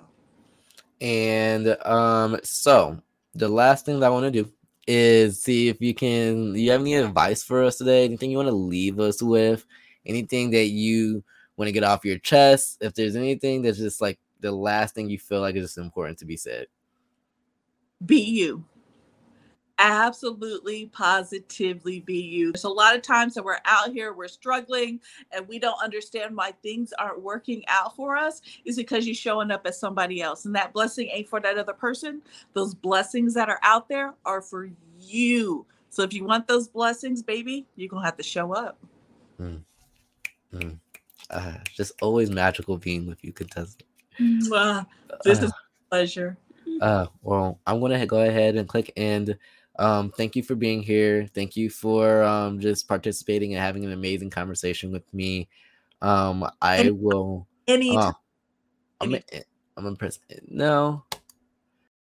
And 1.00 1.68
um, 1.86 2.40
so 2.44 3.00
the 3.34 3.50
last 3.50 3.86
thing 3.86 4.00
that 4.00 4.06
I 4.06 4.10
want 4.10 4.26
to 4.26 4.44
do 4.44 4.52
is 4.88 5.42
see 5.42 5.68
if 5.70 5.82
you 5.82 5.94
can. 5.94 6.56
You 6.56 6.72
have 6.72 6.82
any 6.82 6.96
advice 6.96 7.44
for 7.44 7.64
us 7.64 7.78
today? 7.78 8.06
Anything 8.06 8.32
you 8.32 8.38
want 8.38 8.50
to 8.50 8.56
leave 8.56 9.00
us 9.00 9.22
with? 9.22 9.66
Anything 10.06 10.52
that 10.52 10.68
you 10.68 11.24
want 11.58 11.68
to 11.68 11.72
get 11.74 11.84
off 11.84 12.06
your 12.06 12.18
chest? 12.20 12.78
If 12.82 12.94
there's 12.94 13.16
anything 13.16 13.62
that's 13.62 13.78
just 13.78 14.02
like 14.02 14.20
the 14.40 14.52
last 14.52 14.96
thing 14.96 15.10
you 15.10 15.20
feel 15.20 15.42
like 15.42 15.56
is 15.56 15.66
just 15.66 15.78
important 15.78 16.18
to 16.20 16.26
be 16.26 16.38
said, 16.38 16.68
be 18.06 18.20
you 18.20 18.66
absolutely 19.82 20.86
positively 20.88 22.00
be 22.02 22.22
you. 22.22 22.52
There's 22.52 22.64
a 22.64 22.70
lot 22.70 22.96
of 22.96 23.02
times 23.02 23.34
that 23.34 23.44
we're 23.44 23.58
out 23.66 23.92
here, 23.92 24.14
we're 24.14 24.28
struggling, 24.28 25.00
and 25.32 25.48
we 25.48 25.60
don't 25.60 25.82
understand 25.84 26.38
why 26.38 26.52
things 26.64 26.94
aren't 27.00 27.22
working 27.22 27.64
out 27.68 27.96
for 27.96 28.16
us 28.16 28.42
is 28.64 28.78
because 28.78 29.06
you're 29.06 29.16
showing 29.16 29.52
up 29.52 29.66
as 29.66 29.80
somebody 29.80 30.22
else. 30.22 30.46
And 30.46 30.56
that 30.56 30.72
blessing 30.72 31.10
ain't 31.12 31.28
for 31.28 31.40
that 31.40 31.58
other 31.58 31.74
person. 31.74 32.22
Those 32.54 32.76
blessings 32.76 33.34
that 33.34 33.50
are 33.50 33.60
out 33.64 33.90
there 33.90 34.14
are 34.26 34.42
for 34.42 34.70
you. 35.00 35.66
So 35.90 36.04
if 36.04 36.14
you 36.14 36.24
want 36.24 36.48
those 36.48 36.68
blessings, 36.68 37.24
baby, 37.24 37.66
you're 37.76 37.90
going 37.90 38.04
to 38.04 38.06
have 38.06 38.18
to 38.18 38.24
show 38.24 38.54
up. 38.54 38.78
Mm. 39.42 39.62
Mm. 40.54 40.78
Uh, 41.30 41.54
just 41.74 41.94
always 42.02 42.30
magical 42.30 42.78
being 42.78 43.08
with 43.08 43.24
you, 43.24 43.34
Contessa. 43.34 43.78
Uh, 44.54 44.84
this 45.24 45.40
uh, 45.40 45.46
is 45.46 45.50
a 45.50 45.54
pleasure. 45.90 46.38
Uh, 46.80 47.08
well, 47.22 47.60
I'm 47.66 47.80
going 47.80 47.98
to 48.00 48.06
go 48.06 48.22
ahead 48.22 48.56
and 48.56 48.68
click 48.68 48.92
end 48.96 49.38
um, 49.82 50.12
thank 50.12 50.36
you 50.36 50.44
for 50.44 50.54
being 50.54 50.84
here. 50.84 51.28
Thank 51.34 51.58
you 51.58 51.70
for 51.70 52.22
um, 52.22 52.60
just 52.60 52.88
participating 52.88 53.54
and 53.54 53.62
having 53.62 53.84
an 53.84 53.92
amazing 53.92 54.30
conversation 54.30 54.92
with 54.92 55.12
me. 55.12 55.50
Um, 56.04 56.48
I 56.62 56.92
will. 56.92 57.48
Any. 57.68 57.98
Uh, 57.98 58.12
I'm, 59.02 59.16
I'm 59.78 59.88
impressed. 59.88 60.22
No, 60.48 61.04